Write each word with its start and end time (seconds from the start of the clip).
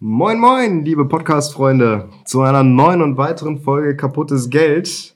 Moin, 0.00 0.40
moin, 0.40 0.84
liebe 0.84 1.06
Podcast-Freunde, 1.06 2.08
zu 2.24 2.40
einer 2.40 2.64
neuen 2.64 3.00
und 3.00 3.16
weiteren 3.16 3.58
Folge 3.58 3.96
Kaputtes 3.96 4.50
Geld. 4.50 5.14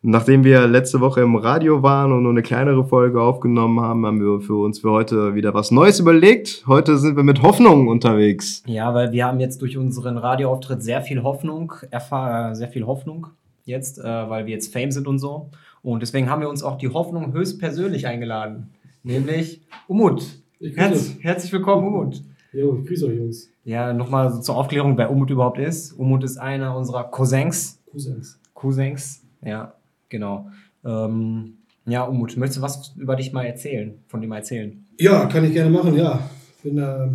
Nachdem 0.00 0.44
wir 0.44 0.66
letzte 0.66 1.00
Woche 1.00 1.20
im 1.20 1.36
Radio 1.36 1.82
waren 1.82 2.10
und 2.10 2.22
nur 2.22 2.32
eine 2.32 2.40
kleinere 2.40 2.86
Folge 2.86 3.20
aufgenommen 3.20 3.80
haben, 3.80 4.06
haben 4.06 4.20
wir 4.22 4.40
für 4.40 4.54
uns 4.54 4.78
für 4.78 4.90
heute 4.90 5.34
wieder 5.34 5.52
was 5.52 5.70
Neues 5.70 6.00
überlegt. 6.00 6.64
Heute 6.66 6.96
sind 6.96 7.16
wir 7.16 7.22
mit 7.22 7.42
Hoffnung 7.42 7.86
unterwegs. 7.86 8.62
Ja, 8.64 8.94
weil 8.94 9.12
wir 9.12 9.26
haben 9.26 9.40
jetzt 9.40 9.60
durch 9.60 9.76
unseren 9.76 10.16
Radioauftritt 10.16 10.82
sehr 10.82 11.02
viel 11.02 11.22
Hoffnung, 11.22 11.74
erfahr 11.90 12.52
äh, 12.52 12.54
sehr 12.54 12.68
viel 12.68 12.86
Hoffnung 12.86 13.26
jetzt, 13.66 13.98
äh, 13.98 14.04
weil 14.04 14.46
wir 14.46 14.54
jetzt 14.54 14.72
Fame 14.72 14.90
sind 14.90 15.06
und 15.06 15.18
so. 15.18 15.50
Und 15.82 16.00
deswegen 16.00 16.30
haben 16.30 16.40
wir 16.40 16.48
uns 16.48 16.62
auch 16.62 16.78
die 16.78 16.88
Hoffnung 16.88 17.34
höchstpersönlich 17.34 18.06
eingeladen, 18.06 18.70
nämlich 19.02 19.60
Umut. 19.86 20.24
Herz, 20.60 21.14
herzlich 21.20 21.52
willkommen, 21.52 21.86
Umut. 21.86 22.22
Jo, 22.54 22.78
ich 22.80 22.86
grüße 22.86 23.06
euch, 23.06 23.16
Jungs. 23.16 23.50
Ja, 23.64 23.92
nochmal 23.92 24.32
so 24.32 24.40
zur 24.40 24.56
Aufklärung, 24.56 24.96
wer 24.96 25.10
Umut 25.10 25.30
überhaupt 25.30 25.58
ist. 25.58 25.92
Umut 25.92 26.22
ist 26.22 26.36
einer 26.36 26.76
unserer 26.76 27.04
Cousins. 27.10 27.80
Cousins. 27.90 28.38
Cousins, 28.54 29.22
ja, 29.42 29.74
genau. 30.08 30.50
Ähm, 30.84 31.54
ja, 31.86 32.04
Umut, 32.04 32.36
möchtest 32.36 32.58
du 32.58 32.62
was 32.62 32.94
über 32.96 33.16
dich 33.16 33.32
mal 33.32 33.44
erzählen, 33.44 33.98
von 34.06 34.20
dir 34.20 34.28
mal 34.28 34.36
erzählen? 34.38 34.86
Ja, 34.98 35.26
kann 35.26 35.44
ich 35.44 35.52
gerne 35.52 35.70
machen, 35.70 35.96
ja. 35.96 36.30
Bin, 36.62 36.78
äh, 36.78 37.08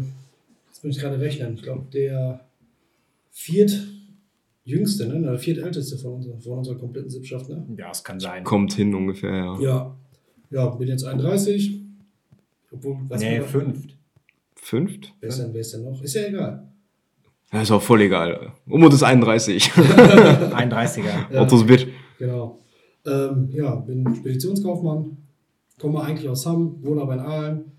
jetzt 0.67 0.81
bin 0.81 0.91
ich 0.91 0.99
gerade 0.99 1.20
rechnen. 1.20 1.53
Ich 1.53 1.63
glaube, 1.63 1.85
der 1.93 2.41
viertjüngste, 3.31 5.07
ne? 5.07 5.21
Der 5.21 5.40
viertälteste 5.40 5.98
von 5.98 6.15
unserer, 6.15 6.37
von 6.40 6.57
unserer 6.57 6.77
kompletten 6.77 7.09
Sippschaft, 7.09 7.49
ne? 7.49 7.65
Ja, 7.77 7.91
es 7.91 8.03
kann 8.03 8.20
sein. 8.20 8.43
Kommt 8.43 8.73
hin 8.73 8.93
ungefähr, 8.93 9.34
ja. 9.34 9.59
Ja. 9.59 9.95
Ja, 10.51 10.65
bin 10.67 10.87
jetzt 10.87 11.05
31. 11.05 11.79
Obwohl, 12.71 12.98
was 13.07 13.21
Nee, 13.21 13.41
fünft. 13.41 13.98
Fünft? 14.69 15.15
Wer 15.19 15.29
ist, 15.29 15.39
denn, 15.39 15.51
wer 15.51 15.61
ist 15.61 15.73
denn 15.73 15.83
noch? 15.83 15.99
Ist 16.03 16.13
ja 16.13 16.27
egal. 16.27 16.67
Ja, 17.51 17.61
ist 17.63 17.71
auch 17.71 17.81
voll 17.81 18.01
egal. 18.01 18.51
Umut 18.67 18.93
ist 18.93 19.01
31. 19.01 19.71
31er. 19.71 21.01
Ja. 21.34 21.41
Ottos 21.41 21.65
Bit. 21.65 21.87
Genau. 22.20 22.59
Ähm, 23.07 23.49
ja, 23.51 23.73
bin 23.77 24.13
Speditionskaufmann, 24.13 25.17
komme 25.79 26.03
eigentlich 26.03 26.29
aus 26.29 26.45
Hamm, 26.45 26.76
wohne 26.84 27.01
aber 27.01 27.15
in 27.15 27.20
Aalen. 27.20 27.71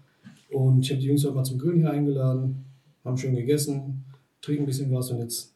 Und 0.50 0.80
ich 0.80 0.90
habe 0.90 1.00
die 1.00 1.06
Jungs 1.06 1.24
heute 1.24 1.36
mal 1.36 1.44
zum 1.44 1.60
Grillen 1.60 1.78
hier 1.78 1.92
eingeladen, 1.92 2.64
haben 3.04 3.16
schön 3.16 3.36
gegessen, 3.36 4.04
trinken 4.42 4.64
ein 4.64 4.66
bisschen 4.66 4.92
was 4.92 5.12
und 5.12 5.18
jetzt 5.18 5.54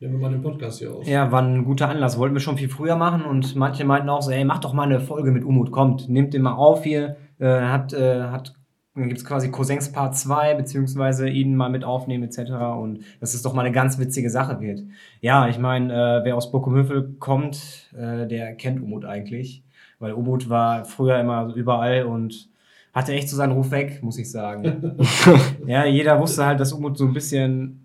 nehmen 0.00 0.12
wir 0.12 0.20
mal 0.20 0.32
den 0.32 0.42
Podcast 0.42 0.80
hier 0.80 0.92
auf. 0.92 1.08
Ja, 1.08 1.32
war 1.32 1.40
ein 1.40 1.64
guter 1.64 1.88
Anlass. 1.88 2.18
Wollten 2.18 2.34
wir 2.34 2.40
schon 2.40 2.58
viel 2.58 2.68
früher 2.68 2.96
machen 2.96 3.22
und 3.24 3.56
manche 3.56 3.86
meinten 3.86 4.10
auch 4.10 4.20
so, 4.20 4.30
ey, 4.30 4.44
mach 4.44 4.58
doch 4.58 4.74
mal 4.74 4.82
eine 4.82 5.00
Folge 5.00 5.30
mit 5.30 5.44
Umut, 5.44 5.70
kommt, 5.70 6.10
nehmt 6.10 6.34
den 6.34 6.42
mal 6.42 6.52
auf 6.52 6.84
hier. 6.84 7.16
Äh, 7.38 7.62
hat, 7.62 7.94
äh, 7.94 8.24
hat, 8.24 8.52
dann 8.94 9.08
gibt 9.08 9.18
es 9.18 9.24
quasi 9.24 9.50
Cousins 9.50 9.90
Part 9.90 10.16
2, 10.16 10.54
beziehungsweise 10.54 11.28
ihn 11.28 11.56
mal 11.56 11.68
mit 11.68 11.84
aufnehmen, 11.84 12.24
etc. 12.24 12.52
Und 12.78 13.00
dass 13.20 13.34
es 13.34 13.42
doch 13.42 13.52
mal 13.52 13.62
eine 13.62 13.72
ganz 13.72 13.98
witzige 13.98 14.30
Sache 14.30 14.60
wird. 14.60 14.82
Ja, 15.20 15.48
ich 15.48 15.58
meine, 15.58 15.92
äh, 15.92 16.24
wer 16.24 16.36
aus 16.36 16.52
Bockumhövel 16.52 17.16
kommt, 17.18 17.90
äh, 17.96 18.26
der 18.28 18.54
kennt 18.54 18.80
Umut 18.80 19.04
eigentlich. 19.04 19.64
Weil 19.98 20.12
Umut 20.12 20.48
war 20.48 20.84
früher 20.84 21.18
immer 21.18 21.52
überall 21.54 22.04
und 22.04 22.48
hatte 22.92 23.12
echt 23.12 23.28
so 23.28 23.36
seinen 23.36 23.52
Ruf 23.52 23.72
weg, 23.72 24.00
muss 24.02 24.18
ich 24.18 24.30
sagen. 24.30 24.96
ja, 25.66 25.84
jeder 25.84 26.20
wusste 26.20 26.46
halt, 26.46 26.60
dass 26.60 26.72
Umut 26.72 26.96
so 26.96 27.04
ein 27.04 27.12
bisschen, 27.12 27.84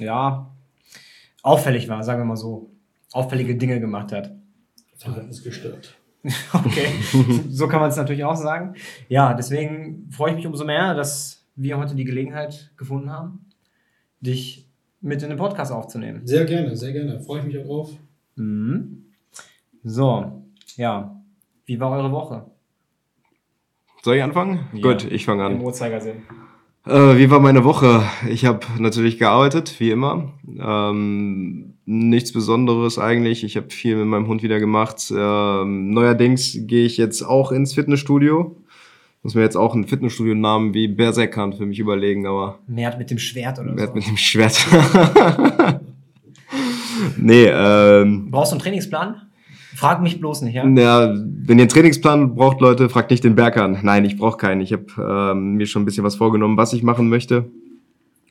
ja, 0.00 0.50
auffällig 1.42 1.88
war, 1.88 2.02
sagen 2.02 2.20
wir 2.20 2.24
mal 2.24 2.36
so. 2.36 2.70
Auffällige 3.12 3.54
Dinge 3.54 3.78
gemacht 3.78 4.12
hat. 4.12 4.32
Verhaltensgestört. 4.96 5.94
Okay, 6.52 6.88
so 7.50 7.68
kann 7.68 7.80
man 7.80 7.90
es 7.90 7.96
natürlich 7.96 8.24
auch 8.24 8.36
sagen. 8.36 8.74
Ja, 9.08 9.34
deswegen 9.34 10.08
freue 10.10 10.30
ich 10.30 10.36
mich 10.36 10.46
umso 10.46 10.64
mehr, 10.64 10.94
dass 10.94 11.44
wir 11.54 11.78
heute 11.78 11.94
die 11.94 12.04
Gelegenheit 12.04 12.72
gefunden 12.76 13.10
haben, 13.10 13.46
dich 14.20 14.68
mit 15.00 15.22
in 15.22 15.28
den 15.28 15.38
Podcast 15.38 15.70
aufzunehmen. 15.70 16.26
Sehr 16.26 16.46
gerne, 16.46 16.74
sehr 16.76 16.92
gerne. 16.92 17.20
Freue 17.20 17.40
ich 17.40 17.46
mich 17.46 17.58
auch 17.58 17.66
drauf. 17.66 17.90
Mhm. 18.36 19.04
So, 19.82 20.42
ja. 20.76 21.20
Wie 21.66 21.78
war 21.78 21.90
eure 21.90 22.10
Woche? 22.10 22.46
Soll 24.02 24.16
ich 24.16 24.22
anfangen? 24.22 24.66
Ja. 24.72 24.80
Gut, 24.80 25.04
ich 25.10 25.24
fange 25.24 25.44
an. 25.44 25.52
Im 25.52 25.62
Uhrzeigersinn. 25.62 26.22
Äh, 26.86 27.16
wie 27.16 27.30
war 27.30 27.40
meine 27.40 27.64
Woche? 27.64 28.02
Ich 28.28 28.44
habe 28.44 28.60
natürlich 28.78 29.18
gearbeitet, 29.18 29.78
wie 29.80 29.90
immer. 29.90 30.32
Ähm, 30.46 31.73
nichts 31.86 32.32
Besonderes 32.32 32.98
eigentlich. 32.98 33.44
Ich 33.44 33.56
habe 33.56 33.70
viel 33.70 33.96
mit 33.96 34.06
meinem 34.06 34.26
Hund 34.26 34.42
wieder 34.42 34.58
gemacht. 34.60 35.12
Ähm, 35.16 35.90
neuerdings 35.90 36.56
gehe 36.60 36.86
ich 36.86 36.96
jetzt 36.96 37.22
auch 37.22 37.52
ins 37.52 37.74
Fitnessstudio. 37.74 38.56
Muss 39.22 39.34
mir 39.34 39.42
jetzt 39.42 39.56
auch 39.56 39.74
einen 39.74 39.86
Fitnessstudio-Namen 39.86 40.74
wie 40.74 40.86
Berserkant 40.86 41.56
für 41.56 41.64
mich 41.64 41.78
überlegen, 41.78 42.26
aber 42.26 42.58
Mehr 42.66 42.96
mit 42.98 43.10
dem 43.10 43.18
Schwert 43.18 43.58
oder 43.58 43.72
wer 43.74 43.88
so. 43.88 43.94
mit 43.94 44.06
dem 44.06 44.16
Schwert? 44.18 44.66
nee, 47.16 47.46
ähm, 47.46 48.30
Brauchst 48.30 48.52
du 48.52 48.56
einen 48.56 48.62
Trainingsplan? 48.62 49.22
Frag 49.74 50.02
mich 50.02 50.20
bloß 50.20 50.42
nicht, 50.42 50.54
ja? 50.54 50.66
ja, 50.66 51.14
wenn 51.14 51.58
ihr 51.58 51.62
einen 51.62 51.68
Trainingsplan 51.68 52.34
braucht, 52.36 52.60
Leute, 52.60 52.88
fragt 52.88 53.10
nicht 53.10 53.24
den 53.24 53.34
Berg 53.34 53.56
an. 53.56 53.78
Nein, 53.82 54.04
ich 54.04 54.16
brauche 54.16 54.36
keinen. 54.36 54.60
Ich 54.60 54.72
habe 54.72 54.84
ähm, 54.98 55.54
mir 55.54 55.66
schon 55.66 55.82
ein 55.82 55.84
bisschen 55.84 56.04
was 56.04 56.14
vorgenommen, 56.14 56.56
was 56.56 56.72
ich 56.74 56.82
machen 56.82 57.08
möchte. 57.08 57.50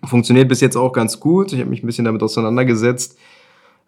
Funktioniert 0.05 0.47
bis 0.47 0.61
jetzt 0.61 0.77
auch 0.77 0.93
ganz 0.93 1.19
gut. 1.19 1.51
Ich 1.53 1.59
habe 1.59 1.69
mich 1.69 1.83
ein 1.83 1.87
bisschen 1.87 2.05
damit 2.05 2.23
auseinandergesetzt. 2.23 3.17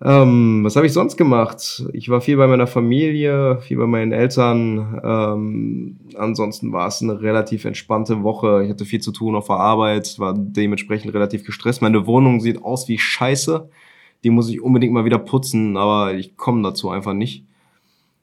Ähm, 0.02 0.62
was 0.64 0.76
habe 0.76 0.86
ich 0.86 0.94
sonst 0.94 1.16
gemacht? 1.16 1.86
Ich 1.94 2.10
war 2.10 2.20
viel 2.20 2.36
bei 2.36 2.48
meiner 2.48 2.68
Familie, 2.68 3.60
viel 3.60 3.78
bei 3.78 3.88
meinen 3.88 4.12
Eltern. 4.12 5.02
Ähm, 5.04 5.98
ansonsten 6.18 6.74
war 6.74 6.88
es 6.88 7.02
eine 7.02 7.22
relativ 7.22 7.64
entspannte 7.66 8.22
Woche. 8.22 8.64
Ich 8.64 8.70
hatte 8.70 8.86
viel 8.86 9.00
zu 9.00 9.12
tun 9.12 9.36
auf 9.36 9.48
der 9.48 9.56
Arbeit, 9.56 10.20
war 10.20 10.34
dementsprechend 10.38 11.14
relativ 11.14 11.46
gestresst. 11.46 11.82
Meine 11.82 12.06
Wohnung 12.08 12.42
sieht 12.42 12.62
aus 12.62 12.90
wie 12.90 12.98
Scheiße. 12.98 13.70
Die 14.24 14.30
muss 14.30 14.50
ich 14.50 14.62
unbedingt 14.62 14.94
mal 14.94 15.06
wieder 15.06 15.20
putzen, 15.20 15.78
aber 15.78 16.14
ich 16.14 16.36
komme 16.36 16.62
dazu 16.62 16.90
einfach 16.90 17.14
nicht. 17.14 17.46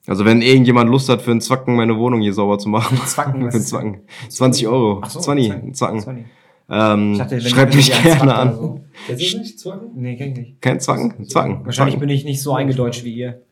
Also 0.07 0.25
wenn 0.25 0.43
irgendjemand 0.43 0.91
Lust 0.91 1.09
hat, 1.09 1.23
für 1.23 1.31
einen 1.31 1.41
Zwacken 1.41 1.77
meine 1.77 1.97
Wohnung 1.97 2.21
hier 2.21 2.35
sauber 2.35 2.59
zu 2.59 2.69
machen. 2.69 2.99
Zwacken, 3.07 3.41
für 3.51 3.57
einen 3.57 3.65
Zwacken. 3.65 4.01
20 4.29 4.67
Euro. 4.67 5.01
Ach 5.03 5.11
so, 5.11 5.21
20, 5.21 5.75
Zwacken. 5.75 6.01
Zwacken. 6.01 6.25
Ähm, 6.71 7.13
Ich 7.13 7.19
dachte, 7.19 7.31
wenn- 7.37 7.41
schreibt 7.43 7.75
mich 7.75 8.03
gerne 8.03 8.35
an. 8.35 8.55
so. 8.55 8.81
Kennst 9.07 9.23
du 9.23 9.27
das 9.27 9.35
nicht? 9.47 9.59
Zwacken? 9.61 9.89
Nee, 9.97 10.17
kenn 10.17 10.33
ich 10.33 10.39
nicht. 10.39 10.61
Kein 10.63 10.81
Zwacken? 10.81 11.27
Zwacken. 11.29 11.65
Wahrscheinlich 11.65 11.95
Zwacken. 11.95 12.01
bin 12.09 12.09
ich 12.17 12.25
nicht 12.25 12.41
so 12.43 12.55
eingedeutscht 12.55 13.05
wie 13.05 13.15
ihr. 13.15 13.43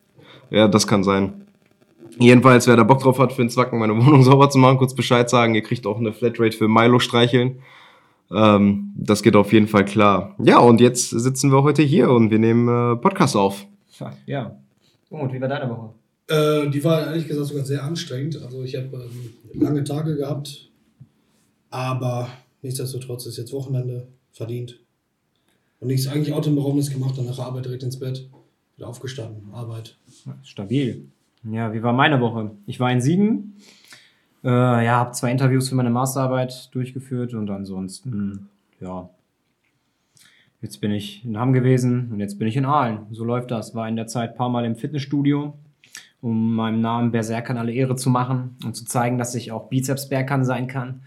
Ja, 0.49 0.67
das 0.67 0.87
kann 0.87 1.03
sein. 1.03 1.45
Jedenfalls, 2.19 2.67
wer 2.67 2.75
da 2.75 2.83
Bock 2.83 3.01
drauf 3.01 3.19
hat, 3.19 3.31
für 3.33 3.41
einen 3.41 3.49
Zwacken 3.49 3.79
meine 3.79 3.95
Wohnung 3.95 4.23
sauber 4.23 4.49
zu 4.49 4.57
machen, 4.57 4.77
kurz 4.77 4.93
Bescheid 4.93 5.29
sagen. 5.29 5.55
Ihr 5.55 5.63
kriegt 5.63 5.85
auch 5.87 5.97
eine 5.97 6.13
Flatrate 6.13 6.55
für 6.57 6.67
Milo 6.67 6.99
streicheln. 6.99 7.59
Ähm, 8.33 8.93
das 8.95 9.23
geht 9.23 9.35
auf 9.35 9.51
jeden 9.53 9.67
Fall 9.67 9.85
klar. 9.85 10.35
Ja, 10.41 10.59
und 10.59 10.79
jetzt 10.81 11.09
sitzen 11.09 11.51
wir 11.51 11.63
heute 11.63 11.81
hier 11.83 12.09
und 12.11 12.31
wir 12.31 12.39
nehmen 12.39 12.67
äh, 12.67 12.95
Podcast 12.97 13.35
auf. 13.35 13.65
Ja. 14.25 14.55
Und 15.09 15.33
wie 15.33 15.41
war 15.41 15.47
deine 15.49 15.69
Woche? 15.69 15.89
Äh, 16.27 16.69
die 16.69 16.81
war 16.83 17.07
ehrlich 17.07 17.27
gesagt 17.27 17.47
sogar 17.47 17.65
sehr 17.65 17.83
anstrengend. 17.83 18.41
Also 18.41 18.63
ich 18.63 18.75
habe 18.75 18.87
ähm, 18.93 19.61
lange 19.61 19.83
Tage 19.83 20.15
gehabt, 20.15 20.69
aber 21.69 22.29
nichtsdestotrotz 22.61 23.25
ist 23.25 23.37
jetzt 23.37 23.53
Wochenende 23.53 24.07
verdient. 24.31 24.79
Und 25.79 25.87
nichts 25.87 26.07
eigentlich 26.07 26.33
Atemberaubendes 26.33 26.91
gemacht, 26.91 27.17
dann 27.17 27.25
nach 27.25 27.35
der 27.35 27.45
Arbeit 27.45 27.65
direkt 27.65 27.83
ins 27.83 27.99
Bett, 27.99 28.29
wieder 28.77 28.87
aufgestanden, 28.87 29.51
Arbeit. 29.53 29.97
Stabil. 30.43 31.07
Ja, 31.43 31.73
wie 31.73 31.81
war 31.81 31.93
meine 31.93 32.21
Woche? 32.21 32.51
Ich 32.67 32.79
war 32.79 32.91
in 32.91 33.01
Siegen. 33.01 33.55
Äh, 34.43 34.49
ja, 34.49 34.97
habe 34.97 35.11
zwei 35.11 35.31
Interviews 35.31 35.69
für 35.69 35.75
meine 35.75 35.89
Masterarbeit 35.89 36.69
durchgeführt 36.73 37.33
und 37.33 37.49
ansonsten, 37.49 38.49
ja. 38.79 39.09
Jetzt 40.61 40.79
bin 40.81 40.91
ich 40.91 41.25
in 41.25 41.39
Hamm 41.39 41.53
gewesen 41.53 42.09
und 42.11 42.19
jetzt 42.19 42.37
bin 42.37 42.47
ich 42.47 42.55
in 42.55 42.65
Aalen. 42.65 43.07
So 43.11 43.23
läuft 43.23 43.49
das. 43.49 43.73
War 43.73 43.89
in 43.89 43.95
der 43.95 44.05
Zeit 44.05 44.31
ein 44.31 44.37
paar 44.37 44.49
Mal 44.49 44.65
im 44.65 44.75
Fitnessstudio, 44.75 45.55
um 46.21 46.53
meinem 46.53 46.81
Namen 46.81 47.11
Berserkern 47.11 47.57
alle 47.57 47.73
Ehre 47.73 47.95
zu 47.95 48.11
machen 48.11 48.55
und 48.63 48.75
zu 48.75 48.85
zeigen, 48.85 49.17
dass 49.17 49.33
ich 49.33 49.51
auch 49.51 49.69
Bizeps-Berkern 49.69 50.45
sein 50.45 50.67
kann. 50.67 51.01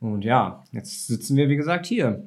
Und 0.00 0.24
ja, 0.24 0.64
jetzt 0.72 1.06
sitzen 1.06 1.36
wir, 1.36 1.48
wie 1.48 1.56
gesagt, 1.56 1.86
hier. 1.86 2.24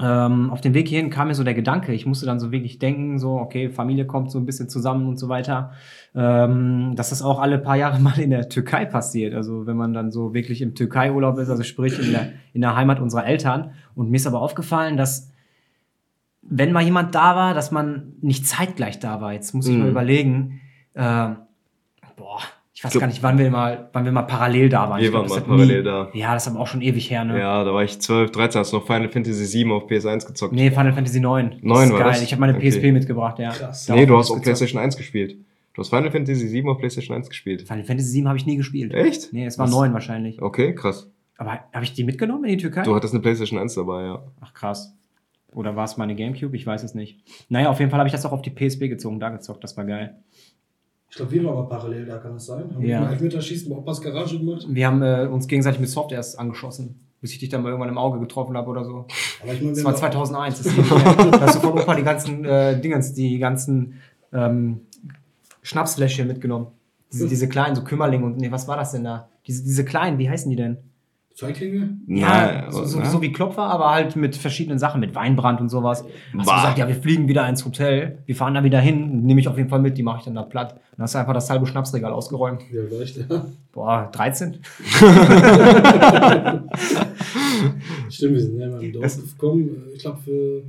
Ähm, 0.00 0.50
auf 0.50 0.60
dem 0.60 0.74
Weg 0.74 0.88
hierhin 0.88 1.08
kam 1.10 1.28
mir 1.28 1.34
so 1.36 1.44
der 1.44 1.54
Gedanke, 1.54 1.92
ich 1.92 2.04
musste 2.04 2.26
dann 2.26 2.40
so 2.40 2.50
wirklich 2.50 2.80
denken, 2.80 3.20
so, 3.20 3.34
okay, 3.38 3.70
Familie 3.70 4.06
kommt 4.06 4.28
so 4.32 4.40
ein 4.40 4.46
bisschen 4.46 4.68
zusammen 4.68 5.06
und 5.06 5.18
so 5.18 5.28
weiter, 5.28 5.70
ähm, 6.16 6.96
dass 6.96 7.10
das 7.10 7.22
auch 7.22 7.38
alle 7.40 7.58
paar 7.58 7.76
Jahre 7.76 7.98
mal 8.00 8.18
in 8.18 8.30
der 8.30 8.48
Türkei 8.48 8.86
passiert. 8.86 9.34
Also 9.34 9.66
wenn 9.66 9.76
man 9.76 9.92
dann 9.92 10.10
so 10.10 10.34
wirklich 10.34 10.62
im 10.62 10.74
Türkei-Urlaub 10.74 11.38
ist, 11.38 11.48
also 11.48 11.62
sprich 11.62 11.96
in 12.04 12.10
der, 12.10 12.32
in 12.54 12.60
der 12.62 12.74
Heimat 12.74 12.98
unserer 12.98 13.24
Eltern. 13.24 13.72
Und 13.94 14.10
mir 14.10 14.16
ist 14.16 14.26
aber 14.26 14.40
aufgefallen, 14.40 14.96
dass 14.96 15.30
wenn 16.42 16.72
mal 16.72 16.82
jemand 16.82 17.14
da 17.14 17.36
war, 17.36 17.54
dass 17.54 17.70
man 17.70 18.14
nicht 18.20 18.46
zeitgleich 18.48 18.98
da 18.98 19.20
war. 19.20 19.32
Jetzt 19.32 19.54
muss 19.54 19.68
ich 19.68 19.74
Mhm. 19.74 19.80
mal 19.82 19.88
überlegen, 19.90 20.60
ähm, 20.96 21.36
boah, 22.16 22.40
ich 22.84 22.86
weiß 22.86 22.92
Glaub- 22.92 23.00
gar 23.00 23.06
nicht, 23.06 23.22
wann 23.22 23.38
wir 23.38 23.50
mal, 23.50 23.88
wann 23.92 24.04
wir 24.04 24.12
mal 24.12 24.22
parallel 24.22 24.68
da 24.68 24.88
waren. 24.90 25.00
Wir 25.00 25.10
glaub, 25.10 25.28
waren 25.28 25.40
mal 25.40 25.46
parallel 25.46 25.78
nie, 25.78 25.84
da. 25.84 26.08
Ja, 26.12 26.34
das 26.34 26.46
ist 26.46 26.52
aber 26.52 26.60
auch 26.60 26.66
schon 26.66 26.82
ewig 26.82 27.10
her, 27.10 27.24
ne? 27.24 27.38
Ja, 27.38 27.64
da 27.64 27.72
war 27.72 27.82
ich 27.82 27.98
12, 28.00 28.30
13, 28.30 28.58
hast 28.60 28.72
du 28.72 28.76
noch 28.76 28.86
Final 28.86 29.08
Fantasy 29.08 29.44
7 29.46 29.72
auf 29.72 29.86
PS1 29.86 30.26
gezockt. 30.26 30.52
Nee, 30.52 30.70
Final 30.70 30.92
Fantasy 30.92 31.20
9. 31.20 31.56
Neun 31.62 31.84
ist 31.84 31.92
war 31.92 31.98
geil. 32.00 32.08
das? 32.10 32.22
Ich 32.22 32.32
habe 32.32 32.40
meine 32.40 32.56
Okay. 32.56 32.70
PSP 32.70 32.92
mitgebracht, 32.92 33.38
ja. 33.38 33.50
Krass. 33.50 33.88
Nee, 33.88 34.06
du 34.06 34.16
hast 34.16 34.28
gezockt. 34.28 34.42
PlayStation 34.44 34.80
1 34.82 34.96
gespielt. 34.96 35.36
Du 35.72 35.80
hast 35.80 35.88
Final 35.88 36.10
Fantasy 36.10 36.46
7 36.46 36.68
auf 36.68 36.78
PlayStation 36.78 37.16
1 37.16 37.28
gespielt. 37.28 37.62
Final 37.62 37.84
Fantasy 37.84 38.10
7 38.10 38.28
habe 38.28 38.38
ich 38.38 38.46
nie 38.46 38.56
gespielt. 38.56 38.92
Echt? 38.94 39.32
Nee, 39.32 39.46
es 39.46 39.58
war 39.58 39.66
Was? 39.66 39.72
9 39.72 39.92
wahrscheinlich. 39.92 40.40
Okay, 40.40 40.74
krass. 40.74 41.10
Aber 41.36 41.58
habe 41.72 41.82
ich 41.84 41.94
die 41.94 42.04
mitgenommen 42.04 42.44
in 42.44 42.50
die 42.50 42.56
Türkei? 42.58 42.82
Du 42.82 42.94
hattest 42.94 43.12
eine 43.14 43.20
PlayStation 43.22 43.58
1 43.58 43.74
dabei, 43.74 44.02
ja. 44.04 44.22
Ach 44.40 44.54
krass. 44.54 44.94
Oder 45.52 45.74
war 45.76 45.84
es 45.84 45.96
meine 45.96 46.14
Gamecube? 46.14 46.56
Ich 46.56 46.66
weiß 46.66 46.82
es 46.82 46.94
nicht. 46.94 47.20
Naja, 47.48 47.70
auf 47.70 47.78
jeden 47.78 47.90
Fall 47.90 47.98
habe 47.98 48.08
ich 48.08 48.12
das 48.12 48.24
auch 48.26 48.32
auf 48.32 48.42
die 48.42 48.50
PSP 48.50 48.88
gezogen, 48.88 49.18
da 49.20 49.30
gezockt. 49.30 49.62
Das 49.64 49.76
war 49.76 49.84
geil. 49.84 50.16
Ich 51.14 51.18
glaube, 51.18 51.30
wir 51.30 51.44
waren 51.44 51.52
aber 51.58 51.68
parallel 51.68 52.06
da, 52.06 52.18
kann 52.18 52.32
das 52.32 52.46
sein? 52.46 52.64
Haben 52.74 52.84
Ja. 52.84 53.02
wir 53.02 53.10
Elfmeterschießen 53.10 53.70
bei 53.70 53.76
Opas 53.76 54.00
Garage 54.02 54.36
gemacht? 54.36 54.66
Wir 54.68 54.84
haben 54.88 55.00
äh, 55.00 55.28
uns 55.30 55.46
gegenseitig 55.46 55.78
mit 55.78 55.88
Soft 55.88 56.10
erst 56.10 56.36
angeschossen, 56.40 56.98
bis 57.20 57.30
ich 57.30 57.38
dich 57.38 57.50
dann 57.50 57.62
mal 57.62 57.68
irgendwann 57.68 57.88
im 57.88 57.98
Auge 57.98 58.18
getroffen 58.18 58.56
habe 58.56 58.68
oder 58.68 58.84
so. 58.84 59.06
Aber 59.40 59.52
ich 59.52 59.60
meine, 59.62 59.74
Das 59.76 59.84
war 59.84 59.92
haben 59.92 59.98
2001. 60.00 60.62
Das 60.64 60.72
hast 61.40 61.54
du 61.54 61.60
von 61.60 61.78
Opa 61.78 61.94
die 61.94 62.02
ganzen 62.02 62.44
äh, 62.44 62.80
Dingens, 62.80 63.12
die 63.14 63.38
ganzen 63.38 63.94
ähm, 64.32 64.80
Schnapsfläschchen 65.62 66.26
mitgenommen. 66.26 66.66
Diese, 67.12 67.28
diese 67.28 67.48
kleinen, 67.48 67.76
so 67.76 67.84
Kümmerlinge 67.84 68.24
und 68.24 68.38
nee, 68.38 68.50
was 68.50 68.66
war 68.66 68.76
das 68.76 68.90
denn 68.90 69.04
da? 69.04 69.28
Diese, 69.46 69.62
diese 69.62 69.84
kleinen, 69.84 70.18
wie 70.18 70.28
heißen 70.28 70.50
die 70.50 70.56
denn? 70.56 70.78
Feiglinge? 71.36 71.98
Ja, 72.06 72.70
so, 72.70 72.84
so, 72.84 73.00
ne? 73.00 73.06
so 73.06 73.20
wie 73.20 73.32
Klopfer, 73.32 73.62
aber 73.64 73.90
halt 73.90 74.14
mit 74.14 74.36
verschiedenen 74.36 74.78
Sachen, 74.78 75.00
mit 75.00 75.16
Weinbrand 75.16 75.60
und 75.60 75.68
sowas. 75.68 76.04
Hast 76.04 76.08
du 76.32 76.38
Bah. 76.50 76.56
gesagt, 76.60 76.78
ja, 76.78 76.86
wir 76.86 76.94
fliegen 76.94 77.26
wieder 77.26 77.48
ins 77.48 77.64
Hotel, 77.64 78.18
wir 78.24 78.36
fahren 78.36 78.54
da 78.54 78.62
wieder 78.62 78.78
hin, 78.78 79.22
nehme 79.22 79.40
ich 79.40 79.48
auf 79.48 79.56
jeden 79.56 79.68
Fall 79.68 79.80
mit, 79.80 79.98
die 79.98 80.04
mache 80.04 80.18
ich 80.18 80.24
dann 80.24 80.36
da 80.36 80.42
platt. 80.42 80.74
Dann 80.96 81.02
hast 81.02 81.14
du 81.14 81.18
einfach 81.18 81.34
das 81.34 81.50
halbe 81.50 81.66
Schnapsregal 81.66 82.12
ausgeräumt. 82.12 82.62
Ja, 82.72 82.82
vielleicht, 82.88 83.16
ja. 83.16 83.46
Boah, 83.72 84.08
13? 84.12 84.58
Stimmt, 88.10 88.34
wir 88.34 88.40
sind 88.40 88.60
ja 88.60 88.68
mal 88.68 88.82
im 88.82 88.92
Dorf 88.92 89.16
gekommen. 89.16 89.70
Ich 89.92 90.00
glaube, 90.00 90.18
für. 90.24 90.62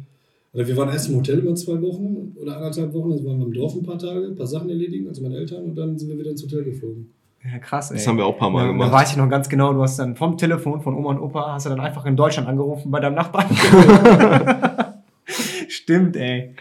Oder 0.53 0.67
wir 0.67 0.77
waren 0.77 0.89
erst 0.89 1.09
im 1.09 1.17
Hotel 1.17 1.39
über 1.39 1.53
zwei 1.53 1.79
Wochen 1.81 2.31
oder 2.41 2.55
anderthalb 2.57 2.93
Wochen. 2.93 3.09
Dann 3.11 3.25
waren 3.25 3.39
wir 3.39 3.45
im 3.45 3.53
Dorf 3.53 3.75
ein 3.75 3.83
paar 3.83 3.99
Tage, 3.99 4.25
ein 4.25 4.35
paar 4.35 4.47
Sachen 4.47 4.69
erledigen, 4.69 5.07
also 5.07 5.21
meine 5.21 5.35
Eltern, 5.35 5.63
und 5.65 5.75
dann 5.75 5.97
sind 5.99 6.09
wir 6.09 6.17
wieder 6.17 6.31
ins 6.31 6.41
Hotel 6.43 6.63
geflogen. 6.63 7.11
Ja, 7.51 7.59
krass, 7.59 7.91
ey. 7.91 7.97
Das 7.97 8.07
haben 8.07 8.17
wir 8.17 8.25
auch 8.25 8.33
ein 8.33 8.39
paar 8.39 8.49
Mal 8.49 8.65
ja, 8.65 8.71
gemacht. 8.71 8.89
Da 8.89 8.93
weiß 8.93 9.11
ich 9.11 9.17
noch 9.17 9.29
ganz 9.29 9.47
genau, 9.49 9.73
du 9.73 9.81
hast 9.81 9.97
dann 9.97 10.15
vom 10.15 10.37
Telefon 10.37 10.81
von 10.81 10.95
Oma 10.95 11.11
und 11.11 11.19
Opa, 11.19 11.53
hast 11.53 11.65
du 11.65 11.69
dann 11.69 11.79
einfach 11.79 12.05
in 12.05 12.15
Deutschland 12.15 12.47
angerufen 12.47 12.89
bei 12.89 12.99
deinem 12.99 13.15
Nachbarn. 13.15 13.47
Stimmt, 15.67 16.15
ey. 16.15 16.55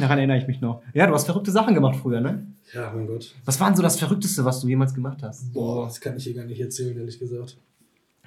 Daran 0.00 0.18
erinnere 0.18 0.38
ich 0.38 0.46
mich 0.46 0.60
noch. 0.60 0.82
Ja, 0.94 1.06
du 1.06 1.14
hast 1.14 1.26
verrückte 1.26 1.50
Sachen 1.50 1.74
gemacht 1.74 1.96
früher, 1.96 2.20
ne? 2.20 2.46
Ja, 2.72 2.92
mein 2.94 3.06
Gott. 3.06 3.34
Was 3.44 3.60
war 3.60 3.68
denn 3.68 3.76
so 3.76 3.82
das 3.82 3.98
Verrückteste, 3.98 4.44
was 4.44 4.60
du 4.60 4.68
jemals 4.68 4.94
gemacht 4.94 5.18
hast? 5.22 5.52
Boah, 5.52 5.84
das 5.84 6.00
kann 6.00 6.16
ich 6.16 6.24
hier 6.24 6.34
gar 6.34 6.44
nicht 6.44 6.60
erzählen, 6.60 6.96
ehrlich 6.96 7.18
gesagt. 7.18 7.58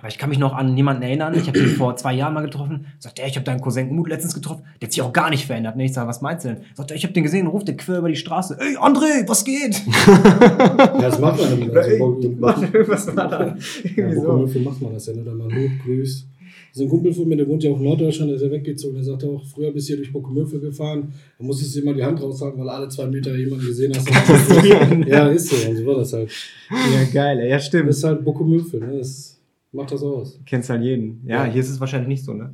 Aber 0.03 0.09
ich 0.09 0.17
kann 0.17 0.29
mich 0.29 0.37
noch 0.37 0.51
an 0.53 0.75
jemanden 0.75 1.01
erinnern, 1.01 1.33
ich 1.33 1.47
habe 1.47 1.57
ihn 1.59 1.65
vor 1.77 1.95
zwei 1.95 2.13
Jahren 2.13 2.33
mal 2.33 2.41
getroffen. 2.41 2.87
Sagt 2.99 3.19
er, 3.19 3.27
ich 3.27 3.37
habe 3.37 3.45
deinen 3.45 3.61
Cousin 3.61 3.89
Umut 3.89 4.09
letztens 4.09 4.33
getroffen, 4.33 4.63
der 4.81 4.87
hat 4.87 4.91
sich 4.93 5.01
auch 5.01 5.13
gar 5.13 5.29
nicht 5.29 5.45
verändert. 5.45 5.77
Ne? 5.77 5.85
Ich 5.85 5.93
sage, 5.93 6.09
was 6.09 6.19
meinst 6.21 6.43
du 6.43 6.49
denn? 6.49 6.57
Sagt 6.73 6.91
er, 6.91 6.97
ich 6.97 7.03
habe 7.05 7.13
den 7.13 7.23
gesehen, 7.23 7.47
ruft 7.47 7.69
der 7.69 7.77
quer 7.77 7.99
über 7.99 8.09
die 8.09 8.17
Straße. 8.17 8.57
Ey, 8.59 8.75
André, 8.75 9.25
was 9.27 9.45
geht? 9.45 9.81
Ja, 9.95 10.97
das 11.09 11.19
macht 11.21 11.39
man 11.39 11.57
dann. 11.57 11.77
Also, 11.77 12.17
was 12.87 13.15
war 13.15 13.29
da? 13.29 13.45
ja, 13.47 13.55
Irgendwie 13.95 14.15
so. 14.15 14.21
Bockemüffel 14.23 14.61
macht 14.63 14.81
man 14.81 14.93
das 14.93 15.05
ja, 15.05 15.13
ne? 15.13 15.21
Da 15.23 15.31
man 15.33 15.47
Hut 15.55 15.71
grüßt. 15.85 16.27
So 16.73 16.83
ein 16.83 16.89
Kumpel 16.89 17.13
von 17.13 17.25
mir, 17.29 17.37
der 17.37 17.47
wohnt 17.47 17.63
ja 17.63 17.71
auch 17.71 17.77
in 17.77 17.83
Norddeutschland, 17.83 18.29
der 18.31 18.35
ist 18.35 18.43
ja 18.43 18.51
weggezogen. 18.51 18.95
Der 18.95 19.05
sagt 19.05 19.23
auch, 19.23 19.41
früher 19.45 19.71
bist 19.71 19.87
du 19.87 19.91
hier 19.93 19.97
durch 20.03 20.11
Bockemüffel 20.11 20.59
gefahren, 20.59 21.13
da 21.37 21.45
musstest 21.45 21.75
du 21.77 21.79
immer 21.81 21.93
die 21.93 22.03
Hand 22.03 22.21
raushalten, 22.21 22.59
weil 22.59 22.67
alle 22.67 22.89
zwei 22.89 23.05
Meter 23.05 23.33
jemanden 23.37 23.65
gesehen 23.67 23.93
hast. 23.95 24.09
ja, 25.07 25.27
ist 25.29 25.47
so, 25.47 25.69
und 25.69 25.77
so 25.77 25.85
war 25.85 25.95
das 25.95 26.11
halt. 26.11 26.29
Ja, 26.69 27.03
geil, 27.13 27.47
ja, 27.47 27.55
Das 27.55 27.67
stimmt. 27.67 27.89
ist 27.89 28.03
halt 28.03 28.25
Bockemüffel, 28.25 28.81
ne? 28.81 28.97
Das 28.97 29.32
macht 29.73 29.91
das 29.91 30.03
aus. 30.03 30.39
Kennst 30.45 30.69
halt 30.69 30.81
jeden. 30.83 31.21
Ja, 31.25 31.45
Ja. 31.45 31.51
hier 31.51 31.61
ist 31.61 31.69
es 31.69 31.79
wahrscheinlich 31.79 32.07
nicht 32.07 32.23
so, 32.23 32.33
ne? 32.33 32.53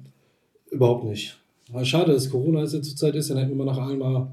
Überhaupt 0.72 1.06
nicht. 1.06 1.38
Aber 1.72 1.86
schade, 1.86 2.14
dass 2.14 2.30
Corona 2.30 2.62
jetzt 2.62 2.72
zur 2.72 2.96
Zeit 2.96 3.16
ist, 3.16 3.30
dann 3.30 3.38
hätten 3.38 3.50
wir 3.58 3.64
mal 3.64 3.66
nach 3.66 3.88
einmal 3.88 4.28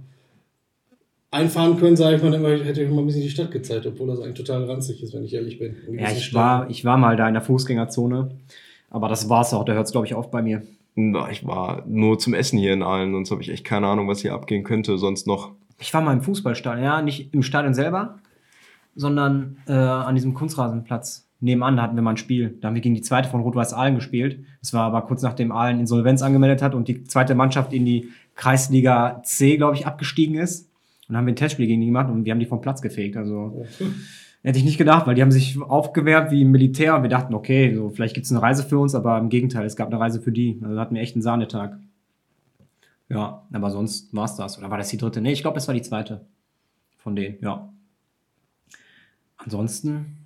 einfahren 1.31 1.77
können, 1.77 1.97
sage 1.97 2.17
ich 2.17 2.23
mal, 2.23 2.31
dann 2.31 2.45
hätte 2.63 2.83
ich 2.83 2.91
mal 2.91 3.01
ein 3.01 3.07
bisschen 3.07 3.23
die 3.23 3.29
Stadt 3.31 3.51
gezeigt, 3.51 3.87
obwohl 3.87 4.07
das 4.07 4.21
eigentlich 4.21 4.37
total 4.47 4.65
ranzig 4.65 5.03
ist, 5.03 5.13
wenn 5.15 5.25
ich 5.25 5.35
ehrlich 5.35 5.59
bin. 5.59 5.77
In 5.87 5.99
Ja, 5.99 6.11
ich 6.11 6.33
war, 6.33 6.71
ich 6.71 6.85
war 6.85 6.97
mal 6.97 7.17
da 7.17 7.29
in 7.29 7.35
der 7.35 7.43
Fußgängerzone. 7.43 8.31
Aber 8.89 9.09
das 9.09 9.29
war's 9.29 9.53
auch, 9.53 9.65
da 9.65 9.73
hört 9.75 9.87
es, 9.87 9.93
glaube 9.93 10.07
ich, 10.07 10.15
auf 10.15 10.31
bei 10.31 10.41
mir. 10.43 10.63
Na, 10.95 11.31
ich 11.31 11.47
war 11.47 11.85
nur 11.87 12.19
zum 12.19 12.33
Essen 12.33 12.59
hier 12.59 12.73
in 12.73 12.83
Aalen, 12.83 13.13
sonst 13.13 13.31
habe 13.31 13.43
ich 13.43 13.51
echt 13.51 13.65
keine 13.65 13.87
Ahnung, 13.89 14.09
was 14.09 14.21
hier 14.21 14.33
abgehen 14.33 14.65
könnte, 14.65 14.97
sonst 14.97 15.27
noch. 15.27 15.51
Ich 15.79 15.93
war 15.93 16.01
mal 16.01 16.15
im 16.15 16.23
Fußballstadion, 16.23 16.83
ja, 16.85 17.03
nicht 17.03 17.35
im 17.35 17.43
Stadion 17.43 17.75
selber, 17.75 18.19
sondern 18.95 19.59
äh, 19.67 19.73
an 19.73 20.15
diesem 20.15 20.33
Kunstrasenplatz. 20.33 21.26
Nebenan 21.41 21.81
hatten 21.81 21.97
wir 21.97 22.03
mal 22.03 22.13
ein 22.13 22.17
Spiel. 22.17 22.57
Da 22.61 22.69
haben 22.69 22.75
wir 22.75 22.83
gegen 22.83 22.95
die 22.95 23.03
zweite 23.03 23.29
von 23.29 23.41
Rot-Weiß 23.41 23.75
Aalen 23.75 23.95
gespielt. 23.95 24.45
Das 24.61 24.73
war 24.73 24.85
aber 24.85 25.03
kurz 25.03 25.23
nachdem 25.23 25.53
Aalen 25.53 25.81
Insolvenz 25.81 26.23
angemeldet 26.23 26.63
hat 26.63 26.75
und 26.75 26.89
die 26.89 27.05
zweite 27.05 27.35
Mannschaft 27.35 27.73
in 27.73 27.85
die 27.85 28.11
Kreisliga 28.35 29.21
C, 29.23 29.57
glaube 29.57 29.77
ich, 29.77 29.87
abgestiegen 29.87 30.37
ist. 30.37 30.71
Und 31.09 31.13
dann 31.13 31.19
haben 31.19 31.27
wir 31.27 31.33
ein 31.33 31.37
Testspiel 31.37 31.67
gegen 31.67 31.81
die 31.81 31.87
gemacht 31.87 32.11
und 32.11 32.25
wir 32.25 32.33
haben 32.33 32.41
die 32.41 32.47
vom 32.47 32.61
Platz 32.61 32.81
gefegt. 32.81 33.17
Also 33.17 33.67
hätte 34.43 34.59
ich 34.59 34.65
nicht 34.65 34.79
gedacht, 34.79 35.07
weil 35.07 35.15
die 35.15 35.23
haben 35.23 35.31
sich 35.31 35.61
aufgewärmt 35.61 36.31
wie 36.31 36.43
im 36.43 36.51
Militär 36.51 36.97
und 36.97 37.03
wir 37.03 37.11
dachten, 37.11 37.35
okay, 37.35 37.75
so, 37.75 37.91
vielleicht 37.91 38.15
gibt 38.15 38.27
es 38.27 38.33
eine 38.33 38.43
Reise 38.43 38.63
für 38.63 38.79
uns, 38.79 38.95
aber 38.95 39.19
im 39.19 39.29
Gegenteil, 39.29 39.67
es 39.67 39.77
gab 39.77 39.89
eine 39.89 40.01
Reise 40.01 40.21
für 40.21 40.33
die. 40.33 40.59
Also 40.63 40.75
da 40.75 40.81
hatten 40.81 40.95
wir 40.95 41.03
echt 41.03 41.17
einen 41.17 41.23
Sahnetag. 41.23 41.79
Ja, 43.09 43.47
aber 43.53 43.71
sonst 43.71 44.15
war 44.15 44.25
es 44.25 44.37
das. 44.37 44.59
Oder 44.59 44.71
war 44.71 44.79
das 44.79 44.89
die 44.89 44.97
dritte? 44.97 45.21
Nee, 45.21 45.33
ich 45.33 45.43
glaube, 45.43 45.57
das 45.57 45.69
war 45.69 45.75
die 45.75 45.83
zweite 45.83 46.27
von 46.97 47.15
denen, 47.15 47.37
ja. 47.41 47.73
Ansonsten, 49.37 50.26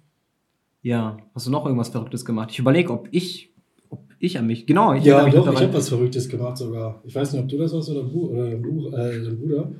ja, 0.83 1.19
hast 1.35 1.47
du 1.47 1.51
noch 1.51 1.65
irgendwas 1.67 1.91
Verrücktes 1.91 2.25
gemacht? 2.25 2.51
Ich 2.53 2.59
überlege, 2.59 2.93
ob 2.93 3.09
ich, 3.11 3.53
ob 3.89 4.03
ich 4.19 4.39
an 4.39 4.47
mich, 4.47 4.67
genau, 4.67 4.95
ich 4.95 5.05
Ja, 5.05 5.29
doch, 5.29 5.53
ich 5.53 5.61
habe 5.61 5.75
was 5.75 5.89
Verrücktes 5.89 6.29
gemacht 6.29 6.57
sogar. 6.57 7.03
Ich 7.05 7.15
weiß 7.15 7.33
nicht, 7.33 7.43
ob 7.43 7.49
du 7.49 7.59
das 7.59 7.73
warst 7.73 7.91
oder, 7.91 8.05
Bu 8.05 8.29
oder 8.31 8.51
dein, 8.51 8.63
Buch, 8.63 8.93
äh, 8.93 9.23
dein 9.23 9.39
Bruder. 9.39 9.73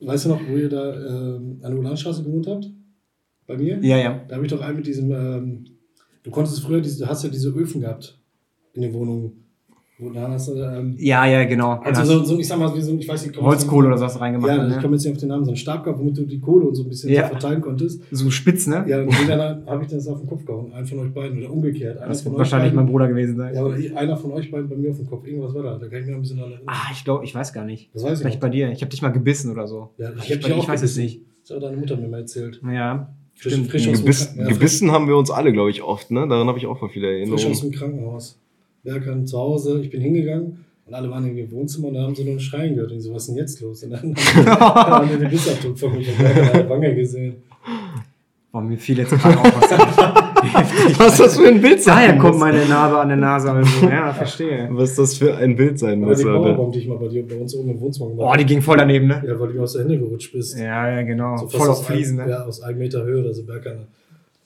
Weißt 0.00 0.26
du 0.26 0.28
noch, 0.30 0.40
wo 0.48 0.56
ihr 0.56 0.68
da 0.68 0.94
ähm, 0.94 1.60
an 1.62 1.70
der 1.70 1.78
Ulanstraße 1.78 2.22
gewohnt 2.22 2.46
habt? 2.46 2.70
Bei 3.46 3.56
mir? 3.56 3.78
Ja, 3.82 3.96
ja. 3.96 4.24
Da 4.28 4.36
habe 4.36 4.44
ich 4.44 4.52
doch 4.52 4.60
einen 4.60 4.76
mit 4.76 4.86
diesem, 4.86 5.10
ähm, 5.10 5.64
du 6.22 6.30
konntest 6.30 6.60
früher, 6.60 6.80
diese, 6.80 7.04
du 7.04 7.08
hast 7.08 7.24
ja 7.24 7.30
diese 7.30 7.50
Öfen 7.50 7.80
gehabt 7.80 8.18
in 8.74 8.82
den 8.82 8.92
Wohnungen. 8.92 9.47
Wo 10.00 10.10
da 10.10 10.28
hast 10.28 10.46
du, 10.46 10.54
ähm, 10.54 10.94
Ja, 10.96 11.26
ja, 11.26 11.42
genau. 11.44 11.72
also 11.82 12.04
so, 12.04 12.24
so, 12.24 12.38
ich 12.38 12.46
sag 12.46 12.56
mal, 12.60 12.72
wie 12.76 12.80
so, 12.80 12.96
ich 12.96 13.08
weiß 13.08 13.26
nicht, 13.26 13.36
Holzkohle 13.40 13.88
oder 13.88 13.98
so 13.98 14.04
hast 14.04 14.14
du 14.14 14.20
reingemacht. 14.20 14.48
Ja, 14.56 14.68
ich 14.68 14.76
ne? 14.76 14.80
komme 14.80 14.94
jetzt 14.94 15.04
nicht 15.04 15.12
auf 15.14 15.18
den 15.18 15.28
Namen, 15.28 15.44
so 15.44 15.50
einen 15.50 15.56
Stab 15.56 15.82
gehabt, 15.82 15.98
womit 15.98 16.16
du 16.18 16.22
die 16.24 16.38
Kohle 16.38 16.66
und 16.66 16.76
so 16.76 16.84
ein 16.84 16.88
bisschen 16.88 17.10
Ja. 17.10 17.22
so 17.24 17.28
verteilen 17.30 17.60
konntest. 17.60 18.00
So 18.12 18.30
spitz, 18.30 18.68
ne? 18.68 18.84
Ja, 18.86 19.02
und 19.02 19.10
dann 19.28 19.66
habe 19.66 19.82
ich 19.82 19.90
das 19.90 20.06
auf 20.06 20.20
den 20.20 20.28
Kopf 20.28 20.44
gehauen. 20.44 20.72
Einen 20.72 20.86
von 20.86 21.00
euch 21.00 21.12
beiden 21.12 21.38
oder 21.38 21.50
umgekehrt. 21.52 21.98
Einer 21.98 22.06
das 22.08 22.22
von 22.22 22.30
wird 22.32 22.34
euch 22.42 22.52
wahrscheinlich 22.52 22.74
mein 22.74 22.84
beiden, 22.84 22.92
Bruder 22.92 23.08
gewesen 23.08 23.36
sein. 23.36 23.54
Ja, 23.56 23.64
oder 23.64 23.76
einer 23.96 24.16
von 24.16 24.30
euch 24.32 24.50
beiden 24.52 24.68
bei 24.68 24.76
mir 24.76 24.90
auf 24.90 24.98
dem 24.98 25.06
Kopf. 25.08 25.26
Irgendwas 25.26 25.52
war 25.54 25.64
da. 25.64 25.78
Da 25.78 25.88
kann 25.88 26.00
ich 26.00 26.06
noch 26.06 26.14
ein 26.14 26.20
bisschen 26.20 26.38
dran 26.38 26.52
erinnern. 26.52 26.68
Ah, 26.68 26.92
ich 26.92 27.04
glaube, 27.04 27.24
ich 27.24 27.34
weiß 27.34 27.52
gar 27.52 27.64
nicht. 27.64 27.90
Das 27.92 28.04
weiß 28.04 28.12
ich 28.12 28.18
Vielleicht 28.20 28.40
bei 28.40 28.50
dir. 28.50 28.70
Ich 28.70 28.82
habe 28.82 28.90
dich 28.90 29.02
mal 29.02 29.08
gebissen 29.08 29.50
oder 29.50 29.66
so. 29.66 29.90
Ja, 29.98 30.10
ich 30.16 30.30
ich, 30.30 30.32
hab 30.36 30.40
dich 30.42 30.52
auch 30.52 30.62
ich 30.62 30.68
weiß 30.68 30.82
es 30.82 30.94
gebissen. 30.94 31.18
nicht. 31.18 31.26
Das 31.48 31.56
hat 31.56 31.62
deine 31.64 31.76
Mutter 31.76 31.96
mir 31.96 32.06
mal 32.06 32.20
erzählt. 32.20 32.60
Ja, 32.72 33.12
Frisch- 33.34 33.52
stimmt. 33.52 33.70
frisch 33.70 33.88
aus- 33.88 33.98
Gebiss, 33.98 34.34
Ja, 34.36 34.46
gebissen 34.46 34.92
haben 34.92 35.08
wir 35.08 35.16
uns 35.16 35.32
alle, 35.32 35.52
glaube 35.52 35.70
ich, 35.70 35.82
oft, 35.82 36.12
ne? 36.12 36.28
Daran 36.28 36.46
habe 36.46 36.58
ich 36.58 36.66
auch 36.66 36.78
voll 36.78 36.88
viele 36.88 37.08
Frisch 37.08 37.18
Erinnerungen. 37.18 37.50
aus 37.50 37.60
dem 37.62 37.70
Krankenhaus. 37.72 38.38
Berkan 38.84 39.26
zu 39.26 39.38
Hause. 39.38 39.80
Ich 39.82 39.90
bin 39.90 40.00
hingegangen 40.00 40.64
und 40.86 40.94
alle 40.94 41.10
waren 41.10 41.26
in 41.26 41.36
ihrem 41.36 41.50
Wohnzimmer 41.52 41.88
und 41.88 41.94
da 41.94 42.02
haben 42.02 42.14
sie 42.14 42.24
nur 42.24 42.34
ein 42.34 42.40
Schreien 42.40 42.74
gehört. 42.74 42.92
Und 42.92 43.00
so, 43.00 43.12
was 43.14 43.22
ist 43.22 43.28
denn 43.28 43.36
jetzt 43.36 43.60
los? 43.60 43.82
Und 43.82 43.90
dann 43.90 44.14
haben 44.16 45.10
wir 45.10 45.18
den 45.18 45.30
Bissabdruck 45.30 45.78
von 45.78 45.92
mir 45.92 46.06
Berkan 46.06 46.46
an 46.46 46.52
der 46.52 46.70
Wange 46.70 46.94
gesehen. 46.94 47.36
Boah, 48.50 48.62
mir 48.62 48.78
fiel 48.78 48.98
jetzt 48.98 49.10
gerade 49.10 49.38
auch 49.38 49.44
was 49.44 49.70
heftig. 49.70 50.04
Was 50.98 51.12
ist 51.14 51.20
das 51.20 51.36
für 51.36 51.48
ein 51.48 51.60
Bild 51.60 51.86
Daher 51.86 52.10
sein 52.10 52.18
kommt 52.18 52.34
muss? 52.34 52.40
meine 52.40 52.64
Narbe 52.66 52.98
an 52.98 53.08
der 53.08 53.16
Nase. 53.16 53.50
Also. 53.50 53.86
Ja, 53.90 54.12
verstehe. 54.12 54.68
Was 54.70 54.94
das 54.94 55.16
für 55.16 55.36
ein 55.36 55.56
Bild 55.56 55.78
sein 55.78 56.00
muss, 56.00 56.18
die. 56.18 56.24
Powerbomb, 56.24 56.72
die 56.72 56.78
ich 56.78 56.88
mal 56.88 56.96
bei 56.96 57.08
dir 57.08 57.26
bei 57.26 57.34
uns 57.36 57.54
oben 57.54 57.70
im 57.70 57.80
Wohnzimmer 57.80 58.10
gemacht 58.10 58.24
Boah, 58.26 58.36
die 58.36 58.46
ging 58.46 58.62
voll 58.62 58.76
daneben, 58.76 59.08
ne? 59.08 59.22
Ja, 59.26 59.38
weil 59.38 59.48
du 59.48 59.54
mir 59.54 59.62
aus 59.62 59.72
der 59.72 59.82
Hände 59.82 59.98
gerutscht 59.98 60.32
bist. 60.32 60.56
Ja, 60.56 60.88
ja, 60.90 61.02
genau. 61.02 61.36
So 61.36 61.48
voll 61.48 61.68
aus 61.68 61.80
auf 61.80 61.86
Fliesen, 61.86 62.20
ein, 62.20 62.26
ne? 62.26 62.32
Ja, 62.32 62.44
aus 62.44 62.62
einem 62.62 62.78
Meter 62.78 63.04
Höhe 63.04 63.20
oder 63.20 63.34
so 63.34 63.42
Bergkanne. 63.42 63.86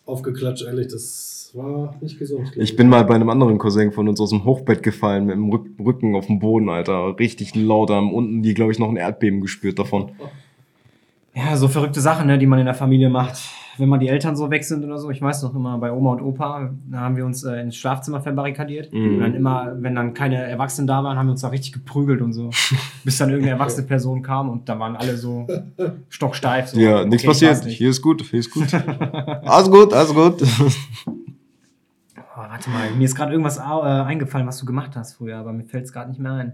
Aufgeklatscht, 0.06 0.66
ehrlich, 0.66 0.88
das 0.88 1.31
war 1.54 1.94
nicht 2.00 2.18
gesund. 2.18 2.52
Ich 2.56 2.76
bin 2.76 2.88
mal 2.88 3.04
bei 3.04 3.14
einem 3.14 3.30
anderen 3.30 3.58
Cousin 3.58 3.92
von 3.92 4.08
uns 4.08 4.20
aus 4.20 4.30
dem 4.30 4.44
Hochbett 4.44 4.82
gefallen, 4.82 5.26
mit 5.26 5.36
dem 5.36 5.50
Rück 5.50 5.66
Rücken 5.78 6.14
auf 6.14 6.26
dem 6.26 6.38
Boden, 6.38 6.68
Alter. 6.68 7.18
Richtig 7.18 7.54
laut. 7.54 7.90
Da 7.90 7.94
haben 7.94 8.12
unten 8.14 8.42
die, 8.42 8.54
glaube 8.54 8.72
ich, 8.72 8.78
noch 8.78 8.88
ein 8.88 8.96
Erdbeben 8.96 9.40
gespürt 9.40 9.78
davon. 9.78 10.12
Ja, 11.34 11.56
so 11.56 11.66
verrückte 11.66 12.02
Sachen, 12.02 12.26
ne, 12.26 12.36
die 12.36 12.46
man 12.46 12.58
in 12.58 12.66
der 12.66 12.74
Familie 12.74 13.08
macht. 13.08 13.38
Wenn 13.78 13.88
mal 13.88 13.96
die 13.96 14.08
Eltern 14.08 14.36
so 14.36 14.50
weg 14.50 14.64
sind 14.64 14.84
oder 14.84 14.98
so. 14.98 15.08
Ich 15.10 15.22
weiß 15.22 15.42
noch 15.44 15.54
immer, 15.54 15.78
bei 15.78 15.90
Oma 15.90 16.12
und 16.12 16.20
Opa, 16.20 16.74
da 16.90 17.00
haben 17.00 17.16
wir 17.16 17.24
uns 17.24 17.42
äh, 17.42 17.58
ins 17.62 17.74
Schlafzimmer 17.76 18.20
verbarrikadiert. 18.20 18.92
Mhm. 18.92 19.14
Und 19.14 19.20
dann 19.20 19.34
immer, 19.34 19.72
wenn 19.80 19.94
dann 19.94 20.12
keine 20.12 20.36
Erwachsenen 20.36 20.86
da 20.86 21.02
waren, 21.02 21.16
haben 21.16 21.28
wir 21.28 21.32
uns 21.32 21.40
da 21.40 21.48
richtig 21.48 21.72
geprügelt 21.72 22.20
und 22.20 22.34
so. 22.34 22.50
Bis 23.04 23.16
dann 23.16 23.30
irgendeine 23.30 23.58
erwachsene 23.58 23.86
Person 23.86 24.20
kam 24.20 24.50
und 24.50 24.68
da 24.68 24.78
waren 24.78 24.94
alle 24.94 25.16
so 25.16 25.46
stocksteif. 26.10 26.68
So. 26.68 26.78
Ja, 26.78 27.06
nichts 27.06 27.24
Okay, 27.26 27.32
ich 27.32 27.48
passiert. 27.48 27.64
nicht. 27.64 27.78
Hier 27.78 27.88
ist 27.88 28.02
gut, 28.02 28.20
hier 28.20 28.40
ist 28.40 28.50
gut. 28.50 28.74
alles 29.42 29.70
gut, 29.70 29.94
alles 29.94 30.12
gut. 30.12 30.42
Oh, 32.34 32.38
warte 32.40 32.70
mal, 32.70 32.90
mir 32.92 33.04
ist 33.04 33.14
gerade 33.14 33.32
irgendwas 33.32 33.58
äh, 33.58 33.60
eingefallen, 33.60 34.46
was 34.46 34.58
du 34.58 34.64
gemacht 34.66 34.92
hast 34.96 35.14
früher, 35.14 35.36
aber 35.36 35.52
mir 35.52 35.64
fällt 35.64 35.84
es 35.84 35.92
gerade 35.92 36.10
nicht 36.10 36.20
mehr 36.20 36.32
ein. 36.32 36.52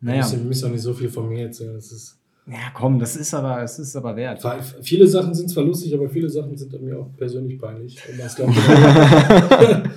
Naja. 0.00 0.28
Du 0.28 0.36
müsst 0.38 0.62
doch 0.62 0.70
nicht 0.70 0.82
so 0.82 0.92
viel 0.92 1.08
von 1.08 1.28
mir 1.28 1.46
erzählen. 1.46 1.74
Das 1.74 1.90
ist, 1.90 2.18
Ja, 2.46 2.70
komm, 2.74 2.98
das 2.98 3.16
ist 3.16 3.32
aber, 3.34 3.62
es 3.62 3.78
ist 3.78 3.96
aber 3.96 4.14
wert. 4.14 4.44
viele 4.82 5.06
Sachen 5.08 5.34
sind 5.34 5.48
zwar 5.50 5.64
lustig, 5.64 5.92
aber 5.94 6.08
viele 6.08 6.28
Sachen 6.28 6.56
sind 6.56 6.80
mir 6.82 6.98
auch 6.98 7.08
persönlich 7.16 7.58
peinlich. 7.58 7.98
Das 8.18 8.38
ich- 8.38 8.44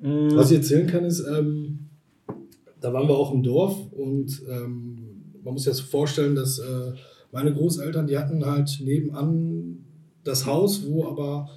Mm, 0.00 0.36
Was 0.36 0.50
ich 0.50 0.58
erzählen 0.58 0.86
kann, 0.86 1.04
ist, 1.04 1.20
ähm, 1.26 1.88
da 2.80 2.92
waren 2.92 3.08
wir 3.08 3.14
auch 3.16 3.32
im 3.32 3.42
Dorf 3.42 3.74
und 3.92 4.42
ähm, 4.50 4.98
man 5.42 5.54
muss 5.54 5.62
sich 5.64 5.70
das 5.72 5.80
vorstellen, 5.80 6.34
dass 6.34 6.58
äh, 6.58 6.92
meine 7.32 7.54
Großeltern, 7.54 8.06
die 8.06 8.18
hatten 8.18 8.44
halt 8.44 8.80
nebenan 8.84 9.78
das 10.22 10.44
Haus, 10.44 10.86
wo 10.86 11.06
aber 11.08 11.48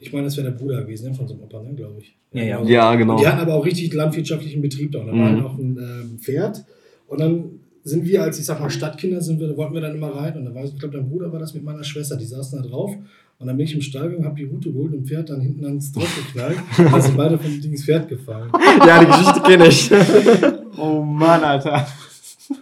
Ich 0.00 0.12
meine, 0.12 0.24
das 0.26 0.36
wäre 0.36 0.50
der 0.50 0.56
Bruder 0.58 0.82
gewesen, 0.82 1.08
ne, 1.10 1.14
von 1.14 1.26
so 1.26 1.34
einem 1.34 1.42
Opa, 1.44 1.60
ne, 1.62 1.74
glaube 1.74 1.96
ich. 2.00 2.16
Ja, 2.32 2.42
ja. 2.44 2.62
Ja, 2.64 2.94
genau. 2.94 3.14
Und 3.14 3.20
die 3.20 3.26
hatten 3.26 3.40
aber 3.40 3.54
auch 3.54 3.64
richtig 3.64 3.92
landwirtschaftlichen 3.92 4.62
Betrieb 4.62 4.92
da. 4.92 5.00
Und 5.00 5.06
da 5.08 5.12
war 5.12 5.18
Mhm. 5.18 5.36
halt 5.36 5.44
auch 5.44 5.58
ein 5.58 5.78
ähm, 5.78 6.18
Pferd. 6.20 6.64
Und 7.08 7.20
dann 7.20 7.44
sind 7.82 8.04
wir 8.06 8.22
als, 8.22 8.38
ich 8.38 8.44
sag 8.44 8.60
mal, 8.60 8.70
Stadtkinder, 8.70 9.20
sind 9.20 9.40
wir, 9.40 9.56
wollten 9.56 9.74
wir 9.74 9.80
dann 9.80 9.94
immer 9.96 10.14
reiten. 10.14 10.38
Und 10.38 10.44
da 10.44 10.54
war, 10.54 10.64
ich 10.64 10.78
glaube, 10.78 10.96
dein 10.96 11.08
Bruder 11.08 11.32
war 11.32 11.38
das 11.40 11.54
mit 11.54 11.64
meiner 11.64 11.82
Schwester, 11.84 12.16
die 12.16 12.26
saßen 12.26 12.62
da 12.62 12.68
drauf. 12.68 12.94
Und 13.40 13.46
dann 13.46 13.56
bin 13.56 13.66
ich 13.66 13.74
im 13.74 13.80
Stall 13.80 14.08
gegangen, 14.10 14.24
hab 14.26 14.36
die 14.36 14.44
Route 14.44 14.70
geholt 14.72 14.92
und 14.92 15.06
Pferd 15.06 15.30
dann 15.30 15.40
hinten 15.40 15.64
ans 15.64 15.90
Dorf 15.92 16.12
geknallt. 16.26 16.58
Da 16.76 17.00
sind 17.00 17.16
beide 17.16 17.38
von 17.38 17.50
dem 17.50 17.60
Ding 17.60 17.70
ins 17.72 17.84
Pferd 17.84 18.08
gefallen. 18.08 18.50
Ja, 18.86 19.00
die 19.00 19.06
Geschichte 19.06 19.40
kenne 19.42 19.66
ich. 19.68 19.90
Oh 20.80 21.02
Mann, 21.02 21.42
Alter. 21.42 21.86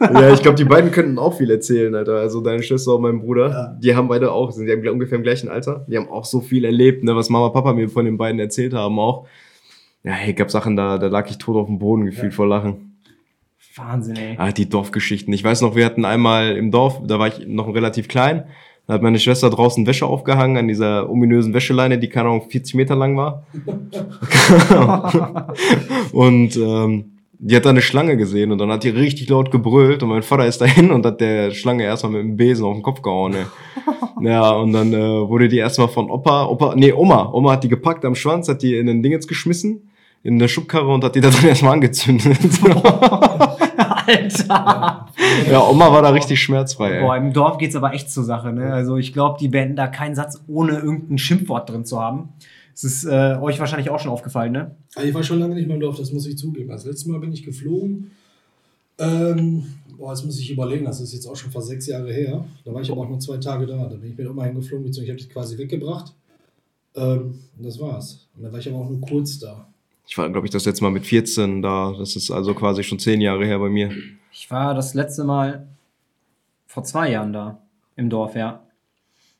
Ja, 0.00 0.32
ich 0.32 0.42
glaube, 0.42 0.56
die 0.56 0.64
beiden 0.64 0.90
könnten 0.90 1.18
auch 1.18 1.36
viel 1.36 1.50
erzählen, 1.50 1.94
Alter. 1.94 2.16
Also 2.16 2.40
deine 2.40 2.62
Schwester 2.62 2.96
und 2.96 3.02
mein 3.02 3.20
Bruder, 3.20 3.48
Ja. 3.50 3.76
die 3.80 3.94
haben 3.94 4.08
beide 4.08 4.32
auch, 4.32 4.50
sind 4.50 4.66
ja 4.68 4.90
ungefähr 4.90 5.18
im 5.18 5.22
gleichen 5.24 5.48
Alter. 5.48 5.84
Die 5.88 5.96
haben 5.96 6.08
auch 6.08 6.24
so 6.24 6.40
viel 6.40 6.64
erlebt, 6.64 7.04
ne, 7.04 7.14
was 7.14 7.30
Mama 7.30 7.46
und 7.46 7.52
Papa 7.52 7.72
mir 7.72 7.88
von 7.88 8.04
den 8.04 8.16
beiden 8.18 8.40
erzählt 8.40 8.74
haben 8.74 8.98
auch. 8.98 9.26
Ja, 10.02 10.12
hey, 10.12 10.34
gab 10.34 10.50
Sachen, 10.50 10.76
da, 10.76 10.98
da 10.98 11.06
lag 11.08 11.28
ich 11.30 11.38
tot 11.38 11.56
auf 11.56 11.66
dem 11.66 11.78
Boden 11.78 12.06
gefühlt 12.06 12.32
Ja. 12.32 12.36
vor 12.36 12.46
Lachen. 12.46 12.92
Wahnsinn, 13.74 14.16
ey. 14.16 14.34
Ah, 14.38 14.52
die 14.52 14.68
Dorfgeschichten. 14.68 15.32
Ich 15.34 15.44
weiß 15.44 15.60
noch, 15.60 15.76
wir 15.76 15.84
hatten 15.84 16.04
einmal 16.04 16.56
im 16.56 16.70
Dorf, 16.70 17.00
da 17.06 17.18
war 17.18 17.28
ich 17.28 17.46
noch 17.46 17.72
relativ 17.74 18.08
klein, 18.08 18.44
da 18.86 18.94
hat 18.94 19.02
meine 19.02 19.18
Schwester 19.18 19.50
draußen 19.50 19.86
Wäsche 19.86 20.06
aufgehangen 20.06 20.56
an 20.56 20.68
dieser 20.68 21.10
ominösen 21.10 21.52
Wäscheleine, 21.52 21.98
die 21.98 22.08
keine 22.08 22.28
Ahnung 22.30 22.48
40 22.48 22.74
Meter 22.74 22.96
lang 22.96 23.16
war. 23.16 23.44
und 26.12 26.56
ähm, 26.56 27.15
die 27.38 27.56
hat 27.56 27.64
da 27.64 27.70
eine 27.70 27.82
Schlange 27.82 28.16
gesehen 28.16 28.52
und 28.52 28.58
dann 28.58 28.70
hat 28.70 28.84
die 28.84 28.88
richtig 28.88 29.28
laut 29.28 29.50
gebrüllt 29.50 30.02
und 30.02 30.08
mein 30.08 30.22
Vater 30.22 30.46
ist 30.46 30.60
dahin 30.60 30.90
und 30.90 31.04
hat 31.04 31.20
der 31.20 31.50
Schlange 31.50 31.84
erstmal 31.84 32.12
mit 32.12 32.22
dem 32.22 32.36
Besen 32.36 32.64
auf 32.64 32.74
den 32.74 32.82
Kopf 32.82 33.02
gehauen. 33.02 33.34
Ey. 33.34 33.44
Ja, 34.18 34.50
und 34.52 34.72
dann 34.72 34.94
äh, 34.94 35.28
wurde 35.28 35.46
die 35.46 35.58
erstmal 35.58 35.88
von 35.88 36.08
Opa, 36.08 36.46
Opa, 36.46 36.74
nee, 36.74 36.90
Oma, 36.90 37.30
Oma 37.34 37.52
hat 37.52 37.64
die 37.64 37.68
gepackt 37.68 38.02
am 38.06 38.14
Schwanz, 38.14 38.48
hat 38.48 38.62
die 38.62 38.74
in 38.74 38.86
den 38.86 39.02
Dingens 39.02 39.28
geschmissen, 39.28 39.90
in 40.22 40.38
der 40.38 40.48
Schubkarre 40.48 40.88
und 40.88 41.04
hat 41.04 41.14
die 41.14 41.20
da 41.20 41.28
drin 41.28 41.48
erstmal 41.48 41.74
angezündet. 41.74 42.38
Alter. 44.06 45.06
ja, 45.50 45.60
Oma 45.68 45.92
war 45.92 46.00
da 46.00 46.08
richtig 46.10 46.40
schmerzfrei. 46.40 47.00
Boah, 47.00 47.14
Ey. 47.14 47.20
im 47.20 47.34
Dorf 47.34 47.58
geht's 47.58 47.76
aber 47.76 47.92
echt 47.92 48.10
zur 48.10 48.24
Sache, 48.24 48.54
ne? 48.54 48.72
Also 48.72 48.96
ich 48.96 49.12
glaube, 49.12 49.36
die 49.38 49.48
beenden 49.48 49.76
da 49.76 49.86
keinen 49.86 50.14
Satz 50.14 50.42
ohne 50.48 50.78
irgendein 50.78 51.18
Schimpfwort 51.18 51.68
drin 51.68 51.84
zu 51.84 52.00
haben. 52.00 52.30
Das 52.76 52.84
ist 52.84 53.04
äh, 53.06 53.38
euch 53.40 53.58
wahrscheinlich 53.58 53.88
auch 53.88 53.98
schon 53.98 54.10
aufgefallen, 54.10 54.52
ne? 54.52 54.76
Ich 55.02 55.14
war 55.14 55.22
schon 55.22 55.38
lange 55.38 55.54
nicht 55.54 55.66
mehr 55.66 55.76
im 55.76 55.80
Dorf, 55.80 55.96
das 55.96 56.12
muss 56.12 56.26
ich 56.26 56.36
zugeben. 56.36 56.68
Das 56.68 56.84
letzte 56.84 57.10
Mal 57.10 57.20
bin 57.20 57.32
ich 57.32 57.42
geflogen. 57.42 58.10
Ähm, 58.98 59.64
boah, 59.96 60.12
jetzt 60.12 60.26
muss 60.26 60.38
ich 60.38 60.50
überlegen, 60.50 60.84
das 60.84 61.00
ist 61.00 61.14
jetzt 61.14 61.26
auch 61.26 61.36
schon 61.36 61.50
fast 61.50 61.68
sechs 61.68 61.86
Jahre 61.86 62.12
her. 62.12 62.44
Da 62.66 62.74
war 62.74 62.82
ich 62.82 62.92
aber 62.92 63.00
auch 63.00 63.08
nur 63.08 63.18
zwei 63.18 63.38
Tage 63.38 63.66
da. 63.66 63.86
Da 63.86 63.96
bin 63.96 64.10
ich 64.10 64.18
mit 64.18 64.28
Oma 64.28 64.44
hingeflogen, 64.44 64.84
beziehungsweise 64.84 65.04
ich 65.04 65.10
habe 65.10 65.28
die 65.28 65.32
quasi 65.32 65.56
weggebracht. 65.56 66.12
Ähm, 66.96 67.38
und 67.56 67.64
das 67.64 67.80
war's. 67.80 68.28
Und 68.36 68.42
da 68.42 68.52
war 68.52 68.58
ich 68.58 68.68
aber 68.68 68.78
auch 68.78 68.90
nur 68.90 69.00
kurz 69.00 69.38
da. 69.38 69.66
Ich 70.06 70.18
war, 70.18 70.28
glaube 70.28 70.46
ich, 70.46 70.50
das 70.50 70.66
letzte 70.66 70.84
Mal 70.84 70.90
mit 70.90 71.06
14 71.06 71.62
da. 71.62 71.94
Das 71.98 72.14
ist 72.14 72.30
also 72.30 72.52
quasi 72.52 72.82
schon 72.82 72.98
zehn 72.98 73.22
Jahre 73.22 73.46
her 73.46 73.58
bei 73.58 73.70
mir. 73.70 73.90
Ich 74.32 74.50
war 74.50 74.74
das 74.74 74.92
letzte 74.92 75.24
Mal 75.24 75.66
vor 76.66 76.84
zwei 76.84 77.10
Jahren 77.10 77.32
da 77.32 77.58
im 77.96 78.10
Dorf, 78.10 78.36
ja. 78.36 78.65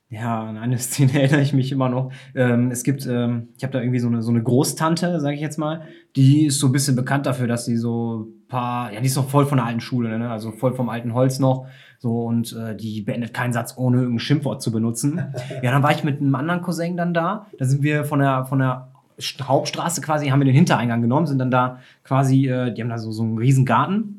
Ja, 0.09 0.43
an 0.43 0.57
eine 0.57 0.77
Szene 0.77 1.13
erinnere 1.21 1.41
ich 1.41 1.53
mich 1.53 1.71
immer 1.71 1.89
noch. 1.89 2.11
Ähm, 2.33 2.71
es 2.71 2.83
gibt, 2.83 3.05
ähm, 3.05 3.49
ich 3.57 3.63
habe 3.63 3.73
da 3.73 3.79
irgendwie 3.81 3.99
so 3.99 4.07
eine, 4.07 4.21
so 4.21 4.31
eine 4.31 4.41
Großtante, 4.41 5.19
sage 5.19 5.35
ich 5.35 5.41
jetzt 5.41 5.57
mal, 5.57 5.81
die 6.15 6.45
ist 6.45 6.59
so 6.59 6.67
ein 6.67 6.71
bisschen 6.71 6.95
bekannt 6.95 7.25
dafür, 7.25 7.47
dass 7.47 7.65
sie 7.65 7.75
so 7.77 8.21
ein 8.21 8.47
paar, 8.47 8.93
ja, 8.93 9.01
die 9.01 9.07
ist 9.07 9.17
noch 9.17 9.29
voll 9.29 9.45
von 9.45 9.57
der 9.57 9.65
alten 9.65 9.81
Schule, 9.81 10.17
ne? 10.17 10.29
also 10.29 10.51
voll 10.51 10.73
vom 10.73 10.89
alten 10.89 11.13
Holz 11.13 11.39
noch. 11.39 11.67
So, 11.99 12.23
und 12.25 12.55
äh, 12.55 12.75
die 12.75 13.01
beendet 13.01 13.33
keinen 13.33 13.53
Satz, 13.53 13.73
ohne 13.77 13.97
irgendein 13.97 14.19
Schimpfwort 14.19 14.61
zu 14.61 14.71
benutzen. 14.71 15.17
ja, 15.61 15.71
dann 15.71 15.83
war 15.83 15.91
ich 15.91 16.03
mit 16.03 16.21
einem 16.21 16.35
anderen 16.35 16.61
Cousin 16.61 16.95
dann 16.95 17.13
da. 17.13 17.47
Da 17.57 17.65
sind 17.65 17.83
wir 17.83 18.05
von 18.05 18.19
der, 18.19 18.45
von 18.45 18.59
der 18.59 18.89
St- 19.19 19.43
Hauptstraße 19.45 19.99
quasi, 20.01 20.27
haben 20.27 20.39
wir 20.39 20.45
den 20.45 20.53
Hintereingang 20.55 21.01
genommen, 21.01 21.25
sind 21.25 21.39
dann 21.39 21.51
da 21.51 21.79
quasi, 22.03 22.47
äh, 22.47 22.71
die 22.73 22.81
haben 22.81 22.89
da 22.89 22.97
so, 22.99 23.11
so 23.11 23.23
einen 23.23 23.37
riesen 23.39 23.65
Garten. 23.65 24.13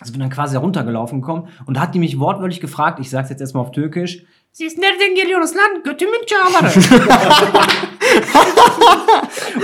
Also 0.00 0.12
bin 0.12 0.20
dann 0.20 0.28
quasi 0.30 0.54
da 0.54 0.60
runtergelaufen 0.60 1.20
gekommen 1.20 1.48
und 1.66 1.76
da 1.76 1.80
hat 1.82 1.94
die 1.94 2.00
mich 2.00 2.18
wortwörtlich 2.18 2.60
gefragt, 2.60 2.98
ich 2.98 3.08
sag's 3.10 3.30
jetzt 3.30 3.40
erstmal 3.40 3.62
auf 3.62 3.70
Türkisch, 3.70 4.24
Sie 4.56 4.66
ist 4.66 4.78
nereden 4.78 5.14
geliyoruz 5.16 5.56
lan, 5.56 5.82
götümün 5.84 6.24
çağları. 6.26 6.68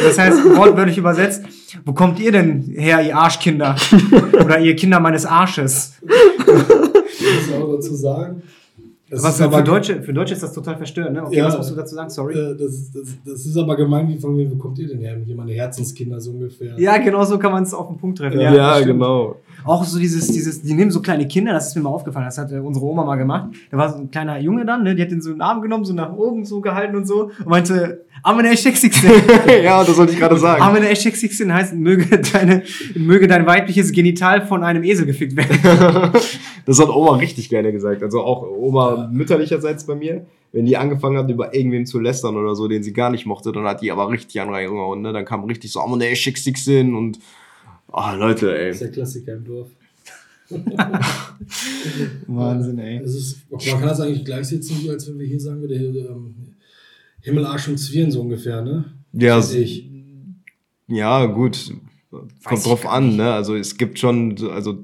Das 0.05 0.19
heißt, 0.19 0.43
wortwörtlich 0.43 0.99
übersetzt, 0.99 1.45
wo 1.87 1.95
kommt 1.95 2.19
ihr 2.21 2.33
denn 2.33 2.65
her, 2.77 3.01
ihr 3.05 3.17
Arschkinder? 3.17 3.77
Oder 4.45 4.59
ihr 4.61 4.75
Kinder 4.77 5.01
meines 5.01 5.27
Arsches? 5.27 5.93
Ich 6.03 7.49
muss 7.49 7.63
auch 7.63 7.73
dazu 7.77 7.95
sagen. 7.95 8.43
Das 9.11 9.23
Was 9.25 9.31
ist 9.33 9.37
für, 9.39 9.45
aber, 9.45 9.59
für, 9.59 9.65
Deutsche, 9.65 10.03
für 10.03 10.13
Deutsche 10.13 10.35
ist 10.35 10.43
das 10.43 10.53
total 10.53 10.77
verstörend, 10.77 11.15
ne? 11.15 11.23
Okay, 11.27 11.37
Ja. 11.39 11.47
was 11.47 11.57
musst 11.57 11.71
du 11.71 11.75
dazu 11.75 11.95
sagen? 11.97 12.11
Sorry. 12.11 12.35
Äh, 12.35 12.57
das, 12.57 12.93
das, 12.93 13.09
das 13.25 13.47
ist 13.47 13.57
aber 13.57 13.77
gemein, 13.77 14.09
wie 14.09 14.19
von 14.19 14.35
mir, 14.37 14.49
wo 14.51 14.57
kommt 14.57 14.79
ihr 14.79 14.87
denn 14.89 14.99
her? 15.01 15.17
Hier 15.27 15.35
meine 15.37 15.53
Herzenskinder 15.53 16.21
so 16.21 16.31
ungefähr. 16.31 16.75
Ja, 16.79 16.97
genau 16.99 17.25
so 17.25 17.37
kann 17.39 17.51
man 17.53 17.65
es 17.65 17.75
auf 17.75 17.89
den 17.89 17.99
Punkt 17.99 18.19
treffen. 18.19 18.41
Ja, 18.41 18.53
das 18.55 18.77
stimmt. 18.83 18.93
genau. 19.01 19.37
Auch 19.65 19.85
so 19.85 19.99
dieses, 19.99 20.29
dieses, 20.29 20.63
die 20.63 20.75
nehmen 20.75 20.91
so 20.91 21.01
kleine 21.01 21.27
Kinder, 21.27 21.53
das 21.53 21.69
ist 21.69 21.77
mir 21.77 21.83
mal 21.83 21.91
aufgefallen, 21.91 22.27
das 22.27 22.39
hat 22.39 22.53
äh, 22.53 22.59
unsere 22.59 22.87
Oma 22.87 23.05
mal 23.05 23.17
gemacht. 23.17 23.51
Da 23.71 23.77
war 23.77 23.93
so 23.93 23.99
ein 23.99 24.11
kleiner 24.11 24.39
Junge 24.39 24.65
dann, 24.65 24.83
ne, 24.83 24.95
die 24.95 25.03
hat 25.03 25.11
den 25.11 25.21
so 25.21 25.31
in 25.31 25.37
den 25.37 25.43
Arm 25.43 25.63
genommen, 25.63 25.85
so 25.85 25.93
nach 25.93 26.13
oben 26.13 26.45
so 26.45 26.61
gehalten 26.61 26.97
und 26.97 27.07
so 27.07 27.31
und 27.39 27.49
meinte, 27.49 28.05
Amene 28.23 28.51
Escheksiksin. 28.51 29.11
ja, 29.63 29.83
das 29.83 29.97
wollte 29.97 30.13
ich 30.13 30.19
gerade 30.19 30.37
sagen. 30.37 30.63
Amene 30.63 30.89
Escheksiksin 30.89 31.53
heißt, 31.53 31.75
möge 31.75 32.19
deine, 32.19 32.63
möge 32.95 33.27
dein 33.27 33.47
weibliches 33.47 33.93
Genital 33.93 34.47
von 34.47 34.63
einem 34.63 34.85
Esel 34.85 35.07
gefickt 35.07 35.37
werden. 35.37 36.13
Das 36.67 36.79
hat 36.79 36.91
Oma 36.91 37.17
richtig 37.17 37.49
gerne 37.49 37.73
gesagt. 37.73 38.03
Also 38.03 38.21
auch 38.21 38.47
Oma 38.47 39.09
mütterlicherseits 39.11 39.87
bei 39.87 39.95
mir. 39.95 40.27
Wenn 40.53 40.67
die 40.67 40.77
angefangen 40.77 41.17
hat, 41.17 41.29
über 41.31 41.55
irgendwen 41.55 41.87
zu 41.87 41.99
lästern 41.99 42.37
oder 42.37 42.55
so, 42.55 42.69
den 42.69 42.83
sie 42.83 42.93
gar 42.93 43.11
nicht 43.11 43.25
mochte, 43.25 43.51
dann 43.51 43.65
hat 43.65 43.81
die 43.81 43.91
aber 43.91 44.09
richtig 44.11 44.41
angehauen. 44.41 45.01
Ne? 45.01 45.13
Dann 45.13 45.25
kam 45.25 45.45
richtig 45.45 45.73
so, 45.73 45.81
schick, 46.15 46.39
Sinn 46.39 46.95
und, 46.95 47.19
ah, 47.93 48.15
Leute, 48.15 48.47
Das 48.47 48.59
ey. 48.59 48.71
ist 48.71 48.81
der 48.83 48.91
Klassiker 48.91 49.35
im 49.35 49.45
Dorf. 49.45 49.69
Wahnsinn, 52.27 52.79
ey. 52.79 52.99
Es 52.99 53.15
ist, 53.15 53.51
man 53.51 53.61
kann 53.61 53.83
das 53.83 54.01
eigentlich 54.01 54.25
gleichsetzen, 54.25 54.89
als 54.91 55.09
wenn 55.09 55.19
wir 55.19 55.27
hier 55.27 55.41
sagen 55.41 55.61
würden, 55.63 55.95
ähm, 55.97 56.35
Himmel, 57.23 57.47
Arsch 57.47 57.69
und 57.69 57.79
Zwirn 57.79 58.11
so 58.11 58.21
ungefähr, 58.23 58.63
ne? 58.63 58.85
Ja, 59.13 59.37
Weiß 59.39 59.55
ich. 59.55 59.89
ja, 60.89 61.27
gut. 61.27 61.73
Kommt 62.45 62.67
drauf 62.67 62.87
an, 62.87 63.17
ne? 63.17 63.33
Also 63.33 63.55
es 63.57 63.77
gibt 63.77 63.99
schon, 63.99 64.37
also 64.51 64.83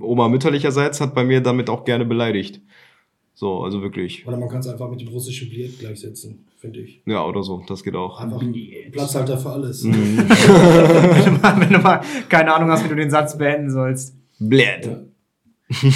Oma 0.00 0.28
mütterlicherseits 0.28 1.00
hat 1.00 1.14
bei 1.14 1.24
mir 1.24 1.40
damit 1.40 1.68
auch 1.70 1.84
gerne 1.84 2.04
beleidigt. 2.04 2.60
So, 3.34 3.62
also 3.64 3.82
wirklich. 3.82 4.26
Oder 4.26 4.36
man 4.36 4.48
kann 4.48 4.60
es 4.60 4.66
einfach 4.68 4.90
mit 4.90 5.00
dem 5.00 5.08
russischen 5.08 5.48
Bliet 5.48 5.78
gleichsetzen, 5.78 6.44
finde 6.60 6.80
ich. 6.80 7.02
Ja, 7.06 7.24
oder 7.24 7.42
so, 7.42 7.62
das 7.66 7.82
geht 7.82 7.96
auch. 7.96 8.20
Einfach 8.20 8.42
Platzhalter 8.92 9.38
für 9.38 9.50
alles. 9.50 9.82
Mhm. 9.82 10.18
wenn, 10.18 11.24
du 11.24 11.40
mal, 11.40 11.60
wenn 11.60 11.72
du 11.72 11.78
mal 11.78 12.00
keine 12.28 12.54
Ahnung 12.54 12.70
hast, 12.70 12.84
wie 12.84 12.88
du 12.88 12.96
den 12.96 13.10
Satz 13.10 13.38
beenden 13.38 13.70
sollst. 13.70 14.14
Blöd. 14.38 14.86
Ja. 14.86 15.90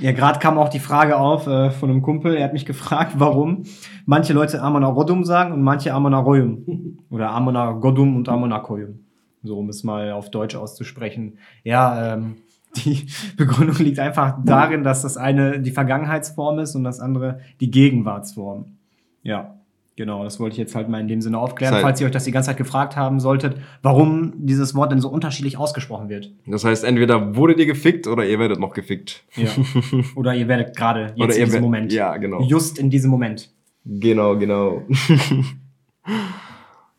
Ja, 0.00 0.10
gerade 0.10 0.40
kam 0.40 0.58
auch 0.58 0.68
die 0.68 0.80
Frage 0.80 1.16
auf 1.16 1.46
äh, 1.46 1.70
von 1.70 1.88
einem 1.88 2.02
Kumpel, 2.02 2.34
er 2.34 2.44
hat 2.44 2.52
mich 2.52 2.66
gefragt, 2.66 3.12
warum 3.18 3.62
manche 4.04 4.32
Leute 4.32 4.60
Amona 4.60 4.88
Rodum 4.88 5.24
sagen 5.24 5.52
und 5.52 5.62
manche 5.62 5.94
Amona 5.94 6.18
Royum. 6.18 6.98
Oder 7.08 7.30
Amona 7.30 7.70
Godum 7.72 8.16
und 8.16 8.28
Amona 8.28 8.58
Koyum. 8.58 9.04
So, 9.44 9.58
um 9.58 9.68
es 9.68 9.84
mal 9.84 10.10
auf 10.10 10.30
Deutsch 10.30 10.56
auszusprechen. 10.56 11.38
Ja, 11.62 12.14
ähm, 12.14 12.36
die 12.76 13.06
Begründung 13.36 13.76
liegt 13.76 14.00
einfach 14.00 14.38
darin, 14.44 14.82
dass 14.82 15.02
das 15.02 15.16
eine 15.16 15.60
die 15.60 15.70
Vergangenheitsform 15.70 16.58
ist 16.58 16.74
und 16.74 16.82
das 16.82 16.98
andere 16.98 17.38
die 17.60 17.70
Gegenwartsform. 17.70 18.78
Ja, 19.22 19.54
genau, 19.96 20.24
das 20.24 20.40
wollte 20.40 20.54
ich 20.54 20.58
jetzt 20.58 20.74
halt 20.74 20.88
mal 20.88 21.00
in 21.00 21.08
dem 21.08 21.20
Sinne 21.20 21.38
aufklären, 21.38 21.72
Das 21.72 21.80
heißt- 21.80 21.82
falls 21.82 22.00
ihr 22.00 22.06
euch 22.06 22.12
das 22.12 22.24
die 22.24 22.32
ganze 22.32 22.48
Zeit 22.48 22.56
gefragt 22.56 22.96
haben 22.96 23.20
solltet, 23.20 23.56
warum 23.82 24.32
dieses 24.36 24.74
Wort 24.74 24.92
denn 24.92 25.00
so 25.00 25.08
unterschiedlich 25.08 25.58
ausgesprochen 25.58 26.08
wird. 26.08 26.30
Das 26.46 26.64
heißt, 26.64 26.84
entweder 26.84 27.36
wurdet 27.36 27.58
ihr 27.58 27.66
gefickt 27.66 28.06
oder 28.06 28.24
ihr 28.26 28.38
werdet 28.38 28.58
noch 28.58 28.72
gefickt. 28.74 29.24
Ja. 29.36 29.48
Oder 30.16 30.34
ihr 30.34 30.48
werdet 30.48 30.76
gerade 30.76 31.12
jetzt 31.14 31.20
Oder 31.20 31.36
in 31.36 31.44
diesem 31.44 31.62
Moment. 31.62 31.92
Ja, 31.92 32.16
genau. 32.16 32.40
Just 32.42 32.78
in 32.78 32.90
diesem 32.90 33.10
Moment. 33.10 33.50
Genau, 33.84 34.36
genau. 34.36 34.82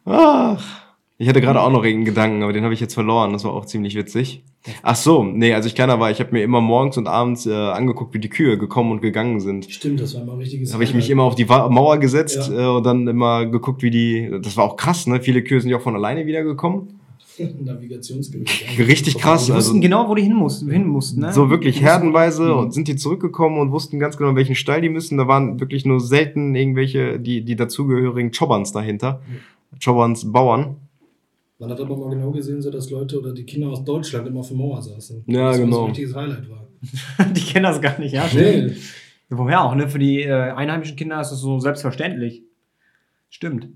Ach, 0.06 0.83
ich 1.24 1.30
hatte 1.30 1.42
gerade 1.42 1.62
auch 1.62 1.72
noch 1.72 1.84
irgendeinen 1.84 2.06
Gedanken, 2.06 2.44
aber 2.44 2.54
den 2.54 2.64
habe 2.64 2.74
ich 2.74 2.80
jetzt 2.80 2.94
verloren. 2.94 3.34
Das 3.34 3.44
war 3.46 3.54
auch 3.54 3.66
ziemlich 3.66 3.96
witzig. 3.96 4.44
Ach 4.82 4.96
so, 4.96 5.24
nee, 5.24 5.54
als 5.54 5.66
ich 5.66 5.74
kleiner 5.76 6.00
war, 6.00 6.12
ich 6.12 6.20
habe 6.20 6.32
mir 6.32 6.44
immer 6.44 6.62
morgens 6.62 6.98
und 6.98 7.08
abends 7.08 7.46
äh, 7.46 7.54
angeguckt, 7.54 8.14
wie 8.14 8.20
die 8.20 8.30
Kühe 8.30 8.58
gekommen 8.58 8.92
und 8.92 9.02
gegangen 9.02 9.40
sind. 9.40 9.66
Stimmt, 9.72 10.00
das 10.02 10.14
war 10.16 10.22
ein 10.22 10.30
richtiges. 10.30 10.74
Habe 10.74 10.84
ich 10.84 10.94
mich 10.94 11.10
immer 11.10 11.24
auf 11.24 11.36
die 11.36 11.50
Wa 11.50 11.70
Mauer 11.70 11.98
gesetzt 11.98 12.50
Ja. 12.54 12.74
äh, 12.74 12.78
und 12.78 12.86
dann 12.86 13.08
immer 13.08 13.46
geguckt, 13.46 13.82
wie 13.84 13.90
die. 13.92 14.30
Das 14.42 14.56
war 14.58 14.66
auch 14.66 14.76
krass, 14.78 15.08
ne? 15.08 15.22
Viele 15.22 15.44
Kühe 15.44 15.60
sind 15.60 15.70
ja 15.70 15.78
auch 15.78 15.82
von 15.82 15.96
alleine 15.96 16.26
wiedergekommen. 16.26 17.00
Navigationsgerät. 17.64 18.48
Richtig 18.78 19.18
krass. 19.18 19.46
Die 19.48 19.52
Also, 19.52 19.68
wussten 19.70 19.82
genau, 19.82 20.08
wo 20.08 20.16
die 20.16 20.22
hin 20.22 20.36
mussten. 20.36 20.70
Hin 20.70 20.88
mussten 20.88 21.22
ne? 21.22 21.34
so 21.34 21.50
wirklich 21.50 21.82
herdenweise 21.82 22.44
Mhm. 22.44 22.58
und 22.60 22.74
sind 22.74 22.88
die 22.88 22.96
zurückgekommen 22.96 23.60
und 23.60 23.72
wussten 23.72 24.00
ganz 24.00 24.18
genau, 24.18 24.30
in 24.30 24.36
welchen 24.36 24.56
Stall 24.56 24.82
die 24.82 24.90
müssen. 24.90 25.18
Da 25.18 25.28
waren 25.28 25.60
wirklich 25.60 25.84
nur 25.86 26.00
selten 26.00 26.54
irgendwelche, 26.56 27.20
die, 27.20 27.42
die 27.44 27.56
dazugehörigen 27.56 28.32
Chobbans 28.32 28.72
dahinter. 28.72 29.22
Chobbans 29.84 30.32
Bauern. 30.32 30.76
Man 31.64 31.72
hat 31.72 31.80
aber 31.80 31.96
mal 31.96 32.10
genau 32.10 32.30
gesehen, 32.32 32.62
so 32.62 32.70
dass 32.70 32.90
Leute 32.90 33.18
oder 33.18 33.32
die 33.32 33.46
Kinder 33.46 33.70
aus 33.70 33.86
Deutschland 33.86 34.28
immer 34.28 34.42
auf 34.42 34.50
der 34.50 34.58
Mauer 34.58 34.82
saßen. 34.82 35.24
Ja, 35.28 35.48
das 35.48 35.60
genau. 35.60 35.76
So 35.76 35.82
ein 35.84 35.88
richtiges 35.88 36.14
Highlight 36.14 36.50
war. 36.50 36.68
die 37.34 37.40
kennen 37.40 37.64
das 37.64 37.80
gar 37.80 37.98
nicht, 38.00 38.12
ja. 38.12 38.26
Nee, 38.34 38.74
Woher 39.30 39.64
auch, 39.64 39.74
ne? 39.74 39.88
Für 39.88 39.98
die 39.98 40.24
äh, 40.24 40.30
einheimischen 40.30 40.98
Kinder 40.98 41.22
ist 41.22 41.30
das 41.30 41.40
so 41.40 41.60
selbstverständlich. 41.60 42.44
Stimmt. 43.30 43.70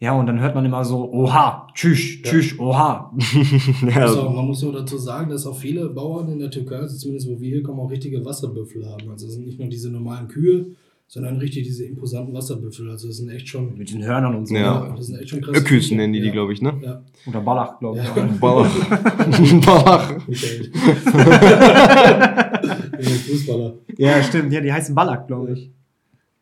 Ja, 0.00 0.14
und 0.14 0.26
dann 0.26 0.40
hört 0.40 0.54
man 0.54 0.64
immer 0.64 0.82
so, 0.86 1.12
oha, 1.12 1.68
tschüss, 1.74 2.22
tschüss, 2.22 2.58
oha. 2.58 3.12
Man 3.82 3.84
muss 3.84 3.94
ja, 3.94 4.06
auch, 4.06 4.34
man 4.34 4.46
muss 4.46 4.64
auch 4.64 4.72
dazu 4.72 4.96
sagen, 4.96 5.28
dass 5.28 5.46
auch 5.46 5.56
viele 5.56 5.90
Bauern 5.90 6.32
in 6.32 6.38
der 6.38 6.50
Türkei, 6.50 6.76
also 6.76 6.96
zumindest 6.96 7.28
wo 7.28 7.38
wir 7.38 7.48
hier 7.50 7.62
kommen, 7.62 7.80
auch 7.80 7.90
richtige 7.90 8.24
Wasserbüffel 8.24 8.88
haben. 8.88 9.10
Also 9.10 9.26
es 9.26 9.34
sind 9.34 9.44
nicht 9.44 9.58
nur 9.58 9.68
diese 9.68 9.90
normalen 9.90 10.28
Kühe, 10.28 10.68
sondern 11.08 11.36
richtig 11.36 11.62
diese 11.64 11.84
imposanten 11.84 12.34
Wasserbüffel. 12.34 12.90
Also 12.90 13.06
das 13.08 13.18
sind 13.18 13.28
echt 13.30 13.48
schon. 13.48 13.76
Mit 13.78 13.92
den 13.92 14.02
Hörnern 14.04 14.34
und 14.34 14.46
so. 14.46 14.54
Ja. 14.56 14.92
das 14.96 15.06
sind 15.06 15.18
echt 15.20 15.28
schon 15.30 15.40
krasse 15.40 15.60
Öküs 15.60 15.90
nennen 15.92 16.12
die 16.12 16.20
die, 16.20 16.26
Ja. 16.26 16.32
glaube 16.32 16.52
ich, 16.52 16.60
ne? 16.62 16.74
Ja, 16.82 17.02
Oder 17.26 17.40
Ballach, 17.40 17.78
glaube 17.78 18.00
ich. 18.00 18.04
Ja. 18.04 18.28
Ballach. 18.40 18.74
Ballach. 19.66 20.14
Fußballer. 23.00 23.74
Ja, 23.96 24.22
stimmt. 24.22 24.52
Ja, 24.52 24.60
die 24.60 24.72
heißen 24.72 24.94
Ballach, 24.94 25.26
glaube 25.26 25.52
ich. 25.52 25.70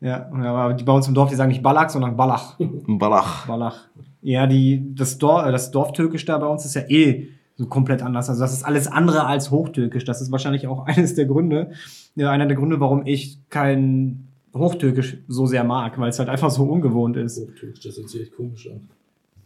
Ja, 0.01 0.29
aber 0.31 0.73
die 0.73 0.83
bei 0.83 0.93
uns 0.93 1.07
im 1.07 1.13
Dorf, 1.13 1.29
die 1.29 1.35
sagen 1.35 1.49
nicht 1.49 1.63
Ballach, 1.63 1.89
sondern 1.89 2.15
Ballach. 2.17 2.57
Ballach. 2.87 3.47
Ballach. 3.47 3.87
Ja, 4.21 4.47
die, 4.47 4.93
das, 4.95 5.17
Dorf, 5.17 5.45
das 5.51 5.71
Dorftürkisch 5.71 6.25
da 6.25 6.37
bei 6.37 6.47
uns 6.47 6.65
ist 6.65 6.75
ja 6.75 6.81
eh 6.89 7.27
so 7.55 7.67
komplett 7.67 8.01
anders. 8.01 8.29
Also 8.29 8.41
das 8.41 8.53
ist 8.53 8.63
alles 8.63 8.87
andere 8.87 9.25
als 9.25 9.51
Hochtürkisch. 9.51 10.03
Das 10.03 10.21
ist 10.21 10.31
wahrscheinlich 10.31 10.67
auch 10.67 10.85
eines 10.85 11.15
der 11.15 11.25
Gründe, 11.25 11.71
ja, 12.15 12.29
einer 12.31 12.45
der 12.45 12.57
Gründe, 12.57 12.79
warum 12.79 13.05
ich 13.05 13.39
kein 13.49 14.24
Hochtürkisch 14.55 15.17
so 15.27 15.45
sehr 15.45 15.63
mag, 15.63 15.99
weil 15.99 16.09
es 16.09 16.17
halt 16.19 16.29
einfach 16.29 16.49
so 16.49 16.63
ungewohnt 16.63 17.17
ist. 17.17 17.39
Hochtürkisch, 17.39 17.83
das 17.83 17.97
hört 17.97 18.09
sich 18.09 18.21
echt 18.21 18.35
komisch 18.35 18.67
an. 18.69 18.87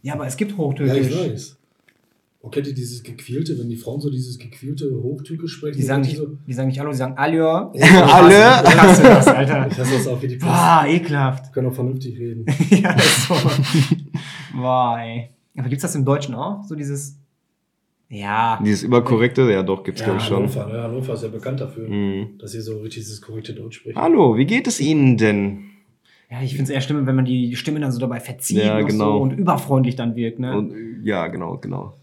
Ja, 0.02 0.14
aber 0.14 0.26
es 0.26 0.36
gibt 0.36 0.52
Ja, 0.52 0.58
Hochtürkisch. 0.58 1.08
ich 1.08 1.18
weiß. 1.32 1.56
Oh, 2.42 2.48
kennt 2.48 2.66
ihr 2.68 2.72
dieses 2.74 3.02
gequielte, 3.02 3.58
wenn 3.58 3.68
die 3.68 3.76
Frauen 3.76 4.00
so 4.00 4.08
dieses 4.08 4.38
gequielte 4.38 4.90
Hochtürkisch 5.02 5.52
sprechen? 5.52 5.76
die, 5.76 5.82
sagen 5.82 6.00
nicht, 6.00 6.16
so, 6.16 6.26
die 6.46 6.54
sagen 6.54 6.68
nicht 6.68 6.78
Hallo, 6.80 6.90
die 6.90 6.96
sagen 6.96 7.18
Aljo. 7.18 7.46
Alle? 7.46 7.72
Ich 8.64 8.80
hasse 8.80 9.02
das, 9.02 9.26
Alter. 9.26 9.68
ich 9.70 9.78
hasse 9.78 9.92
das 9.92 10.06
auch 10.08 10.22
wie 10.22 10.28
die 10.28 10.36
Post. 10.36 10.50
Boah, 10.50 10.84
ekelhaft. 10.88 11.52
Können 11.52 11.68
auch 11.68 11.74
vernünftig 11.74 12.18
reden. 12.18 12.46
ja, 12.70 12.92
ist 12.94 13.26
so. 13.28 13.34
Boah, 14.54 14.96
ey. 15.00 15.28
Aber 15.58 15.68
gibt's 15.68 15.82
das 15.82 15.94
im 15.94 16.04
Deutschen 16.06 16.34
auch? 16.34 16.64
So 16.64 16.74
dieses. 16.74 17.18
Ja. 18.10 18.58
Dieses 18.64 18.82
überkorrekte, 18.82 19.42
ja 19.52 19.62
doch, 19.62 19.84
gibt's 19.84 20.02
glaube 20.02 20.18
ich 20.18 20.24
schon. 20.24 20.38
Hannover, 20.42 20.66
ne? 20.66 20.82
Hannover 20.82 21.14
ist 21.14 21.22
ja 21.22 21.28
bekannt 21.28 21.60
dafür, 21.60 21.88
Mhm. 21.88 22.38
dass 22.38 22.50
sie 22.52 22.60
so 22.60 22.80
richtig 22.80 23.04
dieses 23.04 23.22
korrekte 23.22 23.54
Deutsch 23.54 23.76
sprechen. 23.78 23.96
Hallo, 23.98 24.36
wie 24.36 24.46
geht 24.46 24.66
es 24.66 24.80
Ihnen 24.80 25.16
denn? 25.16 25.58
Ja, 26.28 26.42
ich 26.42 26.50
finde 26.50 26.64
es 26.64 26.70
eher 26.70 26.80
schlimm, 26.80 27.06
wenn 27.06 27.14
man 27.16 27.24
die 27.24 27.54
Stimme 27.56 27.78
dann 27.80 27.92
so 27.92 28.00
dabei 28.00 28.18
verzieht 28.20 28.58
Ja, 28.64 28.80
genau. 28.80 29.16
so 29.18 29.22
und 29.22 29.30
überfreundlich 29.32 29.94
dann 29.96 30.16
wirkt, 30.16 30.40
ne? 30.40 30.56
Und, 30.58 30.74
ja, 31.04 31.28
genau, 31.28 31.58
genau. 31.58 31.94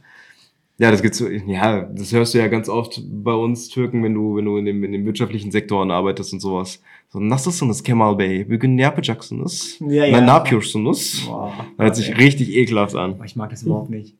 Ja, 0.79 0.91
das 0.91 1.01
gibt's 1.01 1.17
so, 1.17 1.27
ja, 1.27 1.81
das 1.81 2.13
hörst 2.13 2.33
du 2.33 2.37
ja 2.37 2.47
ganz 2.47 2.69
oft 2.69 3.01
bei 3.09 3.33
uns 3.33 3.67
Türken, 3.67 4.03
wenn 4.03 4.13
du, 4.13 4.35
wenn 4.37 4.45
du 4.45 4.57
in 4.57 4.65
dem, 4.65 4.83
in 4.83 4.91
dem 4.93 5.05
wirtschaftlichen 5.05 5.51
Sektoren 5.51 5.91
arbeitest 5.91 6.33
und 6.33 6.39
sowas. 6.39 6.81
So, 7.09 7.19
nasılsınız 7.19 7.83
Kemal 7.83 8.17
Bey? 8.19 8.45
Bugün 8.49 8.77
ne 8.77 8.81
yapacaksınız? 8.81 9.77
Ja, 9.81 10.05
ja. 10.05 10.21
Ne 10.21 10.29
yapıyorsunuz? 10.29 11.25
Boah, 11.29 11.51
Hört 11.79 11.95
sich 11.97 12.17
richtig 12.17 12.49
ekelhaft 12.55 12.95
an. 12.95 13.15
Ich 13.25 13.35
mag 13.35 13.49
das 13.51 13.63
überhaupt 13.63 13.89
nicht. 13.89 14.13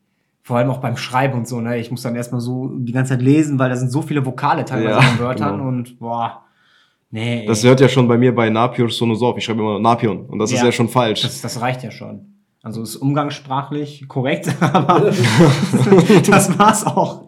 Vor 0.47 0.55
allem 0.57 0.69
auch 0.69 0.77
beim 0.77 0.95
Schreiben 0.95 1.33
und 1.39 1.45
so, 1.45 1.59
ne? 1.59 1.77
Ich 1.77 1.91
muss 1.91 2.03
dann 2.03 2.15
erstmal 2.15 2.39
so 2.39 2.71
die 2.77 2.93
ganze 2.93 3.09
Zeit 3.15 3.21
lesen, 3.21 3.59
weil 3.59 3.69
da 3.69 3.75
sind 3.75 3.91
so 3.91 4.01
viele 4.01 4.25
Vokale 4.25 4.63
teilweise 4.63 4.97
Ja, 5.05 5.11
in 5.11 5.19
Wörtern 5.19 5.57
genau. 5.57 5.67
und 5.67 5.99
boah. 5.99 6.43
Nee. 7.11 7.45
Das 7.45 7.65
hört 7.65 7.81
ja 7.81 7.89
schon 7.89 8.07
bei 8.07 8.17
mir 8.17 8.33
bei 8.33 8.49
Napıyorsunuz 8.49 9.21
auf. 9.21 9.37
Ich 9.37 9.43
schreibe 9.43 9.59
immer 9.59 9.77
Napion. 9.77 10.25
Und 10.25 10.39
das 10.39 10.53
ist 10.53 10.59
Ja. 10.59 10.67
ja 10.67 10.71
schon 10.71 10.87
falsch. 10.87 11.23
Das, 11.23 11.41
das 11.41 11.59
reicht 11.59 11.83
ja 11.83 11.91
schon. 11.91 12.33
Also 12.63 12.81
ist 12.81 12.95
umgangssprachlich 12.95 14.07
korrekt, 14.07 14.55
aber 14.61 15.11
das 16.29 16.57
war's 16.57 16.85
auch. 16.85 17.25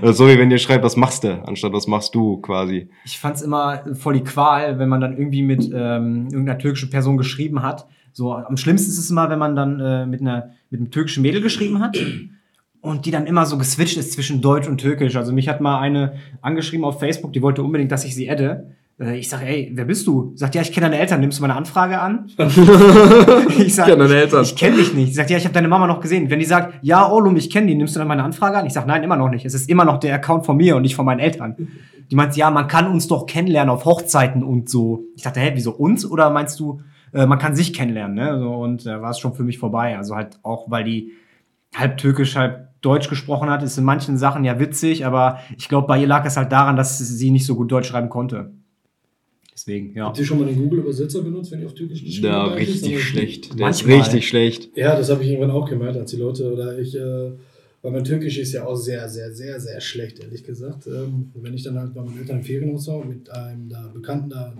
Äh, 0.00 0.12
So 0.12 0.28
wie 0.28 0.38
wenn 0.38 0.50
ihr 0.52 0.58
schreibt, 0.58 0.84
was 0.84 0.96
machst 0.96 1.24
du, 1.24 1.42
anstatt 1.44 1.72
was 1.72 1.88
machst 1.88 2.14
du 2.14 2.36
quasi. 2.40 2.88
Ich 3.04 3.18
fand's 3.18 3.42
immer 3.42 3.82
voll 3.94 4.14
die 4.14 4.24
Qual, 4.24 4.78
wenn 4.78 4.88
man 4.88 5.00
dann 5.00 5.16
irgendwie 5.18 5.42
mit 5.42 5.64
ähm, 5.74 6.28
irgendeiner 6.30 6.58
türkischen 6.58 6.88
Person 6.90 7.16
geschrieben 7.16 7.62
hat. 7.64 7.86
So, 8.12 8.34
am 8.34 8.56
schlimmsten 8.56 8.90
ist 8.90 8.98
es 8.98 9.10
immer, 9.10 9.30
wenn 9.30 9.38
man 9.38 9.56
dann 9.56 9.80
äh, 9.80 10.06
mit 10.06 10.20
einer 10.20 10.50
mit 10.70 10.80
einem 10.80 10.90
türkischen 10.90 11.22
Mädel 11.22 11.40
geschrieben 11.40 11.80
hat 11.80 11.96
und 12.80 13.06
die 13.06 13.10
dann 13.10 13.26
immer 13.26 13.46
so 13.46 13.56
geswitcht 13.58 13.96
ist 13.96 14.12
zwischen 14.12 14.40
Deutsch 14.40 14.68
und 14.68 14.78
Türkisch. 14.78 15.16
Also 15.16 15.32
mich 15.32 15.48
hat 15.48 15.60
mal 15.60 15.78
eine 15.80 16.14
angeschrieben 16.42 16.84
auf 16.84 16.98
Facebook, 17.00 17.32
die 17.32 17.42
wollte 17.42 17.62
unbedingt, 17.62 17.92
dass 17.92 18.04
ich 18.04 18.14
sie 18.14 18.28
adde. 18.30 18.72
Äh, 19.00 19.18
Ich 19.18 19.28
sag, 19.28 19.42
ey, 19.42 19.70
wer 19.74 19.84
bist 19.84 20.06
du? 20.06 20.32
Sagt, 20.34 20.54
ja, 20.54 20.62
ich 20.62 20.72
kenne 20.72 20.86
deine 20.90 20.98
Eltern. 21.00 21.20
Nimmst 21.20 21.38
du 21.38 21.42
meine 21.42 21.56
Anfrage 21.56 22.00
an? 22.00 22.26
ich 23.58 23.74
sag, 23.74 23.86
Ich 23.86 23.92
kenn 23.92 23.98
deine 23.98 24.14
Eltern. 24.14 24.42
Ich, 24.42 24.50
ich 24.52 24.56
kenne 24.56 24.76
dich 24.76 24.94
nicht. 24.94 25.08
Sie 25.08 25.14
sagt, 25.14 25.30
ja, 25.30 25.36
ich 25.36 25.44
habe 25.44 25.54
deine 25.54 25.68
Mama 25.68 25.86
noch 25.86 26.00
gesehen. 26.00 26.28
Wenn 26.30 26.38
die 26.38 26.44
sagt, 26.44 26.74
ja, 26.82 27.10
Olum, 27.10 27.36
ich 27.36 27.50
kenne 27.50 27.66
die, 27.68 27.74
nimmst 27.74 27.94
du 27.94 27.98
dann 27.98 28.08
meine 28.08 28.24
Anfrage 28.24 28.58
an? 28.58 28.66
Ich 28.66 28.72
sag, 28.72 28.86
nein, 28.86 29.02
immer 29.02 29.16
noch 29.16 29.30
nicht. 29.30 29.44
Es 29.44 29.54
ist 29.54 29.68
immer 29.70 29.84
noch 29.84 29.98
der 29.98 30.14
Account 30.14 30.44
von 30.46 30.56
mir 30.56 30.76
und 30.76 30.82
nicht 30.82 30.94
von 30.96 31.06
meinen 31.06 31.20
Eltern. 31.20 31.56
Die 32.10 32.16
meint, 32.16 32.36
ja, 32.36 32.50
man 32.50 32.68
kann 32.68 32.88
uns 32.90 33.06
doch 33.08 33.26
kennenlernen 33.26 33.70
auf 33.70 33.84
Hochzeiten 33.84 34.42
und 34.42 34.68
so. 34.68 35.04
Ich 35.16 35.22
dachte, 35.22 35.40
hä, 35.40 35.52
wieso 35.54 35.72
uns? 35.72 36.04
Oder 36.04 36.30
meinst 36.30 36.60
du, 36.60 36.80
äh, 37.12 37.26
man 37.26 37.38
kann 37.38 37.54
sich 37.56 37.72
kennenlernen, 37.72 38.14
ne? 38.16 38.48
Und 38.48 38.86
da 38.86 39.00
war 39.02 39.10
es 39.10 39.18
schon 39.18 39.34
für 39.34 39.44
mich 39.44 39.58
vorbei. 39.58 39.96
Also 39.96 40.14
halt 40.16 40.38
auch, 40.42 40.70
weil 40.70 40.84
die 40.84 41.12
halb 41.74 41.98
türkisch, 41.98 42.36
halb 42.36 42.68
Deutsch 42.82 43.08
gesprochen 43.08 43.48
hat, 43.48 43.62
ist 43.62 43.78
in 43.78 43.84
manchen 43.84 44.18
Sachen 44.18 44.44
ja 44.44 44.58
witzig, 44.58 45.06
aber 45.06 45.38
ich 45.56 45.68
glaube, 45.68 45.86
bei 45.86 46.00
ihr 46.00 46.06
lag 46.06 46.24
es 46.26 46.36
halt 46.36 46.50
daran, 46.52 46.76
dass 46.76 46.98
sie 46.98 47.30
nicht 47.30 47.46
so 47.46 47.54
gut 47.54 47.70
Deutsch 47.70 47.86
schreiben 47.88 48.08
konnte. 48.08 48.50
Deswegen, 49.54 49.94
ja. 49.94 50.06
Habt 50.06 50.18
ihr 50.18 50.24
schon 50.24 50.38
mal 50.38 50.46
den 50.46 50.56
Google-Übersetzer 50.56 51.22
benutzt, 51.22 51.52
wenn 51.52 51.60
ihr 51.60 51.66
auf 51.66 51.74
Türkisch 51.74 52.02
geschrieben 52.02 52.26
Ja, 52.26 52.46
habt? 52.46 52.56
richtig 52.56 52.94
Aber- 52.94 53.00
schlecht. 53.02 53.58
Der 53.58 53.68
ist 53.68 53.86
richtig 53.86 54.26
schlecht. 54.28 54.76
Ja, 54.76 54.96
das 54.96 55.10
habe 55.10 55.22
ich 55.22 55.28
irgendwann 55.30 55.50
auch 55.50 55.68
gemerkt, 55.68 55.96
als 55.98 56.10
die 56.10 56.16
Leute 56.16 56.50
oder 56.52 56.78
ich, 56.78 56.96
äh, 56.96 57.32
weil 57.82 57.92
mein 57.92 58.02
Türkisch 58.04 58.38
ist 58.38 58.52
ja 58.52 58.64
auch 58.64 58.76
sehr, 58.76 59.08
sehr, 59.08 59.30
sehr, 59.32 59.60
sehr 59.60 59.80
schlecht, 59.80 60.20
ehrlich 60.20 60.42
gesagt. 60.44 60.86
Ähm, 60.86 61.30
wenn 61.34 61.52
ich 61.54 61.62
dann 61.62 61.78
halt 61.78 61.94
bei 61.94 62.00
meinen 62.02 62.18
Eltern 62.18 62.38
im 62.38 62.42
Ferienhaus 62.44 62.88
war 62.88 63.04
mit 63.04 63.30
einem 63.30 63.68
da 63.68 63.88
Bekannten 63.92 64.30
da 64.30 64.54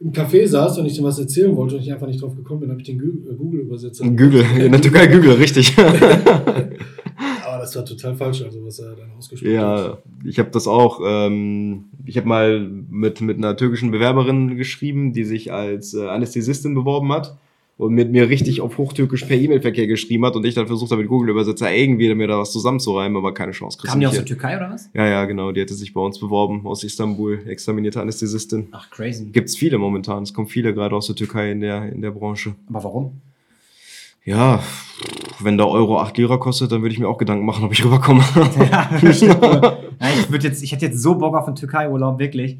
im 0.00 0.12
Café 0.12 0.46
saß 0.46 0.78
und 0.78 0.86
ich 0.86 0.94
dem 0.94 1.04
was 1.04 1.18
erzählen 1.18 1.54
wollte 1.56 1.76
und 1.76 1.82
ich 1.82 1.92
einfach 1.92 2.06
nicht 2.06 2.22
drauf 2.22 2.36
gekommen 2.36 2.60
bin, 2.60 2.70
habe 2.70 2.80
ich 2.80 2.86
den 2.86 2.98
äh, 2.98 3.34
Google-Übersetzer. 3.34 4.04
Google, 4.04 4.44
in 4.58 4.72
der 4.72 4.80
Türkei 4.80 5.06
Google, 5.08 5.32
richtig. 5.32 5.76
Aber 5.78 7.58
das 7.58 7.74
war 7.74 7.84
total 7.84 8.14
falsch, 8.14 8.42
also 8.42 8.64
was 8.64 8.78
er 8.78 8.94
dann 8.94 9.10
ausgesprochen 9.16 9.58
hat. 9.58 9.78
Ja, 9.78 9.98
ich 10.24 10.38
habe 10.38 10.50
das 10.50 10.68
auch. 10.68 11.00
Ähm, 11.04 11.86
ich 12.04 12.16
habe 12.16 12.28
mal 12.28 12.60
mit, 12.90 13.20
mit 13.20 13.38
einer 13.38 13.56
türkischen 13.56 13.90
Bewerberin 13.90 14.56
geschrieben, 14.56 15.12
die 15.12 15.24
sich 15.24 15.52
als 15.52 15.94
äh, 15.94 16.06
Anästhesistin 16.06 16.74
beworben 16.74 17.12
hat 17.12 17.36
und 17.78 17.94
mit 17.94 18.10
mir 18.10 18.28
richtig 18.28 18.60
auf 18.60 18.76
Hochtürkisch 18.76 19.24
per 19.24 19.36
E-Mail-Verkehr 19.36 19.86
geschrieben 19.86 20.26
hat 20.26 20.34
und 20.34 20.44
ich 20.44 20.54
dann 20.54 20.66
versucht 20.66 20.90
habe, 20.90 21.00
mit 21.02 21.08
Google-Übersetzer 21.08 21.72
irgendwie 21.72 22.12
mir 22.12 22.26
da 22.26 22.38
was 22.38 22.50
zusammenzureimen, 22.52 23.16
aber 23.16 23.32
keine 23.32 23.52
Chance. 23.52 23.78
Kamen 23.80 24.00
die 24.00 24.06
aus 24.08 24.14
der 24.14 24.24
Türkei 24.24 24.56
oder 24.56 24.70
was? 24.70 24.90
ja, 24.92 25.06
ja, 25.06 25.24
genau. 25.24 25.52
Die 25.52 25.60
hätte 25.60 25.74
sich 25.74 25.94
bei 25.94 26.00
uns 26.00 26.18
beworben, 26.18 26.66
aus 26.66 26.82
Istanbul, 26.82 27.40
examinierte 27.46 28.00
Anästhesistin. 28.00 28.66
Ach, 28.72 28.90
crazy. 28.90 29.26
Gibt's 29.26 29.56
viele 29.56 29.78
momentan. 29.78 30.24
Es 30.24 30.34
kommen 30.34 30.48
viele 30.48 30.74
gerade 30.74 30.96
aus 30.96 31.06
der 31.06 31.14
Türkei 31.14 31.52
in 31.52 31.60
der, 31.60 31.92
in 31.92 32.02
der 32.02 32.10
Branche. 32.10 32.56
Aber 32.68 32.82
warum? 32.82 33.20
Ja, 34.24 34.60
wenn 35.40 35.56
der 35.56 35.68
Euro 35.68 36.00
8 36.00 36.18
Lira 36.18 36.36
kostet, 36.36 36.72
dann 36.72 36.82
würde 36.82 36.92
ich 36.92 36.98
mir 36.98 37.08
auch 37.08 37.16
Gedanken 37.16 37.46
machen, 37.46 37.64
ob 37.64 37.72
ich 37.72 37.84
rüberkomme. 37.84 38.24
ja, 38.70 38.90
ich 39.00 40.30
würde 40.30 40.48
jetzt, 40.48 40.62
ich 40.64 40.72
hätte 40.72 40.86
jetzt 40.86 41.00
so 41.00 41.14
Bock 41.14 41.36
auf 41.36 41.46
einen 41.46 41.56
Türkei-Urlaub, 41.56 42.18
wirklich. 42.18 42.58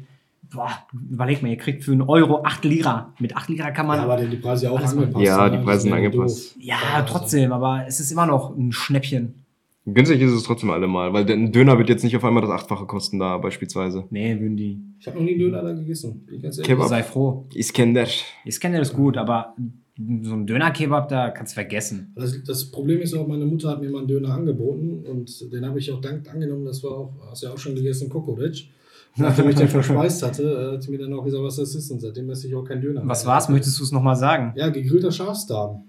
Boah, 0.53 0.71
überleg 0.93 1.41
mal, 1.43 1.49
ihr 1.49 1.57
kriegt 1.57 1.83
für 1.83 1.91
einen 1.91 2.01
Euro 2.01 2.43
8 2.43 2.65
Lira. 2.65 3.13
Mit 3.19 3.35
8 3.37 3.49
Lira 3.49 3.71
kann 3.71 3.85
man. 3.87 3.97
Ja, 3.97 4.03
aber 4.05 4.17
denn 4.17 4.31
die 4.31 4.37
Preise 4.37 4.65
ja 4.65 4.71
auch 4.71 4.79
angepasst. 4.79 5.25
Ja, 5.25 5.47
ne? 5.49 5.57
die 5.57 5.63
Preise 5.63 5.81
sind 5.83 5.93
angepasst. 5.93 6.55
doof. 6.55 6.63
ja, 6.63 6.77
also- 6.95 7.13
trotzdem, 7.13 7.51
aber 7.51 7.85
es 7.87 7.99
ist 7.99 8.11
immer 8.11 8.25
noch 8.25 8.55
ein 8.57 8.71
Schnäppchen. 8.71 9.45
Günstig 9.85 10.21
ist 10.21 10.31
es 10.31 10.43
trotzdem 10.43 10.69
allemal, 10.71 11.13
weil 11.13 11.25
der- 11.25 11.35
ein 11.35 11.51
Döner 11.51 11.77
wird 11.77 11.89
jetzt 11.89 12.03
nicht 12.03 12.15
auf 12.15 12.23
einmal 12.23 12.41
das 12.41 12.51
Achtfache 12.51 12.85
kosten 12.85 13.17
da 13.19 13.37
beispielsweise. 13.37 14.05
Nee, 14.09 14.39
würden 14.39 14.57
die. 14.57 14.79
Ich 14.99 15.07
habe 15.07 15.17
noch 15.17 15.23
nie 15.23 15.31
einen 15.31 15.39
Döner 15.39 15.61
da 15.61 15.73
gegessen. 15.73 16.27
ich 16.31 16.41
ganz 16.41 16.57
ehrlich. 16.57 16.67
Kebab. 16.67 16.87
Sei 16.89 17.03
froh. 17.03 17.45
Iskender. 17.53 18.05
Ich 18.45 18.59
kenne 18.59 18.77
das 18.79 18.93
gut, 18.93 19.17
aber 19.17 19.55
so 20.21 20.33
ein 20.33 20.47
Döner-Kebab, 20.47 21.09
da 21.09 21.29
kannst 21.29 21.53
du 21.53 21.55
vergessen. 21.55 22.13
Das, 22.15 22.41
das 22.43 22.71
Problem 22.71 23.01
ist 23.01 23.13
auch, 23.13 23.27
meine 23.27 23.45
Mutter 23.45 23.69
hat 23.69 23.81
mir 23.81 23.89
mal 23.89 23.99
einen 23.99 24.07
Döner 24.07 24.33
angeboten 24.33 25.03
und 25.05 25.51
den 25.51 25.65
habe 25.65 25.77
ich 25.79 25.91
auch 25.91 26.01
dankend 26.01 26.29
angenommen. 26.29 26.65
Das 26.65 26.83
war 26.83 26.91
auch, 26.91 27.13
hast 27.29 27.43
du 27.43 27.47
ja 27.47 27.53
auch 27.53 27.57
schon 27.57 27.75
gegessen, 27.75 28.09
Kokoritsch. 28.09 28.67
Nachdem 29.17 29.49
ich 29.49 29.55
den 29.55 29.67
verspeist 29.67 30.23
hatte, 30.23 30.43
äh, 30.43 30.73
hat 30.75 30.83
sie 30.83 30.91
mir 30.91 30.99
dann 30.99 31.13
auch 31.13 31.23
gesagt, 31.23 31.43
was 31.43 31.57
das 31.57 31.75
ist. 31.75 31.91
Und 31.91 31.99
seitdem 31.99 32.29
esse 32.29 32.47
ich 32.47 32.55
auch 32.55 32.63
keinen 32.63 32.81
Döner. 32.81 33.01
Was 33.05 33.25
war's? 33.25 33.49
Möchtest 33.49 33.79
du 33.79 33.83
es 33.83 33.91
nochmal 33.91 34.15
sagen? 34.15 34.53
Ja, 34.55 34.69
gegrillter 34.69 35.11
Schafsdarm. 35.11 35.83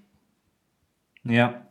Ja. 1.24 1.66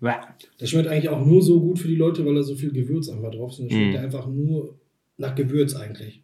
Der 0.00 0.66
schmeckt 0.66 0.86
eigentlich 0.88 1.08
auch 1.08 1.24
nur 1.24 1.42
so 1.42 1.60
gut 1.60 1.78
für 1.80 1.88
die 1.88 1.96
Leute, 1.96 2.24
weil 2.24 2.34
da 2.36 2.42
so 2.42 2.54
viel 2.54 2.72
Gewürz 2.72 3.08
einfach 3.08 3.32
drauf 3.32 3.50
ist. 3.52 3.58
Und 3.60 3.70
der 3.72 3.76
schmeckt 3.76 4.00
Mm. 4.00 4.04
einfach 4.04 4.26
nur 4.28 4.78
nach 5.16 5.34
Gewürz 5.34 5.74
eigentlich. 5.74 6.22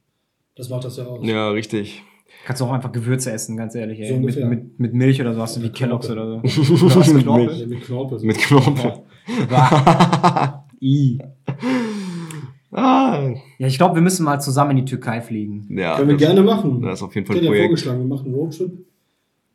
Das 0.54 0.68
macht 0.68 0.84
das 0.84 0.96
ja 0.96 1.04
aus. 1.06 1.26
Ja, 1.26 1.50
richtig. 1.50 2.00
Kannst 2.46 2.60
du 2.60 2.66
auch 2.66 2.72
einfach 2.72 2.92
Gewürze 2.92 3.32
essen, 3.32 3.56
ganz 3.56 3.74
ehrlich. 3.74 3.98
Ey. 4.00 4.08
So 4.08 4.20
mit, 4.20 4.36
mit, 4.48 4.78
mit 4.80 4.94
Milch 4.94 5.20
oder 5.20 5.34
so 5.34 5.40
hast 5.40 5.56
du 5.56 5.62
wie 5.62 5.70
Kelloggs 5.70 6.06
Knorpel. 6.06 6.40
oder 6.40 6.48
so. 6.48 7.12
Mit 7.14 7.22
Knorpel? 7.24 7.56
Ja, 7.58 7.66
mit 7.66 7.80
Knorpel. 7.82 8.20
Mit 8.20 8.38
Knorpel. 8.38 8.92
I. 10.80 11.18
Ah, 12.74 13.32
Ja, 13.58 13.66
ich 13.68 13.76
glaube, 13.78 13.94
wir 13.94 14.02
müssen 14.02 14.24
mal 14.24 14.40
zusammen 14.40 14.72
in 14.72 14.76
die 14.78 14.84
Türkei 14.84 15.20
fliegen. 15.20 15.66
ja. 15.78 15.96
Können 15.96 16.08
wir 16.10 16.16
gerne 16.16 16.42
machen. 16.42 16.82
Das 16.82 16.98
ist 16.98 17.02
auf 17.02 17.14
jeden 17.14 17.24
Ich 17.24 17.28
Fall 17.28 17.38
ein 17.40 17.46
Projekt. 17.46 17.64
vorgeschlagen, 17.66 17.98
wir 18.00 18.06
machen 18.06 18.26
einen 18.26 18.34
Roadtrip. 18.34 18.72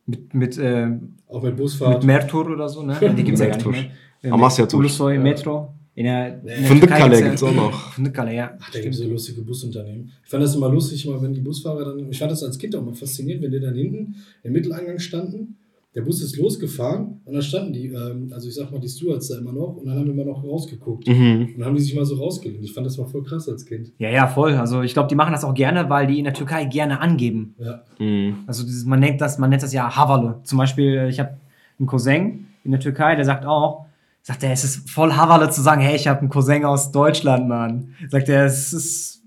Mit, 0.05 0.33
mit, 0.33 0.57
äh, 0.57 0.87
Auch 1.27 1.35
mit 1.43 1.51
mit 1.51 1.57
Busfahrt. 1.57 2.03
Mertur 2.03 2.49
oder 2.49 2.67
so, 2.69 2.81
ne? 2.83 2.95
Die 3.15 3.23
gibt's 3.23 3.41
ja 3.41 3.47
gar 3.47 3.55
nicht 3.57 3.65
Mertur. 3.65 3.71
mehr. 3.83 3.91
Äh, 4.23 4.29
Amasya-Tur. 4.31 4.79
Ulusoy, 4.79 5.15
Ja. 5.15 5.19
Metro. 5.21 5.73
In 5.95 6.05
der, 6.05 6.39
in 6.39 6.45
der 6.45 6.79
Türkei 6.79 7.21
gibt's 7.21 7.43
auch 7.43 7.53
noch. 7.53 7.73
Fındıkkale, 7.97 8.33
ja. 8.33 8.51
Ach, 8.59 8.71
da 8.71 8.79
gibt 8.79 8.93
es 8.95 9.01
so 9.01 9.07
lustige 9.09 9.41
Busunternehmen. 9.41 10.09
Ich 10.23 10.29
fand 10.29 10.41
das 10.41 10.55
immer 10.55 10.69
lustig, 10.69 11.05
mal 11.05 11.21
wenn 11.21 11.33
die 11.33 11.41
Busfahrer 11.41 11.83
dann, 11.85 12.09
ich 12.09 12.17
fand 12.17 12.31
das 12.31 12.41
als 12.41 12.57
Kind 12.57 12.73
auch 12.75 12.83
mal 12.85 12.93
faszinierend, 12.93 13.43
wenn 13.43 13.51
die 13.51 13.59
dann 13.59 13.75
hinten 13.75 14.15
im 14.43 14.53
Mitteleingang 14.53 14.97
standen 14.97 15.57
Der 15.95 16.03
Bus 16.03 16.21
ist 16.21 16.37
losgefahren 16.37 17.19
und 17.25 17.33
dann 17.33 17.41
standen 17.41 17.73
die, 17.73 17.87
ähm, 17.87 18.29
also 18.31 18.47
ich 18.47 18.53
sag 18.53 18.71
mal, 18.71 18.79
die 18.79 18.87
Stewards 18.87 19.29
da 19.29 19.39
immer 19.39 19.51
noch 19.51 19.77
und 19.77 19.87
dann 19.87 19.97
haben 19.97 20.05
wir 20.05 20.13
immer 20.13 20.25
noch 20.25 20.43
rausgeguckt. 20.43 21.07
Mhm. 21.07 21.47
Und 21.53 21.57
dann 21.57 21.65
haben 21.65 21.75
die 21.75 21.81
sich 21.81 21.95
mal 21.95 22.05
so 22.05 22.15
rausgelehnt. 22.15 22.63
Ich 22.63 22.73
fand 22.73 22.85
das 22.85 22.97
mal 22.99 23.07
voll 23.07 23.23
krass 23.23 23.49
als 23.49 23.65
Kind. 23.65 23.91
Ja, 23.97 24.09
ja, 24.09 24.27
voll. 24.27 24.53
Also 24.53 24.83
ich 24.83 24.93
glaube, 24.93 25.09
die 25.09 25.15
machen 25.15 25.31
das 25.31 25.43
auch 25.43 25.55
gerne, 25.55 25.89
weil 25.89 26.05
die 26.05 26.19
in 26.19 26.25
der 26.25 26.35
Türkei 26.35 26.65
gerne 26.65 27.01
angeben. 27.01 27.55
Ja. 27.57 27.81
Mhm. 27.97 28.43
Also 28.45 28.63
dieses, 28.63 28.85
man 28.85 28.99
nennt 28.99 29.19
das, 29.19 29.39
man 29.39 29.49
nennt 29.49 29.63
das 29.63 29.73
ja 29.73 29.95
Havalle. 29.95 30.41
Zum 30.43 30.59
Beispiel, 30.59 31.07
ich 31.09 31.19
habe 31.19 31.37
einen 31.79 31.87
Cousin 31.87 32.45
in 32.63 32.71
der 32.71 32.79
Türkei, 32.79 33.15
der 33.15 33.25
sagt 33.25 33.47
auch, 33.47 33.87
sagt 34.21 34.43
er, 34.43 34.51
es 34.51 34.63
ist 34.63 34.91
voll 34.91 35.13
Havalle 35.13 35.49
zu 35.49 35.61
sagen, 35.61 35.81
hey, 35.81 35.95
ich 35.95 36.07
habe 36.07 36.19
einen 36.19 36.29
Cousin 36.29 36.65
aus 36.65 36.91
Deutschland, 36.91 37.47
Mann. 37.47 37.95
Sagt 38.09 38.29
er, 38.29 38.45
es 38.45 38.73
ist, 38.73 39.23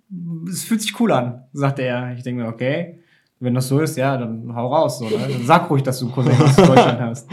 es 0.48 0.62
fühlt 0.62 0.81
sich 0.81 0.98
cool 1.01 1.11
an, 1.11 1.42
sagt 1.53 1.81
er. 1.81 2.14
Ich 2.16 2.22
denke 2.22 2.42
mir, 2.44 2.48
okay, 2.48 3.01
wenn 3.42 3.55
das 3.55 3.68
so 3.68 3.81
ist, 3.81 3.96
ja, 3.96 4.16
dann 4.16 4.55
hau 4.55 4.68
raus, 4.72 4.98
so, 4.98 5.05
ne? 5.07 5.12
Dann 5.31 5.44
sag 5.44 5.68
ruhig, 5.70 5.83
dass 5.83 5.98
du 5.98 6.07
einen 6.07 6.14
Cousin 6.14 6.33
aus 6.40 6.57
Deutschland 6.57 7.00
hast. 7.00 7.28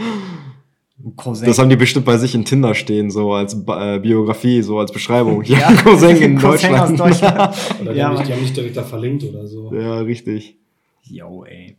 Ein 1.02 1.16
Cousin. 1.16 1.46
Das 1.46 1.58
haben 1.58 1.70
die 1.70 1.76
bestimmt 1.76 2.04
bei 2.04 2.18
sich 2.18 2.34
in 2.34 2.44
Tinder 2.44 2.74
stehen, 2.74 3.10
so 3.10 3.32
als 3.32 3.54
äh, 3.66 3.98
Biografie, 4.00 4.60
so 4.62 4.78
als 4.78 4.92
Beschreibung. 4.92 5.42
Ja, 5.44 5.58
Ja, 5.58 5.72
Cousin 5.82 6.16
in 6.16 6.36
Cousin 6.38 6.70
Deutschland. 6.72 6.80
aus 6.92 6.96
Deutschland. 6.98 7.54
Oder 7.80 7.92
die, 7.92 7.98
Ja, 7.98 8.08
haben 8.14 8.24
die 8.26 8.32
haben 8.32 8.42
mich 8.42 8.52
direkt 8.52 8.76
da 8.76 8.82
verlinkt 8.82 9.24
oder 9.24 9.46
so. 9.46 9.72
ja, 9.74 9.98
richtig. 10.00 10.58
Yo, 11.04 11.44
ey. 11.44 11.76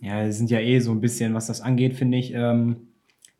Ja, 0.00 0.24
die 0.24 0.32
sind 0.32 0.50
ja 0.50 0.58
eh 0.58 0.80
so 0.80 0.90
ein 0.90 1.00
bisschen, 1.00 1.34
was 1.34 1.46
das 1.46 1.60
angeht, 1.60 1.94
finde 1.94 2.18
ich, 2.18 2.32
ähm, 2.34 2.76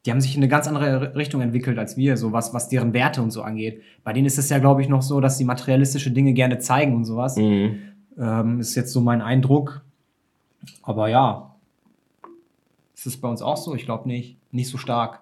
die 0.07 0.11
haben 0.13 0.21
sich 0.21 0.35
in 0.35 0.41
eine 0.43 0.49
ganz 0.49 0.67
andere 0.69 1.15
Richtung 1.17 1.41
entwickelt 1.43 1.79
als 1.79 1.97
wir, 1.97 2.17
so 2.17 2.33
was, 2.33 2.55
was 2.55 2.69
deren 2.69 2.93
Werte 2.95 3.21
und 3.21 3.31
so 3.33 3.43
angeht. 3.43 3.83
Bei 4.05 4.13
denen 4.15 4.27
ist 4.27 4.39
es 4.39 4.49
ja, 4.49 4.59
glaube 4.59 4.81
ich, 4.83 4.89
noch 4.89 5.03
so, 5.03 5.21
dass 5.21 5.37
sie 5.39 5.45
materialistische 5.45 6.11
Dinge 6.11 6.33
gerne 6.35 6.59
zeigen 6.59 6.95
und 6.95 7.05
sowas. 7.05 7.37
Mhm. 7.37 7.79
Ähm, 8.19 8.61
ist 8.61 8.75
jetzt 8.77 8.93
so 8.93 9.01
mein 9.01 9.21
Eindruck. 9.23 9.83
Aber 10.83 11.09
ja. 11.09 11.55
Ist 12.95 13.07
es 13.07 13.17
bei 13.17 13.29
uns 13.29 13.41
auch 13.43 13.57
so? 13.57 13.75
Ich 13.75 13.85
glaube 13.85 14.09
nicht. 14.09 14.37
Nicht 14.53 14.69
so 14.69 14.77
stark. 14.79 15.21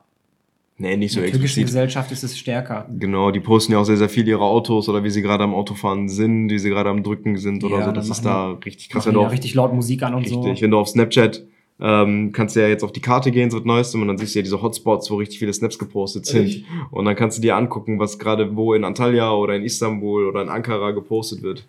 Nee, 0.81 0.97
nicht 0.97 1.13
so 1.13 1.19
In 1.19 1.25
der 1.25 1.33
türkischen 1.33 1.61
explizit. 1.61 1.67
Gesellschaft 1.67 2.13
ist 2.13 2.23
es 2.23 2.39
stärker. 2.39 2.87
Genau, 2.99 3.31
die 3.33 3.41
posten 3.41 3.73
ja 3.73 3.79
auch 3.79 3.85
sehr, 3.85 3.97
sehr 3.97 4.09
viel 4.09 4.27
ihre 4.29 4.45
Autos 4.45 4.89
oder 4.89 5.03
wie 5.03 5.11
sie 5.11 5.23
gerade 5.23 5.43
am 5.43 5.53
Autofahren 5.55 6.09
sind, 6.09 6.51
wie 6.51 6.59
sie 6.59 6.69
gerade 6.71 6.89
am 6.91 7.03
Drücken 7.03 7.37
sind 7.37 7.65
oder 7.65 7.75
Ja, 7.79 7.81
so. 7.81 7.87
dann 7.87 7.95
Das 7.97 8.05
ist 8.09 8.25
machen 8.25 8.25
da 8.25 8.51
richtig 8.65 8.89
krass. 8.89 9.05
Machen 9.05 9.15
Wenn 9.17 9.21
du 9.21 9.27
auf, 9.27 9.33
richtig 9.33 9.55
laut 9.55 9.75
Musik 9.75 10.03
an 10.05 10.15
und 10.15 10.21
richtig, 10.23 10.59
so. 10.59 10.63
wenn 10.63 10.71
du 10.71 10.79
auf 10.79 10.89
Snapchat 10.89 11.45
ähm, 11.81 12.31
kannst 12.33 12.55
du 12.57 12.61
ja 12.61 12.69
jetzt 12.69 12.83
auf 12.85 12.91
die 12.93 13.01
Karte 13.01 13.31
gehen, 13.31 13.51
so 13.53 13.59
das 13.59 13.67
Neueste, 13.67 13.99
und 13.99 14.09
dann 14.09 14.19
siehst 14.19 14.35
du 14.35 14.41
ja 14.41 14.43
diese 14.43 14.61
Hotspots, 14.63 15.11
wo 15.13 15.17
richtig 15.17 15.39
viele 15.39 15.53
Snaps 15.53 15.79
gepostet 15.79 16.27
sind. 16.27 16.37
Ehrlich? 16.39 16.65
Und 16.91 17.05
dann 17.05 17.15
kannst 17.15 17.39
du 17.39 17.43
dir 17.43 17.55
angucken, 17.57 17.99
was 18.01 18.19
gerade 18.19 18.57
wo 18.57 18.75
in 18.75 18.83
Antalya 18.85 19.33
oder 19.33 19.55
in 19.55 19.63
Istanbul 19.65 20.27
oder 20.27 20.43
in 20.43 20.49
Ankara 20.49 20.91
gepostet 20.93 21.43
wird. 21.43 21.65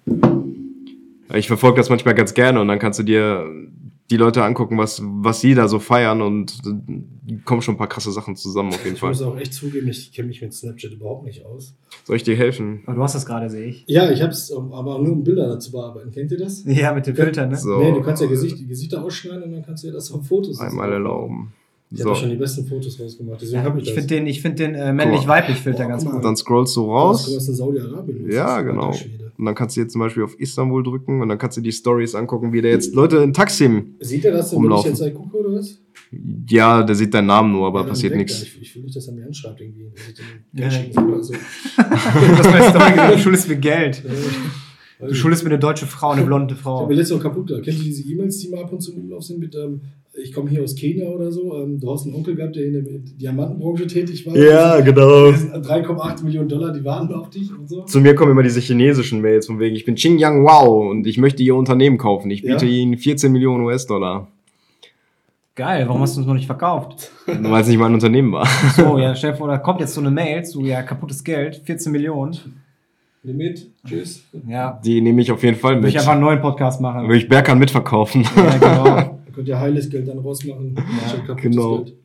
Ich 1.33 1.47
verfolge 1.47 1.77
das 1.77 1.89
manchmal 1.89 2.15
ganz 2.15 2.33
gerne 2.33 2.59
und 2.61 2.67
dann 2.67 2.79
kannst 2.79 2.99
du 2.99 3.03
dir 3.03 3.45
die 4.09 4.17
Leute 4.17 4.43
angucken, 4.43 4.79
was, 4.79 5.01
was 5.03 5.39
sie 5.39 5.53
da 5.53 5.67
so 5.67 5.77
feiern 5.77 6.23
und 6.23 6.53
äh, 6.65 7.33
kommen 7.45 7.61
schon 7.61 7.75
ein 7.75 7.77
paar 7.77 7.87
krasse 7.89 8.11
Sachen 8.11 8.35
zusammen 8.35 8.69
auf 8.69 8.83
jeden 8.83 8.95
Ich 8.95 8.99
Fall. 8.99 9.09
muss 9.09 9.21
auch 9.21 9.37
echt 9.37 9.53
zugeben, 9.53 9.87
ich 9.87 10.11
kenne 10.11 10.29
mich 10.29 10.41
mit 10.41 10.51
Snapchat 10.51 10.91
überhaupt 10.93 11.25
nicht 11.25 11.45
aus. 11.45 11.75
Soll 12.05 12.15
ich 12.15 12.23
dir 12.23 12.35
helfen? 12.35 12.81
Aber 12.87 12.95
du 12.95 13.03
hast 13.03 13.13
das 13.13 13.27
gerade, 13.27 13.51
sehe 13.51 13.65
ich. 13.67 13.83
Ja, 13.85 14.09
ich 14.09 14.23
hab's, 14.23 14.51
aber 14.51 14.97
nur 14.97 15.11
um 15.13 15.23
Bilder 15.23 15.47
dazu 15.47 15.71
bearbeiten. 15.71 16.09
Kennt 16.09 16.31
ihr 16.31 16.39
das? 16.39 16.63
Ja, 16.65 16.91
mit 16.93 17.05
den 17.05 17.15
Filtern, 17.15 17.49
ne? 17.49 17.57
So, 17.57 17.77
Nee, 17.77 17.91
du 17.91 18.01
kannst 18.01 18.23
ja 18.23 18.27
Gesicht, 18.27 18.57
die 18.57 18.65
Gesichter 18.65 19.03
ausschneiden 19.03 19.43
und 19.43 19.51
dann 19.51 19.63
kannst 19.63 19.83
du 19.83 19.87
ja 19.89 19.93
das 19.93 20.11
auf 20.11 20.25
Fotos 20.25 20.59
einmal 20.59 20.91
erlauben. 20.91 21.53
Ich 21.91 21.99
So, 21.99 22.09
habe 22.09 22.19
schon 22.19 22.29
die 22.31 22.35
besten 22.35 22.65
Fotos 22.65 22.99
rausgemacht, 22.99 23.41
deswegen 23.41 23.59
Ja, 23.59 23.63
habe 23.65 23.79
ich 23.79 23.87
ich 23.87 23.93
finde 23.93 24.07
den, 24.07 24.25
ich 24.27 24.41
find 24.41 24.57
den 24.57 24.73
äh, 24.73 24.91
männlich-weiblich-Filter 24.91 25.83
Boah, 25.83 25.89
ganz 25.89 26.05
gut. 26.05 26.23
dann 26.25 26.35
scrollst 26.35 26.75
du 26.75 26.81
Du 26.85 26.91
raus. 26.91 27.31
hast 27.35 27.47
in 27.47 27.53
Saudi-Arabien. 27.55 28.31
Ja, 28.31 28.61
genau. 28.61 28.91
Und 29.39 29.45
dann 29.45 29.55
kannst 29.55 29.77
du 29.77 29.81
jetzt 29.81 29.93
zum 29.93 29.99
Beispiel 30.01 30.21
auf 30.23 30.37
Istanbul 30.37 30.83
drücken 30.83 31.21
und 31.21 31.29
dann 31.29 31.37
kannst 31.37 31.55
du 31.55 31.61
die 31.61 31.71
Stories 31.71 32.13
angucken, 32.13 32.51
wie 32.51 32.61
der 32.61 32.71
jetzt 32.71 32.93
Leute 32.93 33.17
in 33.17 33.31
Taksim. 33.33 33.95
Sieht 34.01 34.25
er 34.25 34.33
das 34.33 34.49
denn, 34.49 34.61
wenn 34.61 34.71
ich 34.73 34.83
jetzt 34.83 35.01
halt 35.01 35.15
gucke 35.15 35.37
oder 35.37 35.53
was? 35.57 35.79
Ja, 36.49 36.83
der 36.83 36.93
sieht 36.95 37.13
deinen 37.13 37.27
Namen 37.27 37.53
nur, 37.53 37.67
aber 37.67 37.81
Ja, 37.81 37.87
passiert 37.87 38.15
nichts. 38.17 38.41
Ich, 38.43 38.61
ich 38.61 38.75
will 38.75 38.83
nicht, 38.83 38.95
dass 38.97 39.07
er 39.07 39.13
mir 39.13 39.25
anschreibt 39.25 39.61
irgendwie. 39.61 39.91
dass 40.53 40.73
ich 40.75 40.91
den 40.91 40.93
Ja, 40.93 41.03
oder 41.05 41.23
so. 41.23 41.33
Das 41.77 43.11
du 43.13 43.17
schuldest 43.23 43.47
mir 43.47 43.55
Geld. 43.55 44.03
Du 44.99 45.13
schuldest 45.13 45.43
mir 45.43 45.51
eine 45.51 45.59
deutsche 45.59 45.85
Frau, 45.85 46.09
eine 46.09 46.25
blonde 46.25 46.55
Ich 46.55 46.59
Frau. 46.59 46.81
habe 46.81 46.89
mir 46.89 46.95
letztes 46.95 47.15
Mal 47.17 47.23
kaputt 47.23 47.47
gemacht. 47.47 47.63
Kennt 47.63 47.77
ihr 47.77 47.83
diese 47.85 48.03
E-Mails, 48.11 48.37
die 48.39 48.49
mal 48.49 48.63
ab 48.63 48.73
und 48.73 48.81
zu 48.81 48.91
im 48.93 49.03
Umlauf 49.03 49.23
sind 49.23 49.39
mit, 49.39 49.55
ähm, 49.55 49.79
ich 50.23 50.33
komme 50.33 50.49
hier 50.49 50.63
aus 50.63 50.75
Kenia 50.75 51.07
oder 51.09 51.31
so. 51.31 51.55
Ähm, 51.61 51.79
du 51.79 51.91
hast 51.91 52.05
einen 52.05 52.15
Onkel 52.15 52.35
gehabt, 52.35 52.55
der 52.55 52.65
in 52.65 52.73
der 52.73 52.81
Diamantenbranche 52.83 53.87
tätig 53.87 54.25
war. 54.25 54.81
genau. 54.81 55.31
Das 55.31 55.41
sind 55.41 55.53
3,8 55.65 56.23
Millionen 56.23 56.49
Dollar, 56.49 56.73
die 56.73 56.83
warten 56.83 57.13
auf 57.13 57.29
dich 57.29 57.51
und 57.57 57.69
so. 57.69 57.83
Zu 57.83 57.99
mir 58.01 58.15
kommen 58.15 58.31
immer 58.31 58.43
diese 58.43 58.59
chinesischen 58.59 59.21
Mails 59.21 59.47
von 59.47 59.59
wegen, 59.59 59.75
ich 59.75 59.85
bin 59.85 59.95
Xing 59.95 60.17
Yang 60.17 60.43
Wow 60.45 60.89
und 60.91 61.07
ich 61.07 61.17
möchte 61.17 61.43
ihr 61.43 61.55
Unternehmen 61.55 61.97
kaufen. 61.97 62.29
Ich 62.31 62.41
biete 62.43 62.65
Ja. 62.65 62.71
ihnen 62.71 62.97
14 62.97 63.31
Millionen 63.31 63.63
US-Dollar. 63.65 64.27
Geil, 65.55 65.85
warum 65.87 66.01
hast 66.01 66.15
du 66.15 66.19
uns 66.21 66.27
noch 66.27 66.35
nicht 66.35 66.45
verkauft? 66.45 67.11
Weil 67.25 67.61
es 67.61 67.67
nicht 67.67 67.77
mein 67.77 67.93
Unternehmen 67.93 68.31
war. 68.31 68.47
So, 68.75 68.97
ja, 68.97 69.13
vor, 69.33 69.47
da 69.49 69.57
kommt 69.57 69.81
jetzt 69.81 69.93
so 69.93 69.99
eine 69.99 70.09
Mail 70.11 70.43
zu, 70.45 70.63
ja, 70.63 70.81
kaputtes 70.83 71.23
Geld, 71.23 71.61
14 71.65 71.91
Millionen. 71.91 72.37
Nimm 73.23 73.35
mit. 73.35 73.67
Tschüss. 73.85 74.23
Ja, 74.47 74.79
Die 74.85 75.01
nehme 75.01 75.21
ich 75.21 75.29
auf 75.29 75.43
jeden 75.43 75.57
Fall 75.57 75.73
will 75.75 75.81
mit. 75.81 75.89
ich 75.89 75.99
einfach 75.99 76.13
einen 76.13 76.21
neuen 76.21 76.39
Podcast 76.39 76.79
machen. 76.79 77.03
Würde 77.03 77.17
ich 77.17 77.27
Berkan 77.27 77.59
mitverkaufen. 77.59 78.23
Ja, 78.37 78.57
genau. 78.57 79.18
Könnt 79.39 79.47
ihr 79.47 79.57
heiles 79.57 79.89
Geld 79.89 80.05
dann 80.05 80.19
rausmachen. 80.19 80.75
Kaputtes 81.25 81.41
genau. 81.41 81.77
Geld. 81.77 81.95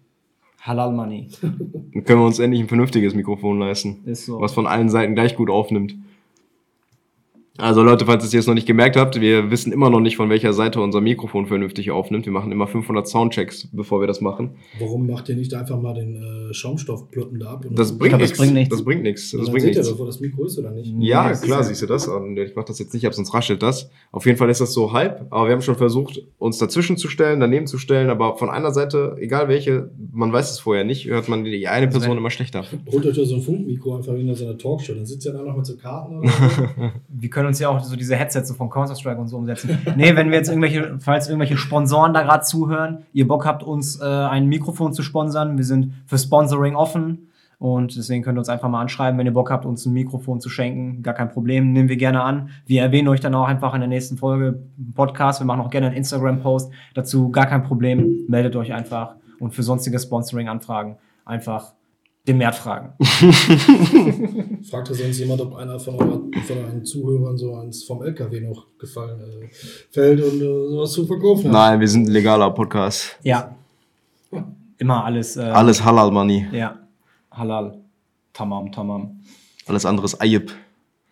Halal 0.61 0.93
Money. 0.93 1.27
Dann 1.43 2.05
können 2.05 2.21
wir 2.21 2.27
uns 2.27 2.39
endlich 2.39 2.63
ein 2.63 2.69
vernünftiges 2.69 3.13
Mikrofon 3.13 3.59
leisten. 3.59 4.03
Ist 4.07 4.27
so. 4.27 4.41
was 4.41 4.53
von 4.53 4.69
allen 4.69 4.89
Seiten 4.89 5.17
gleich 5.17 5.35
gut 5.35 5.51
aufnimmt. 5.51 5.97
Also 7.57 7.85
Leute, 7.85 8.05
falls 8.05 8.25
ihr 8.25 8.27
es 8.27 8.33
jetzt 8.33 8.47
noch 8.49 8.55
nicht 8.55 8.67
gemerkt 8.67 8.97
habt, 8.97 9.21
wir 9.21 9.49
wissen 9.53 9.71
immer 9.73 9.89
noch 9.89 10.01
nicht, 10.01 10.17
von 10.17 10.29
welcher 10.29 10.53
Seite 10.53 10.81
unser 10.81 11.01
Mikrofon 11.01 11.47
vernünftig 11.47 11.93
aufnimmt. 11.93 12.25
Wir 12.27 12.33
machen 12.33 12.51
immer 12.51 12.67
500 12.67 13.07
Soundchecks, 13.07 13.69
bevor 13.71 14.01
wir 14.01 14.09
das 14.09 14.21
machen. 14.21 14.57
Warum 14.81 15.07
macht 15.07 15.29
ihr 15.29 15.37
nicht 15.37 15.55
einfach 15.55 15.81
mal 15.81 15.95
den 15.95 16.17
äh, 16.51 16.53
Schaumstoffplotten 16.53 17.39
da 17.39 17.53
ab? 17.53 17.65
und 17.65 17.79
Das 17.79 17.97
bringt 17.97 18.09
glaub, 18.11 18.21
das 18.23 18.31
nichts. 18.31 18.39
bringt 18.41 18.55
nichts. 18.55 18.71
Das 18.75 18.85
bringt 18.85 19.03
nichts. 19.05 19.31
Ja, 19.31 19.39
Das 19.39 19.47
dann 19.47 19.53
bringt 19.53 19.63
seht 19.67 19.75
ihr 19.77 19.79
nichts. 19.83 19.93
doch, 19.97 20.01
wo 20.01 20.05
das 20.05 20.19
Mikro 20.19 20.45
ist 20.47 20.59
oder 20.59 20.73
nicht? 20.73 20.93
Ja, 20.99 21.29
das 21.29 21.43
klar, 21.43 21.59
ja- 21.59 21.63
siehst 21.63 21.81
du 21.81 21.87
das. 21.87 22.09
Und 22.09 22.37
Ich 22.37 22.57
mache 22.57 22.67
das 22.67 22.81
jetzt 22.81 22.93
nicht 22.93 23.07
ab, 23.07 23.15
sonst 23.15 23.33
raschelt 23.33 23.63
das. 23.63 23.89
Auf 24.11 24.27
jeden 24.27 24.37
Fall 24.37 24.51
ist 24.51 24.61
das 24.61 24.73
so 24.73 24.93
halb. 24.93 25.25
Aber 25.31 25.47
wir 25.47 25.53
haben 25.53 25.63
schon 25.63 25.77
versucht, 25.77 26.23
uns 26.39 26.59
dazwischen 26.59 26.97
zu 26.97 27.07
stellen, 27.07 27.39
daneben 27.39 27.69
zu 27.69 27.79
stellen. 27.79 28.11
Aber 28.11 28.37
von 28.37 28.51
einer 28.51 28.73
Seite, 28.73 29.15
egal 29.21 29.47
welche, 29.47 29.91
man 30.13 30.33
weiß 30.33 30.51
es 30.51 30.59
vorher 30.59 30.83
nicht, 30.83 31.07
hört 31.07 31.29
man 31.29 31.45
die 31.45 31.69
eine 31.69 31.87
Also 31.87 31.99
Person 31.99 32.11
wenn- 32.11 32.19
immer 32.19 32.31
schlechter. 32.31 32.65
Holt 32.91 33.07
euch 33.07 33.15
doch 33.17 33.25
so 33.25 33.37
ein 33.37 33.43
Funkmikro 33.43 33.95
einfach 33.95 34.15
in 34.15 34.35
so 34.35 34.45
einer 34.45 34.59
Talkshow. 34.59 34.95
Dann 34.95 35.07
sitzt 35.07 35.25
ihr 35.25 35.33
dann 35.33 35.47
noch 35.47 35.57
mit 35.57 35.67
so 35.67 35.77
Karten 35.77 36.19
oder 36.19 36.29
so. 36.57 36.91
Wir 37.11 37.31
können 37.31 37.44
uns 37.47 37.59
ja 37.59 37.69
auch 37.69 37.81
so 37.81 37.97
diese 37.97 38.17
Headsets 38.17 38.49
so 38.49 38.55
von 38.55 38.71
Counter-Strike 38.71 39.21
und 39.21 39.29
so 39.29 39.37
umsetzen. 39.37 39.79
Nee, 39.97 40.17
wenn 40.17 40.31
wir 40.31 40.39
jetzt 40.39 40.49
irgendwelche, 40.49 40.99
falls 40.99 41.29
irgendwelche 41.29 41.57
Sponsoren 41.57 42.13
da 42.15 42.23
gerade 42.23 42.45
zuhören, 42.45 43.05
ihr 43.13 43.29
Bock 43.29 43.47
habt, 43.47 43.63
uns 43.63 44.01
äh, 44.01 44.05
ein 44.05 44.47
Mikrofon 44.47 44.93
zu 44.93 45.03
sponsern, 45.03 45.57
wir 45.57 45.65
sind 45.65 45.95
für 46.07 46.19
Sponsoring 46.19 46.75
offen. 46.75 47.29
Und 47.59 47.97
deswegen 47.97 48.23
könnt 48.23 48.37
ihr 48.37 48.41
uns 48.41 48.49
einfach 48.49 48.69
mal 48.69 48.81
anschreiben, 48.81 49.19
wenn 49.19 49.27
ihr 49.27 49.33
Bock 49.33 49.51
habt, 49.51 49.65
uns 49.65 49.87
ein 49.87 49.93
Mikrofon 49.93 50.41
zu 50.41 50.49
schenken. 50.49 51.03
Gar 51.03 51.15
kein 51.15 51.31
Problem, 51.31 51.73
nehmen 51.73 51.89
wir 51.89 51.97
gerne 51.97 52.23
an. 52.23 52.51
Wir 52.67 52.83
erwähnen 52.83 53.09
euch 53.09 53.21
dann 53.21 53.35
auch 53.35 53.47
einfach 53.47 53.75
in 53.75 53.81
der 53.81 53.89
nächsten 53.89 54.17
Folge 54.17 54.61
Podcast. 54.95 55.41
Wir 55.41 55.47
machen 55.47 55.61
auch 55.61 55.71
gerne 55.71 55.87
einen 55.87 55.97
Instagram-Post 55.97 56.73
dazu. 56.95 57.31
Gar 57.31 57.47
kein 57.47 57.63
Problem. 57.63 58.25
Meldet 58.29 58.57
euch 58.57 58.73
einfach. 58.73 59.15
Und 59.39 59.55
für 59.55 59.63
sonstige 59.63 59.99
Sponsoring-Anfragen 59.99 60.97
einfach 61.25 61.73
den 62.27 62.39
Mert 62.39 62.55
fragen. 62.55 62.93
Fragt 64.71 64.91
da 64.91 64.95
sonst 64.95 65.19
jemand, 65.19 65.41
ob 65.43 65.55
einer 65.57 65.79
von, 65.79 65.99
von 65.99 66.31
euren 66.59 66.85
Zuhörern 66.85 67.37
so 67.37 67.55
eins 67.57 67.85
vom 67.85 68.03
LKW 68.03 68.41
noch 68.41 68.67
gefallen 68.79 69.21
äh, 69.21 69.49
fällt 69.91 70.23
und 70.23 70.41
äh, 70.41 70.69
sowas 70.71 70.93
zu 70.93 71.07
verkaufen 71.07 71.45
hat? 71.47 71.53
Nein, 71.53 71.81
wir 71.81 71.89
sind 71.89 72.07
ein 72.09 72.13
legaler 72.13 72.51
Podcast. 72.51 73.19
Ja. 73.23 73.55
Immer 74.79 75.05
alles. 75.05 75.37
Äh, 75.37 75.43
Alles 75.43 75.85
Halal 75.85 76.11
Money. 76.11 76.47
Ja. 76.53 76.79
Halal. 77.31 77.79
Tamam, 78.33 78.73
tamam. 78.73 79.21
Alles 79.67 79.87
andere 79.87 80.07
ist 80.07 80.21
Ayib. 80.21 80.51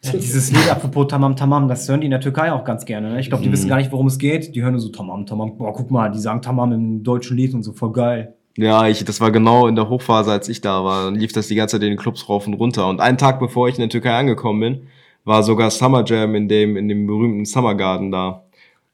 Ja, 0.05 0.13
dieses 0.15 0.51
Lied, 0.51 0.69
apropos 0.69 1.07
Tamam 1.07 1.37
Tamam, 1.37 1.69
das 1.69 1.89
hören 1.89 2.01
die 2.01 2.07
in 2.07 2.11
der 2.11 2.21
Türkei 2.21 2.51
auch 2.53 2.65
ganz 2.65 2.85
gerne. 2.85 3.11
Ne? 3.13 3.21
Ich 3.21 3.29
glaube, 3.29 3.45
die 3.45 3.49
Mhm. 3.49 3.53
wissen 3.53 3.69
gar 3.69 3.77
nicht, 3.77 3.93
worum 3.93 4.09
es 4.09 4.19
geht. 4.19 4.53
Die 4.55 4.61
hören 4.63 4.73
nur 4.73 4.81
so 4.81 4.89
Tamam 4.89 5.27
Tamam. 5.27 5.57
Boah, 5.57 5.73
guck 5.73 5.93
mal, 5.93 6.11
die 6.11 6.19
sagen 6.19 6.43
Tamam 6.43 6.73
im 6.73 7.05
deutschen 7.05 7.37
Lied 7.37 7.55
und 7.55 7.63
so, 7.63 7.73
voll 7.73 7.93
geil. 7.93 8.35
Ja, 8.57 8.87
ich, 8.89 9.05
das 9.05 9.21
war 9.21 9.31
genau 9.31 9.67
in 9.67 9.77
der 9.77 9.89
Hochphase, 9.89 10.31
als 10.31 10.49
ich 10.49 10.61
da 10.61 10.85
war. 10.85 11.05
Dann 11.07 11.15
lief 11.15 11.33
das 11.33 11.49
die 11.49 11.55
ganze 11.55 11.77
Zeit 11.77 11.83
in 11.83 11.91
den 11.91 11.99
Clubs 11.99 12.29
rauf 12.29 12.47
und 12.47 12.55
runter. 12.55 12.89
Und 12.89 13.01
einen 13.01 13.19
Tag 13.19 13.41
bevor 13.41 13.69
ich 13.69 13.77
in 13.77 13.81
der 13.81 13.89
Türkei 13.89 14.15
angekommen 14.15 14.61
bin, 14.61 14.87
war 15.25 15.43
sogar 15.43 15.71
Summer 15.71 16.05
Jam 16.05 16.35
in 16.35 16.49
dem, 16.49 16.77
in 16.77 16.89
dem 16.89 17.07
berühmten 17.07 17.45
Summer 17.45 17.75
Garden 17.75 18.11
da. 18.11 18.45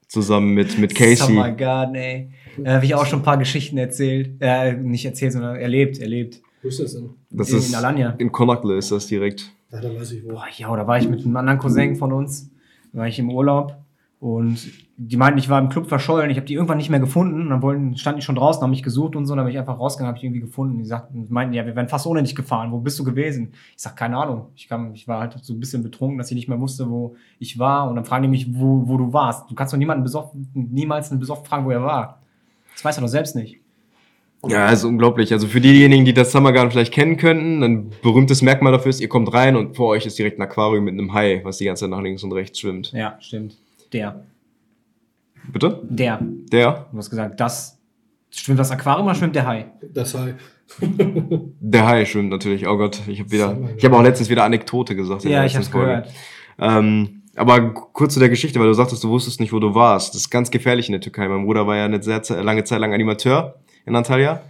Zusammen 0.07 0.55
mit, 0.55 0.79
mit 0.79 0.95
Casey. 0.95 1.35
My 1.35 1.51
God, 1.51 1.95
ey. 1.95 2.31
Da 2.57 2.73
habe 2.75 2.85
ich 2.85 2.95
auch 2.95 3.05
schon 3.05 3.19
ein 3.19 3.23
paar 3.23 3.37
Geschichten 3.37 3.77
erzählt. 3.77 4.31
Äh, 4.39 4.73
nicht 4.73 5.05
erzählt, 5.05 5.33
sondern 5.33 5.55
erlebt, 5.55 5.99
erlebt. 5.99 6.41
Wo 6.61 6.69
ist 6.69 6.79
das 6.79 6.93
denn? 6.93 7.11
Das 7.29 7.51
in, 7.51 7.57
ist 7.57 7.69
in 7.69 7.75
Alanya. 7.75 8.15
in 8.17 8.31
Konakle 8.31 8.75
ist 8.75 8.91
das 8.91 9.07
direkt. 9.07 9.51
Ja, 9.71 9.81
da 9.81 9.93
weiß 9.93 10.11
ich 10.13 10.23
wo. 10.23 10.29
Boah, 10.29 10.45
ja, 10.55 10.75
da 10.75 10.87
war 10.87 10.97
ich 10.97 11.07
mit 11.07 11.23
einem 11.23 11.37
anderen 11.37 11.59
Cousin 11.59 11.95
von 11.95 12.11
uns, 12.11 12.49
war 12.91 13.07
ich 13.07 13.19
im 13.19 13.29
Urlaub 13.29 13.75
und 14.19 14.57
die 15.01 15.15
meinten, 15.15 15.39
ich 15.39 15.47
war 15.47 15.61
im 15.61 15.69
Club 15.69 15.87
verschollen, 15.87 16.29
ich 16.29 16.35
habe 16.35 16.45
die 16.45 16.55
irgendwann 16.55 16.77
nicht 16.77 16.89
mehr 16.89 16.99
gefunden 16.99 17.43
und 17.43 17.49
dann 17.49 17.61
wollten, 17.61 17.95
standen 17.95 18.19
die 18.19 18.25
schon 18.25 18.35
draußen, 18.35 18.61
haben 18.61 18.69
mich 18.69 18.83
gesucht 18.83 19.15
und 19.15 19.25
so, 19.25 19.33
dann 19.33 19.45
bin 19.45 19.53
ich 19.53 19.57
einfach 19.57 19.79
rausgegangen, 19.79 20.09
habe 20.09 20.17
ich 20.17 20.25
irgendwie 20.25 20.41
gefunden. 20.41 20.77
Die 20.77 20.83
sagten, 20.83 21.25
meinten, 21.29 21.53
ja, 21.53 21.65
wir 21.65 21.73
wären 21.73 21.87
fast 21.87 22.05
ohne 22.05 22.21
dich 22.21 22.35
gefahren, 22.35 22.73
wo 22.73 22.79
bist 22.79 22.99
du 22.99 23.05
gewesen? 23.05 23.53
Ich 23.77 23.81
sag, 23.81 23.95
keine 23.95 24.17
Ahnung, 24.17 24.47
ich, 24.57 24.67
kam, 24.67 24.93
ich 24.93 25.07
war 25.07 25.21
halt 25.21 25.37
so 25.41 25.53
ein 25.53 25.59
bisschen 25.61 25.83
betrunken, 25.83 26.17
dass 26.17 26.29
ich 26.31 26.35
nicht 26.35 26.49
mehr 26.49 26.59
wusste, 26.59 26.89
wo 26.89 27.15
ich 27.39 27.57
war 27.57 27.89
und 27.89 27.95
dann 27.95 28.03
fragen 28.03 28.23
die 28.23 28.29
mich, 28.29 28.53
wo, 28.53 28.89
wo 28.89 28.97
du 28.97 29.13
warst. 29.13 29.49
Du 29.49 29.55
kannst 29.55 29.73
doch 29.73 29.77
niemanden 29.77 30.03
besoffen, 30.03 30.49
niemals 30.53 31.11
einen 31.11 31.21
besoffen 31.21 31.45
fragen, 31.45 31.65
wo 31.65 31.71
er 31.71 31.81
war. 31.81 32.21
Das 32.73 32.83
weiß 32.83 32.97
er 32.97 33.01
doch 33.01 33.07
selbst 33.07 33.37
nicht. 33.37 33.61
Ja, 34.49 34.69
ist 34.69 34.83
unglaublich. 34.83 35.31
Also 35.31 35.47
für 35.47 35.61
diejenigen, 35.61 36.03
die 36.03 36.13
das 36.13 36.33
Summer 36.33 36.51
Garden 36.51 36.71
vielleicht 36.71 36.93
kennen 36.93 37.15
könnten, 37.15 37.63
ein 37.63 37.91
berühmtes 38.01 38.41
Merkmal 38.41 38.73
dafür 38.73 38.89
ist, 38.89 38.99
ihr 38.99 39.09
kommt 39.09 39.33
rein 39.33 39.55
und 39.55 39.77
vor 39.77 39.87
euch 39.87 40.05
ist 40.05 40.19
direkt 40.19 40.39
ein 40.39 40.41
Aquarium 40.41 40.83
mit 40.83 40.93
einem 40.93 41.13
Hai, 41.13 41.39
was 41.45 41.57
die 41.57 41.65
ganze 41.65 41.85
Zeit 41.85 41.89
nach 41.89 42.01
links 42.01 42.21
und 42.23 42.33
rechts 42.33 42.59
schwimmt. 42.59 42.91
Ja, 42.91 43.17
stimmt. 43.21 43.57
Der. 43.93 44.25
Bitte? 45.51 45.81
Der. 45.83 46.19
Der? 46.21 46.87
Du 46.91 46.97
hast 46.97 47.09
gesagt, 47.09 47.39
das. 47.39 47.77
Schwimmt 48.31 48.59
das 48.59 48.69
Aquarium 48.69 49.07
oder 49.07 49.15
schwimmt 49.15 49.35
der 49.35 49.47
Hai? 49.47 49.65
Das 49.91 50.13
Hai. 50.13 50.35
Der 51.59 51.87
Hai 51.87 52.05
schwimmt 52.05 52.29
natürlich. 52.29 52.67
Oh 52.67 52.77
Gott, 52.77 53.01
ich 53.07 53.19
habe 53.19 53.31
wieder, 53.31 53.57
ich 53.75 53.83
habe 53.83 53.97
auch 53.97 54.03
letztens 54.03 54.29
wieder 54.29 54.43
Anekdote 54.43 54.95
gesagt. 54.95 55.23
Ja, 55.23 55.43
ich 55.43 55.53
Folge. 55.53 55.71
gehört. 55.71 56.09
Ähm, 56.59 57.23
aber 57.35 57.73
kurz 57.73 58.13
zu 58.13 58.19
der 58.19 58.29
Geschichte, 58.29 58.59
weil 58.59 58.67
du 58.67 58.73
sagtest, 58.73 59.03
du 59.03 59.09
wusstest 59.09 59.39
nicht, 59.39 59.53
wo 59.53 59.59
du 59.59 59.73
warst. 59.73 60.13
Das 60.13 60.21
ist 60.21 60.29
ganz 60.29 60.51
gefährlich 60.51 60.87
in 60.87 60.91
der 60.93 61.01
Türkei. 61.01 61.27
Mein 61.27 61.45
Bruder 61.45 61.65
war 61.65 61.75
ja 61.75 61.85
eine 61.85 62.03
sehr 62.03 62.21
lange 62.43 62.63
Zeit 62.65 62.79
lang 62.79 62.93
Animateur 62.93 63.55
in 63.85 63.95
Antalya. 63.95 64.41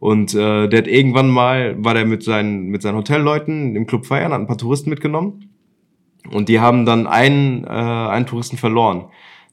Und 0.00 0.34
äh, 0.34 0.68
der 0.68 0.78
hat 0.78 0.86
irgendwann 0.86 1.28
mal, 1.28 1.76
war 1.84 1.94
der 1.94 2.04
mit 2.06 2.22
seinen, 2.22 2.68
mit 2.68 2.82
seinen 2.82 2.96
Hotelleuten 2.96 3.76
im 3.76 3.86
Club 3.86 4.06
feiern, 4.06 4.32
hat 4.32 4.40
ein 4.40 4.46
paar 4.46 4.58
Touristen 4.58 4.90
mitgenommen. 4.90 5.50
Und 6.30 6.48
die 6.48 6.60
haben 6.60 6.86
dann 6.86 7.06
einen, 7.06 7.64
äh, 7.64 7.68
einen 7.68 8.26
Touristen 8.26 8.56
verloren 8.56 9.06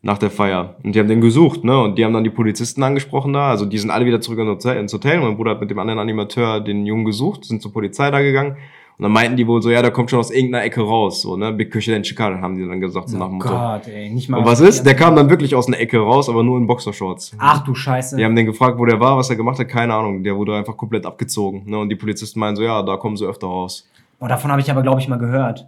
nach 0.05 0.19
der 0.19 0.29
Feier. 0.29 0.75
Und 0.83 0.93
die 0.93 0.99
haben 0.99 1.07
den 1.07 1.19
gesucht, 1.19 1.63
ne? 1.63 1.81
Und 1.81 1.97
die 1.97 2.05
haben 2.05 2.13
dann 2.13 2.23
die 2.23 2.29
Polizisten 2.29 2.83
angesprochen 2.83 3.33
da. 3.33 3.49
Also 3.49 3.65
die 3.65 3.79
sind 3.79 3.89
alle 3.89 4.05
wieder 4.05 4.21
zurück 4.21 4.37
ins 4.37 4.63
Hotel. 4.63 4.85
Hotel. 4.93 5.19
Mein 5.19 5.35
Bruder 5.35 5.51
hat 5.51 5.61
mit 5.61 5.71
dem 5.71 5.79
anderen 5.79 5.99
Animateur 5.99 6.61
den 6.61 6.85
Jungen 6.85 7.05
gesucht, 7.05 7.45
sind 7.45 7.59
zur 7.59 7.73
Polizei 7.73 8.11
da 8.11 8.21
gegangen. 8.21 8.51
Und 8.97 9.03
dann 9.03 9.11
meinten 9.11 9.35
die 9.35 9.47
wohl 9.47 9.63
so, 9.63 9.71
ja, 9.71 9.81
der 9.81 9.89
kommt 9.89 10.11
schon 10.11 10.19
aus 10.19 10.29
irgendeiner 10.29 10.63
Ecke 10.63 10.81
raus, 10.81 11.23
so, 11.23 11.35
ne? 11.35 11.51
Big 11.51 11.71
Küche 11.71 11.91
den 11.91 12.03
Chikar, 12.03 12.39
haben 12.39 12.55
die 12.55 12.65
dann 12.65 12.79
gesagt, 12.79 13.09
so 13.09 13.17
nach 13.17 13.25
dem 13.25 13.33
Oh 13.33 13.43
Motto. 13.43 13.49
Gott, 13.49 13.87
ey, 13.87 14.09
nicht 14.11 14.29
mal. 14.29 14.37
Und 14.37 14.45
was 14.45 14.61
ist? 14.61 14.83
Der 14.83 14.93
kam 14.93 15.15
dann 15.15 15.29
wirklich 15.29 15.55
aus 15.55 15.67
einer 15.67 15.79
Ecke 15.79 15.97
raus, 15.97 16.29
aber 16.29 16.43
nur 16.43 16.59
in 16.59 16.67
Boxershorts. 16.67 17.35
Ach 17.39 17.63
du 17.63 17.73
Scheiße. 17.73 18.15
Die 18.15 18.23
haben 18.23 18.35
den 18.35 18.45
gefragt, 18.45 18.77
wo 18.77 18.85
der 18.85 18.99
war, 18.99 19.17
was 19.17 19.29
er 19.31 19.35
gemacht 19.35 19.57
hat, 19.57 19.67
keine 19.67 19.93
Ahnung. 19.95 20.23
Der 20.23 20.37
wurde 20.37 20.55
einfach 20.55 20.77
komplett 20.77 21.05
abgezogen. 21.05 21.63
Ne? 21.65 21.79
Und 21.79 21.89
die 21.89 21.95
Polizisten 21.95 22.39
meinen 22.39 22.55
so, 22.55 22.61
ja, 22.61 22.83
da 22.83 22.95
kommen 22.95 23.17
sie 23.17 23.25
öfter 23.25 23.47
raus. 23.47 23.89
Oh, 24.19 24.27
davon 24.27 24.51
habe 24.51 24.61
ich 24.61 24.71
aber, 24.71 24.81
glaube 24.83 25.01
ich, 25.01 25.09
mal 25.09 25.17
gehört. 25.17 25.65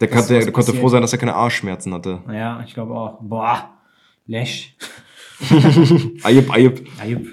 Der, 0.00 0.08
kann, 0.08 0.26
der, 0.28 0.40
der 0.40 0.52
konnte 0.52 0.72
froh 0.72 0.88
sein, 0.88 1.02
dass 1.02 1.12
er 1.12 1.18
keine 1.18 1.34
Arschschmerzen 1.34 1.92
hatte. 1.92 2.20
Ja, 2.32 2.62
ich 2.66 2.74
glaube 2.74 2.94
auch. 2.94 3.18
Boah. 3.20 3.70
Lesch. 4.26 4.76
Ayub, 6.22 6.50
Ayub. 6.50 6.80
Ayub. 7.00 7.26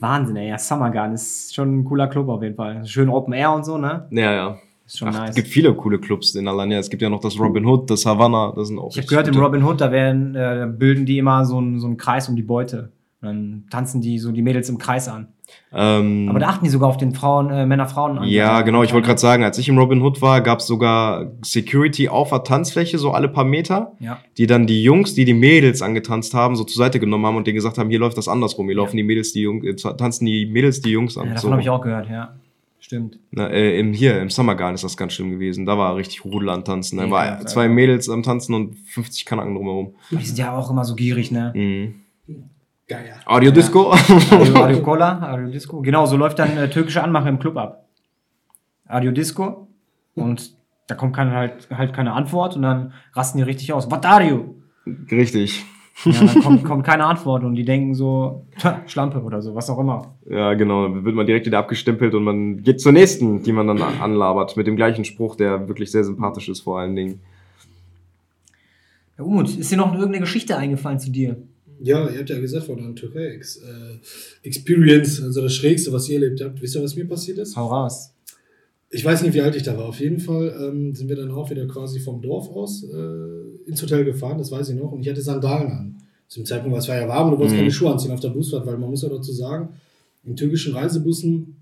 Wahnsinn, 0.00 0.36
ey. 0.36 0.48
Ja, 0.48 0.58
Summer 0.58 0.90
Garden 0.90 1.14
ist 1.14 1.54
schon 1.54 1.80
ein 1.80 1.84
cooler 1.84 2.08
Club 2.08 2.28
auf 2.28 2.42
jeden 2.42 2.56
Fall. 2.56 2.84
Schön 2.86 3.08
Open 3.08 3.32
Air 3.32 3.52
und 3.52 3.64
so, 3.64 3.78
ne? 3.78 4.08
Ja, 4.10 4.32
ja. 4.32 4.58
Ist 4.84 4.98
schon 4.98 5.08
Ach, 5.08 5.20
nice. 5.20 5.30
Es 5.30 5.36
gibt 5.36 5.48
viele 5.48 5.72
coole 5.74 6.00
Clubs 6.00 6.34
in 6.34 6.48
Alanya. 6.48 6.78
Es 6.78 6.90
gibt 6.90 7.02
ja 7.02 7.08
noch 7.08 7.20
das 7.20 7.38
Robin 7.38 7.64
Hood, 7.64 7.88
das 7.88 8.04
Havana. 8.04 8.52
Das 8.56 8.68
sind 8.68 8.78
auch 8.78 8.90
Ich 8.90 8.98
habe 8.98 9.06
gehört, 9.06 9.28
im 9.28 9.34
gute. 9.34 9.44
Robin 9.44 9.62
Hood, 9.64 9.80
da 9.80 9.92
werden, 9.92 10.34
äh, 10.34 10.66
bilden 10.76 11.06
die 11.06 11.18
immer 11.18 11.44
so 11.44 11.58
einen 11.58 11.78
so 11.78 11.86
einen 11.86 11.96
Kreis 11.96 12.28
um 12.28 12.34
die 12.34 12.42
Beute. 12.42 12.90
Und 13.20 13.28
dann 13.28 13.64
tanzen 13.70 14.00
die 14.00 14.18
so 14.18 14.32
die 14.32 14.42
Mädels 14.42 14.68
im 14.68 14.78
Kreis 14.78 15.08
an. 15.08 15.28
Ähm, 15.74 16.26
Aber 16.28 16.38
da 16.38 16.48
achten 16.48 16.64
die 16.66 16.70
sogar 16.70 16.88
auf 16.90 16.98
den 16.98 17.14
Frauen, 17.14 17.50
äh, 17.50 17.64
Männer-Frauen 17.64 18.18
an. 18.18 18.28
ja, 18.28 18.60
genau. 18.60 18.82
Ich 18.82 18.92
wollte 18.92 19.06
gerade 19.06 19.20
sagen, 19.20 19.42
als 19.42 19.56
ich 19.56 19.68
im 19.70 19.78
Robin 19.78 20.02
Hood 20.02 20.20
war, 20.20 20.40
gab 20.42 20.58
es 20.58 20.66
sogar 20.66 21.32
Security 21.42 22.08
auf 22.10 22.28
der 22.28 22.44
Tanzfläche, 22.44 22.98
so 22.98 23.12
alle 23.12 23.28
paar 23.28 23.44
Meter, 23.44 23.92
Ja. 23.98 24.18
die 24.36 24.46
dann 24.46 24.66
die 24.66 24.82
Jungs, 24.82 25.14
die 25.14 25.24
die 25.24 25.32
Mädels 25.34 25.80
angetanzt 25.80 26.34
haben, 26.34 26.56
so 26.56 26.64
zur 26.64 26.76
Seite 26.76 27.00
genommen 27.00 27.24
haben 27.24 27.36
und 27.36 27.46
denen 27.46 27.54
gesagt 27.56 27.78
haben, 27.78 27.88
hier 27.88 27.98
läuft 28.00 28.18
das 28.18 28.28
andersrum. 28.28 28.66
Hier 28.66 28.76
laufen 28.76 28.96
die 28.98 29.02
Mädels, 29.02 29.32
die 29.32 29.40
Jungs, 29.40 29.64
äh, 29.64 29.74
tanzen 29.96 30.26
die 30.26 30.44
Mädels 30.44 30.82
die 30.82 30.90
Jungs 30.90 31.16
an. 31.16 31.28
ja 31.28 31.34
davon 31.34 31.48
so. 31.48 31.52
habe 31.52 31.62
ich 31.62 31.70
auch 31.70 31.80
gehört, 31.80 32.08
ja. 32.10 32.34
Stimmt. 32.78 33.18
Na, 33.30 33.48
äh, 33.48 33.78
im, 33.78 33.94
hier, 33.94 34.20
im 34.20 34.28
Summer 34.28 34.54
Garden 34.54 34.74
ist 34.74 34.84
das 34.84 34.96
ganz 34.98 35.14
schlimm 35.14 35.30
gewesen. 35.30 35.64
Da 35.64 35.78
war 35.78 35.96
richtig 35.96 36.24
Rudel 36.26 36.50
an 36.50 36.64
Tanzen. 36.64 36.98
Da 36.98 37.04
Ja, 37.04 37.10
war 37.10 37.46
zwei 37.46 37.68
Mädels 37.68 38.10
am 38.10 38.22
Tanzen 38.22 38.54
und 38.54 38.76
50 38.88 39.24
Kanaken 39.24 39.54
drumherum. 39.54 39.94
Die 40.10 40.16
sind 40.22 40.36
ja 40.38 40.54
auch 40.54 40.68
immer 40.70 40.84
so 40.84 40.94
gierig, 40.94 41.30
ne? 41.30 41.52
Mhm. 41.54 41.94
Geil. 42.92 43.14
Audiodisco? 43.24 43.92
Adio, 43.92 44.62
Adio 44.62 44.82
Cola, 44.82 45.18
Adio 45.20 45.48
Disco. 45.48 45.80
Genau, 45.80 46.04
so 46.04 46.16
läuft 46.16 46.38
dann 46.38 46.56
äh, 46.58 46.68
türkische 46.68 47.02
Anmache 47.02 47.28
im 47.28 47.38
Club 47.38 47.56
ab. 47.56 47.86
Adio 48.86 49.12
Disco. 49.12 49.68
Und 50.14 50.54
da 50.88 50.94
kommt 50.94 51.16
keine, 51.16 51.30
halt, 51.32 51.68
halt 51.70 51.94
keine 51.94 52.12
Antwort 52.12 52.54
und 52.56 52.62
dann 52.62 52.92
rasten 53.14 53.38
die 53.38 53.44
richtig 53.44 53.72
aus. 53.72 53.90
Was 53.90 54.04
Adio? 54.04 54.56
Richtig. 55.10 55.64
Ja, 56.04 56.12
dann 56.12 56.42
kommt, 56.42 56.64
kommt 56.70 56.84
keine 56.84 57.06
Antwort 57.06 57.44
und 57.44 57.54
die 57.54 57.64
denken 57.64 57.94
so, 57.94 58.44
"Tja, 58.58 58.82
Schlampe 58.86 59.22
oder 59.22 59.40
so, 59.40 59.54
was 59.54 59.70
auch 59.70 59.78
immer. 59.78 60.14
Ja, 60.28 60.52
genau. 60.52 60.88
Dann 60.88 61.04
wird 61.04 61.14
man 61.14 61.24
direkt 61.26 61.46
wieder 61.46 61.58
abgestempelt 61.60 62.14
und 62.14 62.24
man 62.24 62.62
geht 62.62 62.80
zur 62.80 62.92
nächsten, 62.92 63.42
die 63.42 63.52
man 63.52 63.68
dann 63.68 63.80
anlabert. 63.80 64.56
Mit 64.58 64.66
dem 64.66 64.76
gleichen 64.76 65.06
Spruch, 65.06 65.36
der 65.36 65.68
wirklich 65.68 65.90
sehr 65.90 66.04
sympathisch 66.04 66.50
ist, 66.50 66.60
vor 66.60 66.78
allen 66.78 66.94
Dingen. 66.94 67.20
Ja, 69.16 69.24
Umut, 69.24 69.56
ist 69.56 69.70
dir 69.70 69.76
noch 69.76 69.92
irgendeine 69.94 70.20
Geschichte 70.20 70.58
eingefallen 70.58 70.98
zu 70.98 71.10
dir? 71.10 71.36
Ja, 71.82 72.08
ihr 72.08 72.18
habt 72.18 72.30
ja 72.30 72.38
gesagt 72.38 72.66
von 72.66 72.78
der 72.78 72.94
Türkei 72.94 73.26
Ex, 73.34 73.56
äh, 73.56 73.98
Experience, 74.48 75.20
also 75.22 75.42
das 75.42 75.54
Schrägste, 75.54 75.92
was 75.92 76.08
ihr 76.08 76.20
erlebt 76.22 76.40
habt. 76.40 76.60
Wisst 76.62 76.76
ihr, 76.76 76.82
was 76.82 76.94
mir 76.96 77.06
passiert 77.06 77.38
ist? 77.38 77.56
Hau 77.56 77.66
raus. 77.68 78.10
Ich 78.90 79.04
weiß 79.04 79.22
nicht, 79.22 79.34
wie 79.34 79.40
alt 79.40 79.56
ich 79.56 79.62
da 79.62 79.76
war. 79.76 79.86
Auf 79.86 80.00
jeden 80.00 80.20
Fall 80.20 80.54
ähm, 80.60 80.94
sind 80.94 81.08
wir 81.08 81.16
dann 81.16 81.30
auch 81.30 81.50
wieder 81.50 81.66
quasi 81.66 81.98
vom 81.98 82.20
Dorf 82.20 82.48
aus 82.50 82.84
äh, 82.84 83.68
ins 83.68 83.82
Hotel 83.82 84.04
gefahren, 84.04 84.38
das 84.38 84.50
weiß 84.50 84.68
ich 84.68 84.76
noch. 84.76 84.92
Und 84.92 85.00
ich 85.00 85.08
hatte 85.08 85.22
Sandalen 85.22 85.70
an. 85.72 85.96
Zu 86.28 86.40
dem 86.40 86.46
Zeitpunkt 86.46 86.72
war 86.72 86.78
es 86.80 86.88
war 86.88 86.96
ja 86.96 87.08
warm 87.08 87.28
und 87.28 87.32
du 87.34 87.38
wolltest 87.38 87.54
Mhm. 87.56 87.60
keine 87.60 87.70
Schuhe 87.72 87.90
anziehen 87.92 88.10
auf 88.12 88.20
der 88.20 88.30
Busfahrt, 88.30 88.66
weil 88.66 88.76
man 88.78 88.90
muss 88.90 89.02
ja 89.02 89.08
dazu 89.08 89.32
sagen, 89.32 89.70
in 90.24 90.36
türkischen 90.36 90.74
Reisebussen 90.74 91.56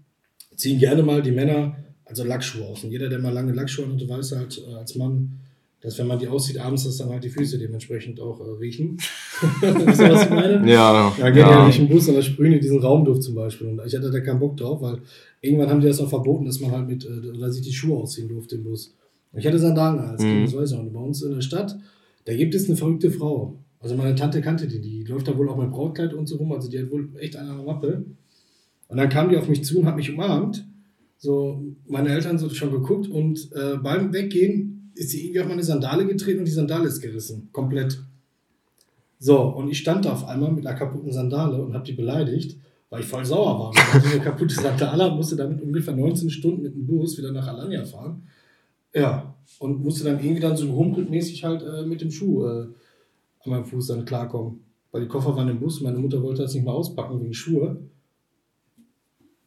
ziehen 0.57 0.79
gerne 0.79 1.03
mal 1.03 1.23
die 1.23 1.31
Männer 1.31 1.77
also 2.05 2.25
Lackschuhe 2.25 2.65
aus. 2.67 2.83
Und 2.85 2.91
jeder, 2.91 3.09
der 3.09 3.21
mal 3.21 3.33
lange 3.33 3.53
Lackschuhe 3.53 3.87
hatte, 3.91 4.09
weiß 4.09 4.33
halt 4.33 4.61
äh, 4.69 4.75
als 4.75 4.97
Mann, 4.97 5.39
dass 5.83 5.99
wenn 5.99 6.07
man 6.07 6.19
die 6.19 6.29
aussieht 6.29 6.59
abends, 6.59 6.85
dass 6.85 6.99
dann 6.99 7.09
halt 7.09 7.25
die 7.25 7.31
Füße 7.31 7.59
dementsprechend 7.59 8.21
auch 8.21 8.41
äh, 8.41 8.51
riechen. 8.59 8.97
Wisst 9.61 10.01
ihr, 10.01 10.13
was 10.13 10.25
ich 10.25 10.31
meine? 10.31 10.71
Ja, 10.71 11.13
Ja, 11.19 11.31
geht 11.31 11.37
ja, 11.39 11.51
ja. 11.51 11.67
nicht 11.67 11.79
im 11.79 11.89
Bus 11.89 12.09
und 12.09 12.15
da 12.17 12.23
sprühen 12.23 12.53
die 12.53 12.61
diesen 12.61 12.81
Raumduft 12.81 13.23
zum 13.23 13.35
Beispiel. 13.35 13.69
Und 13.69 13.81
ich 13.87 13.95
hatte 13.97 14.11
da 14.11 14.21
keinen 14.21 14.39
Bock 14.41 14.57
drauf, 14.57 14.83
weil 14.83 14.99
irgendwann 15.41 15.71
haben 15.71 15.81
die 15.81 15.87
das 15.87 16.01
auch 16.01 16.09
verboten, 16.11 16.45
dass 16.45 16.61
man 16.61 16.71
halt 16.71 16.87
mit, 16.89 17.05
äh, 17.05 17.29
oder 17.31 17.51
sich 17.51 17.63
die 17.63 17.73
Schuhe 17.73 17.97
ausziehen 17.97 18.29
durfte 18.29 18.57
im 18.57 18.65
Bus. 18.65 18.95
Und 19.33 19.39
ich 19.41 19.47
hatte 19.47 19.59
Sandalen 19.59 20.01
als 20.01 20.21
Kind, 20.23 20.41
Mhm. 20.41 20.45
das 20.45 20.57
weiß 20.57 20.73
ich 20.73 20.77
auch. 20.77 20.83
Und 20.83 20.93
bei 20.93 21.01
uns 21.01 21.23
in 21.23 21.33
der 21.35 21.41
Stadt, 21.41 21.79
da 22.27 22.35
gibt 22.35 22.55
es 22.55 22.67
eine 22.67 22.77
verrückte 22.77 23.11
Frau. 23.11 23.57
Also 23.79 23.97
meine 23.97 24.15
Tante 24.15 24.43
kannte 24.43 24.67
die, 24.69 24.81
die 24.81 25.05
läuft 25.05 25.29
da 25.29 25.39
wohl 25.39 25.49
auch 25.49 25.57
mit 25.57 25.71
Brautkleid 25.71 26.13
und 26.13 26.27
so 26.29 26.37
rum, 26.37 26.53
also 26.53 26.69
die 26.69 26.79
hat 26.79 26.91
wohl 26.91 27.09
echt 27.19 27.37
eine 27.37 27.55
Mappe. 27.55 28.05
Und 28.89 28.97
dann 28.99 29.09
kam 29.09 29.31
die 29.31 29.37
auf 29.39 29.49
mich 29.49 29.65
zu 29.65 29.79
und 29.79 29.87
hat 29.87 29.97
mich 29.97 30.11
umarmt. 30.13 30.67
So, 31.17 31.63
meine 31.87 32.09
Eltern 32.11 32.39
so 32.39 32.49
schon 32.51 32.71
geguckt 32.73 33.09
und 33.09 33.51
äh, 33.53 33.77
beim 33.83 34.13
Weggehen 34.13 34.80
ist 34.95 35.11
sie 35.11 35.23
irgendwie 35.23 35.41
auf 35.41 35.49
meine 35.49 35.63
Sandale 35.63 36.07
getreten 36.07 36.41
und 36.41 36.45
die 36.45 36.53
Sandale 36.53 36.89
ist 36.89 37.01
gerissen. 37.01 37.49
Komplett. 37.53 38.03
So, 39.19 39.41
und 39.43 39.69
ich 39.69 39.79
stand 39.79 40.05
da 40.05 40.13
auf 40.13 40.27
einmal 40.27 40.51
mit 40.51 40.67
einer 40.67 40.79
kaputten 40.79 41.13
Sandale 41.13 41.63
und 41.63 41.75
habe 41.75 41.85
die 41.85 41.93
beleidigt, 41.93 42.59
weil 42.89 43.01
ich 43.01 43.07
voll 43.07 43.25
sauer 43.25 43.59
war. 43.59 43.73
Ich 43.75 43.95
hatte 43.95 44.09
eine 44.09 44.21
kaputte 44.21 44.55
Sandale 44.55 45.11
und 45.11 45.17
musste 45.17 45.37
damit 45.37 45.61
ungefähr 45.61 45.95
19 45.95 46.31
Stunden 46.31 46.63
mit 46.63 46.75
dem 46.75 46.87
Bus 46.87 47.19
wieder 47.19 47.31
nach 47.31 47.47
Alanya 47.47 47.85
fahren. 47.85 48.23
Ja, 48.95 49.35
und 49.59 49.83
musste 49.83 50.05
dann 50.05 50.19
irgendwie 50.19 50.41
dann 50.41 50.57
so 50.57 50.73
rumpelmäßig 50.73 51.45
halt 51.45 51.63
äh, 51.63 51.85
mit 51.85 52.01
dem 52.01 52.11
Schuh 52.11 52.45
äh, 52.45 52.67
an 53.45 53.51
meinem 53.51 53.65
Fuß 53.65 53.89
dann 53.89 54.05
klarkommen. 54.05 54.61
Weil 54.91 55.03
die 55.03 55.09
Koffer 55.09 55.37
waren 55.37 55.49
im 55.49 55.61
Bus, 55.61 55.81
meine 55.81 55.99
Mutter 55.99 56.23
wollte 56.23 56.43
das 56.43 56.55
nicht 56.55 56.65
mal 56.65 56.73
auspacken 56.73 57.21
wegen 57.21 57.35
Schuhe. 57.35 57.79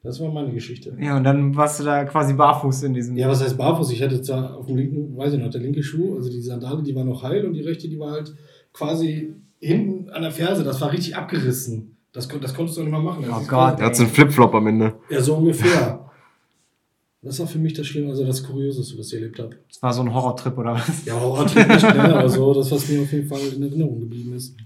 Das 0.04 0.20
war 0.20 0.30
meine 0.32 0.52
Geschichte. 0.52 0.96
Ja, 1.00 1.16
und 1.16 1.24
dann 1.24 1.56
warst 1.56 1.80
du 1.80 1.86
da 1.86 2.04
quasi 2.04 2.34
barfuß 2.34 2.84
in 2.84 2.94
diesem. 2.94 3.16
Ja, 3.16 3.30
was 3.30 3.42
heißt 3.42 3.58
barfuß? 3.58 3.90
Ich 3.92 4.02
hatte 4.02 4.22
zwar 4.22 4.58
auf 4.58 4.66
dem 4.68 4.76
linken, 4.76 5.16
weiß 5.16 5.34
ich 5.34 5.40
noch, 5.40 5.50
der 5.50 5.62
linke 5.62 5.82
Schuh, 5.82 6.18
also 6.18 6.30
die 6.30 6.42
Sandale, 6.42 6.84
die 6.84 6.94
war 6.94 7.06
noch 7.06 7.24
heil 7.24 7.46
und 7.46 7.54
die 7.54 7.62
rechte, 7.62 7.88
die 7.88 7.98
war 7.98 8.12
halt 8.12 8.34
quasi 8.74 9.34
hinten 9.60 10.10
an 10.10 10.22
der 10.24 10.32
Ferse. 10.32 10.66
Das 10.66 10.82
war 10.82 10.92
richtig 10.92 11.16
abgerissen. 11.16 11.96
Das, 12.12 12.28
das 12.28 12.54
konntest 12.54 12.78
du 12.78 12.82
nicht 12.82 12.92
mal 12.92 13.02
machen. 13.02 13.24
Das 13.26 13.32
Oh 13.44 13.48
Gott, 13.48 13.80
Er 13.80 13.86
hat 13.88 13.96
so 13.96 14.04
einen 14.04 14.12
Flipflop 14.12 14.54
am 14.54 14.68
Ende. 14.68 14.94
Ja, 15.10 15.22
so 15.22 15.36
ungefähr. 15.36 16.12
Das 17.22 17.40
war 17.40 17.48
für 17.48 17.58
mich 17.58 17.74
das 17.74 17.88
Schlimme, 17.88 18.10
also 18.10 18.26
das 18.26 18.44
Kurioseste, 18.44 19.00
was 19.00 19.08
ich 19.08 19.14
erlebt 19.14 19.40
habe. 19.40 19.56
Das 19.70 19.82
war 19.82 19.94
so 19.94 20.02
ein 20.02 20.14
Horrortrip 20.14 20.58
oder 20.58 20.74
was? 20.74 21.06
Ja, 21.06 21.18
Horrortrip 21.18 21.70
nicht 21.70 21.82
mehr, 21.82 22.18
aber 22.18 22.30
so, 22.30 22.54
das, 22.54 22.70
was 22.70 22.90
mir 22.90 23.02
auf 23.02 23.12
jeden 23.14 23.30
Fall 23.30 23.40
in 23.56 23.64
Erinnerung 23.64 24.02
geblieben 24.02 24.34
ist. 24.34 24.58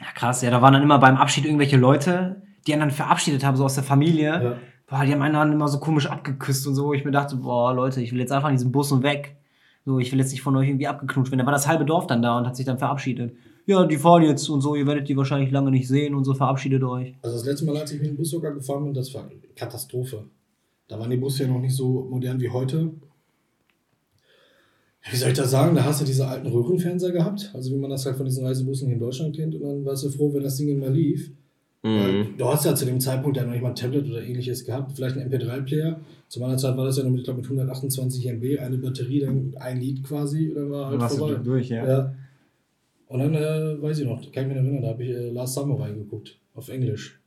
Ja, 0.00 0.06
krass. 0.16 0.42
Ja, 0.42 0.50
da 0.50 0.60
waren 0.60 0.72
dann 0.72 0.82
immer 0.82 0.98
beim 0.98 1.16
Abschied 1.16 1.44
irgendwelche 1.44 1.76
Leute, 1.76 2.42
die 2.68 2.78
dann 2.78 2.90
verabschiedet 2.90 3.44
haben, 3.44 3.56
so 3.56 3.64
aus 3.64 3.74
der 3.74 3.84
Familie. 3.84 4.28
Ja. 4.28 4.56
Boah, 4.86 5.04
die 5.04 5.12
haben 5.12 5.22
einen 5.22 5.34
dann 5.34 5.52
immer 5.52 5.68
so 5.68 5.78
komisch 5.78 6.06
abgeküsst 6.06 6.66
und 6.66 6.74
so. 6.74 6.86
wo 6.86 6.92
Ich 6.94 7.04
mir 7.04 7.10
dachte, 7.10 7.36
boah, 7.36 7.74
Leute, 7.74 8.00
ich 8.00 8.12
will 8.12 8.20
jetzt 8.20 8.32
einfach 8.32 8.48
in 8.48 8.56
diesen 8.56 8.72
Bus 8.72 8.92
und 8.92 9.02
weg. 9.02 9.36
So, 9.84 9.98
ich 9.98 10.12
will 10.12 10.18
jetzt 10.18 10.32
nicht 10.32 10.42
von 10.42 10.56
euch 10.56 10.68
irgendwie 10.68 10.86
abgeknutscht 10.86 11.30
werden. 11.30 11.40
Da 11.40 11.46
war 11.46 11.52
das 11.52 11.68
halbe 11.68 11.84
Dorf 11.84 12.06
dann 12.06 12.22
da 12.22 12.38
und 12.38 12.46
hat 12.46 12.56
sich 12.56 12.66
dann 12.66 12.78
verabschiedet. 12.78 13.34
Ja, 13.66 13.84
die 13.84 13.98
fahren 13.98 14.22
jetzt 14.22 14.48
und 14.48 14.62
so, 14.62 14.74
ihr 14.74 14.86
werdet 14.86 15.08
die 15.08 15.16
wahrscheinlich 15.16 15.50
lange 15.50 15.70
nicht 15.70 15.88
sehen 15.88 16.14
und 16.14 16.24
so, 16.24 16.32
verabschiedet 16.32 16.82
euch. 16.82 17.14
Also 17.22 17.36
das 17.36 17.44
letzte 17.44 17.66
Mal, 17.66 17.76
als 17.76 17.92
ich 17.92 18.00
mit 18.00 18.10
dem 18.10 18.16
Bus 18.16 18.30
sogar 18.30 18.52
gefahren 18.52 18.84
bin, 18.84 18.94
das 18.94 19.12
war 19.12 19.24
eine 19.24 19.34
Katastrophe. 19.54 20.24
Da 20.88 20.98
waren 20.98 21.10
die 21.10 21.18
Busse 21.18 21.44
ja 21.44 21.50
noch 21.50 21.60
nicht 21.60 21.74
so 21.74 22.06
modern 22.10 22.40
wie 22.40 22.48
heute. 22.48 22.92
Wie 25.10 25.16
soll 25.16 25.30
ich 25.30 25.36
das 25.36 25.50
sagen? 25.50 25.74
Da 25.74 25.84
hast 25.84 26.00
du 26.00 26.04
diese 26.04 26.26
alten 26.26 26.46
Röhrenfernseher 26.46 27.12
gehabt, 27.12 27.50
also 27.54 27.70
wie 27.70 27.78
man 27.78 27.90
das 27.90 28.04
halt 28.04 28.16
von 28.16 28.26
diesen 28.26 28.44
Reisebussen 28.44 28.88
hier 28.88 28.94
in 28.94 29.00
Deutschland 29.00 29.36
kennt. 29.36 29.54
Und 29.54 29.62
dann 29.62 29.84
warst 29.84 30.04
du 30.04 30.10
froh, 30.10 30.32
wenn 30.32 30.42
das 30.42 30.56
Ding 30.56 30.78
mal 30.78 30.92
lief. 30.92 31.30
Mhm. 31.82 32.34
du 32.36 32.44
hast 32.46 32.64
ja 32.64 32.74
zu 32.74 32.84
dem 32.86 32.98
Zeitpunkt 32.98 33.36
ja 33.36 33.44
noch 33.44 33.52
nicht 33.52 33.62
mal 33.62 33.68
ein 33.68 33.74
Tablet 33.76 34.08
oder 34.10 34.20
ähnliches 34.22 34.64
gehabt, 34.64 34.92
vielleicht 34.96 35.16
ein 35.16 35.30
MP3-Player. 35.30 36.00
Zu 36.26 36.40
meiner 36.40 36.56
Zeit 36.56 36.76
war 36.76 36.84
das 36.84 36.98
ja 36.98 37.04
noch 37.04 37.10
mit, 37.10 37.20
ich 37.20 37.24
glaube, 37.24 37.40
mit 37.40 37.46
128 37.46 38.26
MB, 38.26 38.58
eine 38.58 38.78
Batterie, 38.78 39.20
dann 39.20 39.54
ein 39.60 39.80
Lied 39.80 40.02
quasi, 40.02 40.50
oder 40.50 40.70
war 40.70 40.84
halt 40.86 40.94
Dann 40.94 41.00
warst 41.00 41.14
du 41.14 41.18
vorbei. 41.20 41.40
durch, 41.42 41.68
ja. 41.68 41.86
Ja. 41.86 42.14
Und 43.06 43.20
dann, 43.20 43.34
äh, 43.34 43.80
weiß 43.80 44.00
ich 44.00 44.06
noch, 44.06 44.20
kann 44.32 44.42
ich 44.42 44.48
mich 44.48 44.56
erinnern, 44.56 44.82
da 44.82 44.88
habe 44.88 45.04
ich 45.04 45.10
äh, 45.10 45.30
Last 45.30 45.54
Samurai 45.54 45.92
geguckt, 45.92 46.36
auf 46.54 46.68
Englisch. 46.68 47.20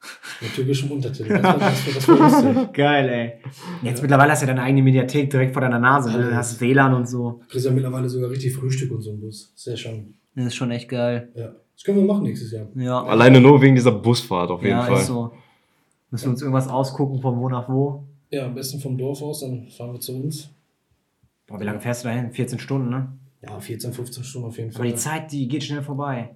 Mit 0.40 0.54
türkischem 0.54 0.92
Untertitel. 0.92 1.30
Das 1.34 1.42
war, 1.42 1.58
das 1.58 1.86
war, 1.86 1.94
das 1.94 2.08
war 2.08 2.52
lustig. 2.54 2.72
Geil, 2.72 3.08
ey. 3.08 3.32
Jetzt 3.82 4.00
mittlerweile 4.00 4.30
hast 4.30 4.42
du 4.42 4.46
ja 4.46 4.54
deine 4.54 4.62
eigene 4.62 4.84
Mediathek 4.84 5.28
direkt 5.28 5.52
vor 5.52 5.60
deiner 5.60 5.80
Nase. 5.80 6.12
Ne? 6.12 6.28
Du 6.28 6.36
hast 6.36 6.60
WLAN 6.60 6.94
und 6.94 7.08
so. 7.08 7.40
Du 7.42 7.48
kriegst 7.48 7.66
ja 7.66 7.72
mittlerweile 7.72 8.08
sogar 8.08 8.30
richtig 8.30 8.54
Frühstück 8.54 8.92
und 8.92 9.02
so 9.02 9.10
im 9.10 9.20
Bus. 9.20 9.52
Ist 9.56 9.66
ja 9.66 9.76
schon. 9.76 10.14
Das 10.36 10.46
ist 10.46 10.54
schon 10.54 10.70
echt 10.70 10.88
geil. 10.88 11.30
Ja. 11.34 11.52
Das 11.78 11.84
können 11.84 11.98
wir 11.98 12.04
machen 12.04 12.24
nächstes 12.24 12.50
Jahr. 12.50 12.66
Ja. 12.74 13.04
Alleine 13.04 13.40
nur 13.40 13.62
wegen 13.62 13.76
dieser 13.76 13.92
Busfahrt 13.92 14.50
auf 14.50 14.62
jeden 14.62 14.76
ja, 14.76 14.82
Fall. 14.82 14.98
ist 14.98 15.06
so. 15.06 15.30
Müssen 16.10 16.24
wir 16.24 16.30
uns 16.30 16.42
irgendwas 16.42 16.66
ausgucken, 16.66 17.20
von 17.22 17.38
wo 17.38 17.48
nach 17.48 17.68
wo. 17.68 18.02
Ja, 18.30 18.46
am 18.46 18.56
besten 18.56 18.80
vom 18.80 18.98
Dorf 18.98 19.22
aus, 19.22 19.40
dann 19.40 19.68
fahren 19.68 19.92
wir 19.92 20.00
zu 20.00 20.16
uns. 20.16 20.50
Boah, 21.46 21.60
wie 21.60 21.64
lange 21.64 21.80
fährst 21.80 22.02
du 22.02 22.08
dahin? 22.08 22.32
14 22.32 22.58
Stunden, 22.58 22.90
ne? 22.90 23.12
Ja, 23.42 23.60
14, 23.60 23.92
15 23.92 24.24
Stunden 24.24 24.48
auf 24.48 24.58
jeden 24.58 24.70
Aber 24.70 24.78
Fall. 24.78 24.88
die 24.88 24.96
Zeit, 24.96 25.30
die 25.30 25.46
geht 25.46 25.62
schnell 25.62 25.82
vorbei. 25.82 26.34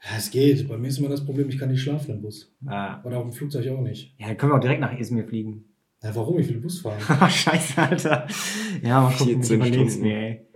Ja, 0.00 0.10
es 0.16 0.30
geht. 0.30 0.68
Bei 0.68 0.76
mir 0.76 0.86
ist 0.86 0.98
immer 0.98 1.08
das 1.08 1.24
Problem, 1.24 1.48
ich 1.48 1.58
kann 1.58 1.68
nicht 1.68 1.82
schlafen 1.82 2.12
im 2.12 2.22
Bus. 2.22 2.54
Ah. 2.66 3.02
Oder 3.02 3.16
auf 3.18 3.24
dem 3.24 3.32
Flugzeug 3.32 3.66
auch 3.68 3.80
nicht. 3.80 4.14
Ja, 4.16 4.28
dann 4.28 4.36
können 4.36 4.52
wir 4.52 4.56
auch 4.58 4.60
direkt 4.60 4.80
nach 4.80 4.96
Izmir 4.96 5.26
fliegen. 5.26 5.64
Ja, 6.04 6.14
warum? 6.14 6.38
Ich 6.38 6.48
will 6.48 6.60
Bus 6.60 6.82
fahren. 6.82 7.00
Scheiße, 7.30 7.82
Alter. 7.82 8.28
Ja, 8.80 9.00
mal 9.00 9.12
gucken, 9.12 9.40
ich 9.40 9.48
14 9.48 9.56
überleg's 9.56 9.94
Stunden. 9.94 10.08
mir, 10.08 10.16
ey. 10.16 10.46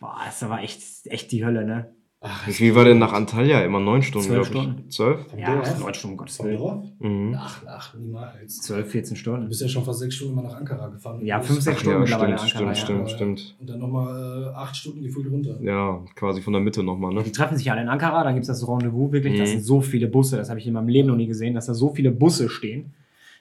Boah, 0.00 0.18
das 0.24 0.48
war 0.48 0.62
echt, 0.64 0.82
echt 1.06 1.30
die 1.30 1.44
Hölle, 1.44 1.64
ne? 1.64 1.94
Ach, 2.20 2.48
Wie 2.48 2.74
war 2.74 2.84
denn 2.84 2.98
nach 2.98 3.12
Antalya? 3.12 3.60
Immer 3.60 3.78
neun 3.78 4.02
Stunden, 4.02 4.26
Zwölf 4.26 4.50
glaube 4.50 4.66
ich. 4.66 4.72
Stunden. 4.74 4.90
Zwölf? 4.90 5.26
Ja, 5.38 5.78
neun 5.78 5.94
Stunden, 5.94 6.14
um 6.14 6.16
Gottes 6.16 6.42
Willen. 6.42 6.92
Mhm. 6.98 7.36
Ach, 7.38 7.62
ach, 7.68 7.94
niemals. 7.94 8.60
12, 8.62 8.90
14 8.90 9.14
Du 9.14 9.20
Stunden. 9.20 9.48
bist 9.48 9.60
ja 9.60 9.68
schon 9.68 9.84
fast 9.84 10.00
sechs 10.00 10.16
Stunden 10.16 10.34
mal 10.34 10.42
nach 10.42 10.54
Ankara 10.56 10.88
gefahren. 10.88 11.24
Ja, 11.24 11.40
fünf, 11.40 11.60
sechs 11.60 11.78
Stunden 11.80 11.98
ja, 11.98 12.00
mittlerweile 12.02 12.36
stimmt, 12.38 12.56
Ankara, 12.56 12.74
stimmt, 12.74 12.98
ja. 13.10 13.14
stimmt, 13.14 13.38
stimmt. 13.40 13.56
Und 13.60 13.70
dann 13.70 13.78
nochmal 13.78 14.50
äh, 14.52 14.56
acht 14.56 14.74
Stunden 14.74 15.04
gefühlt 15.04 15.30
runter. 15.30 15.58
Ja, 15.62 16.00
quasi 16.16 16.40
von 16.42 16.54
der 16.54 16.62
Mitte 16.62 16.82
nochmal, 16.82 17.14
ne? 17.14 17.22
Die 17.22 17.30
treffen 17.30 17.56
sich 17.56 17.70
alle 17.70 17.82
in 17.82 17.88
Ankara, 17.88 18.24
dann 18.24 18.34
gibt 18.34 18.42
es 18.42 18.48
das 18.48 18.68
Rendezvous, 18.68 19.12
wirklich, 19.12 19.38
das 19.38 19.50
Mhm. 19.50 19.52
sind 19.52 19.62
so 19.64 19.80
viele 19.80 20.08
Busse, 20.08 20.38
das 20.38 20.50
habe 20.50 20.58
ich 20.58 20.66
in 20.66 20.72
meinem 20.72 20.88
Leben 20.88 21.06
noch 21.06 21.16
nie 21.16 21.28
gesehen, 21.28 21.54
dass 21.54 21.66
da 21.66 21.74
so 21.74 21.90
viele 21.94 22.10
Busse 22.10 22.48
stehen. 22.48 22.94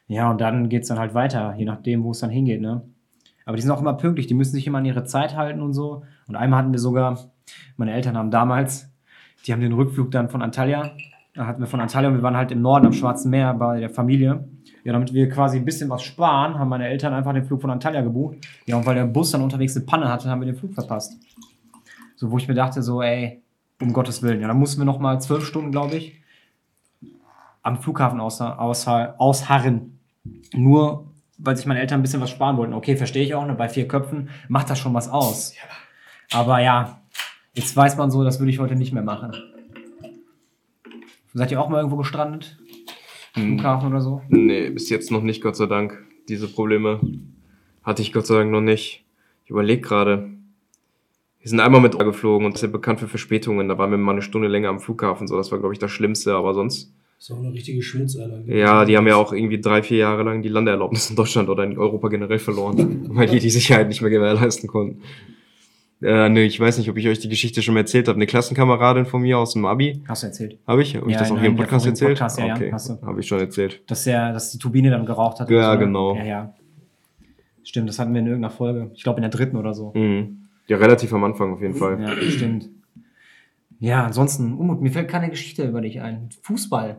Ja, 0.07 0.29
und 0.29 0.39
dann 0.39 0.69
geht 0.69 0.83
es 0.83 0.87
dann 0.89 0.99
halt 0.99 1.15
weiter, 1.15 1.55
je 1.57 1.65
nachdem, 1.65 2.03
wo 2.03 2.11
es 2.11 2.19
dann 2.19 2.29
hingeht, 2.29 2.61
ne? 2.61 2.83
Aber 3.47 3.55
die 3.55 3.61
sind 3.61 3.71
auch 3.71 3.79
immer 3.79 3.93
pünktlich, 3.93 4.27
die 4.27 4.33
müssen 4.33 4.51
sich 4.51 4.67
immer 4.67 4.79
an 4.79 4.85
ihre 4.85 5.05
Zeit 5.05 5.37
halten 5.37 5.61
und 5.61 5.71
so. 5.71 6.03
Und 6.27 6.35
einmal 6.35 6.59
hatten 6.59 6.73
wir 6.73 6.79
sogar, 6.79 7.17
meine 7.77 7.93
Eltern 7.93 8.17
haben 8.17 8.29
damals, 8.29 8.91
die 9.45 9.53
haben 9.53 9.61
den 9.61 9.71
Rückflug 9.71 10.11
dann 10.11 10.27
von 10.27 10.41
Antalya, 10.41 10.91
da 11.33 11.47
hatten 11.47 11.61
wir 11.61 11.67
von 11.67 11.79
Antalya 11.79 12.09
und 12.09 12.15
wir 12.15 12.23
waren 12.23 12.35
halt 12.35 12.51
im 12.51 12.61
Norden 12.61 12.87
am 12.87 12.93
Schwarzen 12.93 13.31
Meer 13.31 13.53
bei 13.53 13.79
der 13.79 13.89
Familie. 13.89 14.45
Ja, 14.83 14.91
damit 14.91 15.13
wir 15.13 15.29
quasi 15.29 15.57
ein 15.57 15.63
bisschen 15.63 15.89
was 15.89 16.03
sparen, 16.03 16.59
haben 16.59 16.67
meine 16.67 16.87
Eltern 16.89 17.13
einfach 17.13 17.33
den 17.33 17.45
Flug 17.45 17.61
von 17.61 17.69
Antalya 17.69 18.01
gebucht. 18.01 18.37
Ja, 18.65 18.75
und 18.75 18.85
weil 18.85 18.95
der 18.95 19.05
Bus 19.05 19.31
dann 19.31 19.41
unterwegs 19.41 19.75
eine 19.77 19.85
Panne 19.85 20.09
hatte, 20.09 20.29
haben 20.29 20.41
wir 20.41 20.45
den 20.45 20.55
Flug 20.55 20.73
verpasst. 20.73 21.17
So, 22.17 22.29
wo 22.31 22.37
ich 22.37 22.49
mir 22.49 22.53
dachte, 22.53 22.81
so, 22.81 23.01
ey, 23.01 23.41
um 23.81 23.93
Gottes 23.93 24.21
Willen. 24.23 24.41
Ja, 24.41 24.47
dann 24.47 24.57
mussten 24.57 24.81
wir 24.81 24.85
noch 24.85 24.99
mal 24.99 25.21
zwölf 25.21 25.45
Stunden, 25.45 25.71
glaube 25.71 25.95
ich, 25.95 26.21
am 27.63 27.77
Flughafen 27.77 28.19
ausha 28.19 28.57
ausha 28.57 29.15
ausharren. 29.17 29.99
Nur, 30.53 31.05
weil 31.37 31.55
sich 31.55 31.65
meine 31.65 31.79
Eltern 31.79 31.99
ein 31.99 32.03
bisschen 32.03 32.21
was 32.21 32.29
sparen 32.29 32.57
wollten. 32.57 32.73
Okay, 32.73 32.95
verstehe 32.95 33.23
ich 33.23 33.33
auch, 33.35 33.45
ne? 33.45 33.53
bei 33.53 33.69
vier 33.69 33.87
Köpfen 33.87 34.29
macht 34.47 34.69
das 34.69 34.79
schon 34.79 34.93
was 34.93 35.09
aus. 35.09 35.53
Aber 36.31 36.59
ja, 36.59 37.01
jetzt 37.53 37.75
weiß 37.75 37.97
man 37.97 38.11
so, 38.11 38.23
das 38.23 38.39
würde 38.39 38.51
ich 38.51 38.59
heute 38.59 38.75
nicht 38.75 38.93
mehr 38.93 39.03
machen. 39.03 39.33
Seid 41.33 41.51
ihr 41.51 41.61
auch 41.61 41.69
mal 41.69 41.77
irgendwo 41.77 41.97
gestrandet? 41.97 42.57
Flughafen 43.33 43.89
oder 43.89 44.01
so? 44.01 44.21
Nee, 44.29 44.69
bis 44.71 44.89
jetzt 44.89 45.11
noch 45.11 45.21
nicht, 45.21 45.41
Gott 45.41 45.55
sei 45.55 45.67
Dank. 45.67 46.03
Diese 46.27 46.47
Probleme 46.47 46.99
hatte 47.83 48.01
ich 48.01 48.11
Gott 48.11 48.25
sei 48.25 48.35
Dank 48.35 48.51
noch 48.51 48.61
nicht. 48.61 49.05
Ich 49.45 49.51
überlege 49.51 49.81
gerade. 49.81 50.31
Wir 51.39 51.49
sind 51.49 51.59
einmal 51.59 51.79
mit 51.79 51.97
geflogen 51.97 52.45
und 52.45 52.59
ja 52.61 52.67
bekannt 52.67 52.99
für 52.99 53.07
Verspätungen. 53.07 53.69
Da 53.69 53.77
waren 53.77 53.91
wir 53.91 53.97
mal 53.97 54.13
eine 54.13 54.21
Stunde 54.21 54.47
länger 54.47 54.69
am 54.69 54.79
Flughafen. 54.79 55.27
So, 55.27 55.37
das 55.37 55.51
war, 55.51 55.59
glaube 55.59 55.73
ich, 55.73 55.79
das 55.79 55.91
Schlimmste. 55.91 56.33
Aber 56.33 56.53
sonst, 56.53 56.91
Das 57.17 57.29
ist 57.29 57.31
auch 57.31 57.39
eine 57.39 57.51
richtige 57.51 57.81
Schmutzerlage. 57.81 58.57
ja, 58.57 58.85
die 58.85 58.95
haben 58.95 59.07
ja 59.07 59.15
auch 59.15 59.33
irgendwie 59.33 59.59
drei, 59.59 59.81
vier 59.81 59.97
Jahre 59.97 60.21
lang 60.23 60.43
die 60.43 60.49
Landeerlaubnis 60.49 61.09
in 61.09 61.15
Deutschland 61.15 61.49
oder 61.49 61.63
in 61.63 61.77
Europa 61.77 62.09
generell 62.09 62.37
verloren, 62.39 63.07
weil 63.15 63.27
die 63.27 63.39
die 63.39 63.49
Sicherheit 63.49 63.87
nicht 63.87 64.01
mehr 64.01 64.11
gewährleisten 64.11 64.69
konnten. 64.69 65.01
Äh, 65.99 66.29
nee, 66.29 66.43
ich 66.43 66.59
weiß 66.59 66.77
nicht, 66.77 66.91
ob 66.91 66.97
ich 66.97 67.07
euch 67.07 67.17
die 67.17 67.27
Geschichte 67.27 67.63
schon 67.63 67.73
mal 67.73 67.79
erzählt 67.79 68.07
habe. 68.07 68.17
Eine 68.17 68.27
Klassenkameradin 68.27 69.07
von 69.07 69.23
mir 69.23 69.39
aus 69.39 69.53
dem 69.53 69.65
Abi. 69.65 70.03
Hast 70.07 70.21
du 70.21 70.27
erzählt. 70.27 70.59
Habe 70.67 70.83
ich? 70.83 70.95
Habe 70.95 71.07
ich 71.07 71.13
Ja, 71.13 71.19
das 71.21 71.31
auch 71.31 71.39
hier 71.39 71.47
im 71.49 71.55
Podcast 71.55 71.87
erzählt? 71.87 72.11
Podcasts, 72.19 72.37
ja, 72.37 72.45
ja, 72.47 72.55
okay, 72.55 72.71
hast 72.71 72.89
du. 72.89 73.01
habe 73.01 73.19
ich 73.19 73.27
schon 73.27 73.39
erzählt. 73.39 73.81
Dass, 73.87 74.03
der, 74.03 74.31
dass 74.31 74.51
die 74.51 74.59
Turbine 74.59 74.91
dann 74.91 75.07
geraucht 75.07 75.39
hat. 75.39 75.49
Ja, 75.49 75.71
so, 75.73 75.79
ne? 75.79 75.85
genau. 75.85 76.15
Ja, 76.15 76.23
ja. 76.23 76.53
Stimmt, 77.63 77.89
das 77.89 77.97
hatten 77.97 78.13
wir 78.13 78.21
in 78.21 78.27
irgendeiner 78.27 78.53
Folge. 78.53 78.91
Ich 78.93 79.01
glaube 79.01 79.17
in 79.17 79.23
der 79.23 79.31
dritten 79.31 79.57
oder 79.57 79.73
so. 79.73 79.91
Mhm. 79.95 80.43
Ja, 80.67 80.77
relativ 80.77 81.11
am 81.13 81.23
Anfang 81.23 81.51
auf 81.53 81.61
jeden 81.61 81.73
Fall. 81.73 81.99
Ja, 81.99 82.11
stimmt. 82.29 82.69
Ja, 83.79 84.05
ansonsten, 84.05 84.53
Umut, 84.53 84.81
mir 84.81 84.91
fällt 84.91 85.07
keine 85.07 85.29
Geschichte 85.29 85.63
über 85.67 85.81
dich 85.81 86.01
ein. 86.01 86.29
Fußball. 86.41 86.97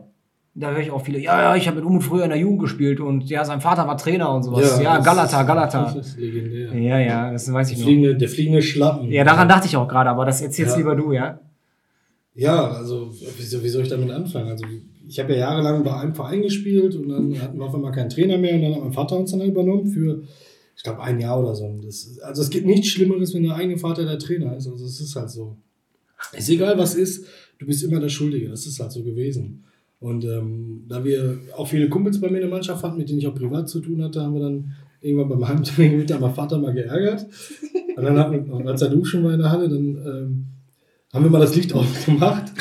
Da 0.55 0.71
höre 0.71 0.79
ich 0.79 0.91
auch 0.91 1.01
viele, 1.01 1.19
ja, 1.19 1.39
ja, 1.41 1.55
ich 1.55 1.67
habe 1.67 1.77
mit 1.77 1.85
Umut 1.85 2.03
früher 2.03 2.23
in 2.23 2.31
der 2.31 2.39
Jugend 2.39 2.59
gespielt 2.59 2.99
und 2.99 3.29
ja, 3.29 3.45
sein 3.45 3.61
Vater 3.61 3.87
war 3.87 3.97
Trainer 3.97 4.33
und 4.33 4.43
sowas. 4.43 4.81
Ja, 4.81 4.97
das 4.97 5.05
Galata, 5.05 5.43
Galata. 5.43 5.93
Das 5.93 6.07
ist 6.07 6.17
legendär. 6.19 6.73
Ja, 6.75 6.99
ja, 6.99 7.31
das 7.31 7.51
weiß 7.51 7.67
Der 7.67 7.73
ich 7.77 7.79
noch. 7.79 7.87
fliegende, 7.87 8.15
der 8.17 8.29
fliegende 8.29 8.61
Schlappen. 8.61 9.09
Ja, 9.11 9.23
daran 9.23 9.47
dachte 9.47 9.67
ich 9.67 9.77
auch 9.77 9.87
gerade, 9.87 10.09
aber 10.09 10.25
das 10.25 10.41
erzählst 10.41 10.71
Ja. 10.73 10.77
lieber 10.77 10.95
du, 10.95 11.13
ja? 11.13 11.39
Ja, 12.35 12.71
also 12.71 13.11
wie 13.11 13.43
soll, 13.43 13.63
wie 13.63 13.69
soll 13.69 13.83
ich 13.83 13.89
damit 13.89 14.09
anfangen? 14.11 14.49
Also 14.49 14.65
ich 15.07 15.19
habe 15.19 15.33
ja 15.33 15.39
jahrelang 15.39 15.83
bei 15.83 15.93
einem 15.95 16.13
Verein 16.15 16.41
gespielt 16.41 16.95
und 16.95 17.09
dann 17.09 17.41
hatten 17.41 17.57
wir 17.57 17.65
auf 17.65 17.75
einmal 17.75 17.91
keinen 17.91 18.09
Trainer 18.09 18.37
mehr 18.37 18.55
und 18.55 18.61
dann 18.61 18.75
hat 18.75 18.81
mein 18.81 18.93
Vater 18.93 19.17
uns 19.17 19.31
dann 19.31 19.41
übernommen 19.41 19.87
für, 19.87 20.23
ich 20.75 20.83
glaube, 20.83 21.01
ein 21.01 21.19
Jahr 21.19 21.39
oder 21.39 21.53
so. 21.55 21.69
Das, 21.83 22.19
also 22.23 22.41
es 22.41 22.49
gibt 22.49 22.65
nichts 22.65 22.87
Schlimmeres, 22.87 23.33
wenn 23.33 23.43
der 23.43 23.55
eigene 23.55 23.77
Vater 23.77 24.05
der 24.05 24.19
Trainer 24.19 24.55
ist. 24.57 24.67
Also 24.67 24.83
es 24.85 24.99
ist 24.99 25.15
halt 25.15 25.29
so. 25.29 25.57
Ist 26.33 26.49
egal, 26.49 26.77
was 26.77 26.95
ist, 26.95 27.25
du 27.59 27.65
bist 27.65 27.83
immer 27.83 27.99
der 27.99 28.09
Schuldige. 28.09 28.49
Das 28.49 28.65
ist 28.65 28.79
halt 28.79 28.91
so 28.91 29.03
gewesen. 29.03 29.63
Und 29.99 30.23
ähm, 30.25 30.85
da 30.87 31.03
wir 31.03 31.37
auch 31.57 31.67
viele 31.67 31.89
Kumpels 31.89 32.21
bei 32.21 32.29
mir 32.29 32.35
in 32.37 32.43
der 32.43 32.49
Mannschaft 32.49 32.83
hatten, 32.83 32.97
mit 32.97 33.09
denen 33.09 33.19
ich 33.19 33.27
auch 33.27 33.35
privat 33.35 33.67
zu 33.67 33.79
tun 33.81 34.01
hatte, 34.01 34.21
haben 34.21 34.33
wir 34.33 34.41
dann 34.41 34.73
irgendwann 35.01 35.29
beim 35.29 35.47
Heimtraining 35.47 35.97
mit 35.99 36.09
meinem 36.09 36.33
Vater 36.33 36.57
mal 36.57 36.73
geärgert. 36.73 37.25
Und 37.97 38.03
dann 38.03 38.17
hat, 38.17 38.31
und 38.31 38.67
als 38.67 38.81
er 38.81 38.89
duschen 38.89 39.23
war 39.23 39.33
in 39.33 39.39
der 39.39 39.51
Halle, 39.51 39.67
dann 39.67 39.77
ähm, 39.97 40.45
haben 41.13 41.23
wir 41.25 41.29
mal 41.31 41.39
das 41.39 41.55
Licht 41.55 41.73
ausgemacht. 41.73 42.51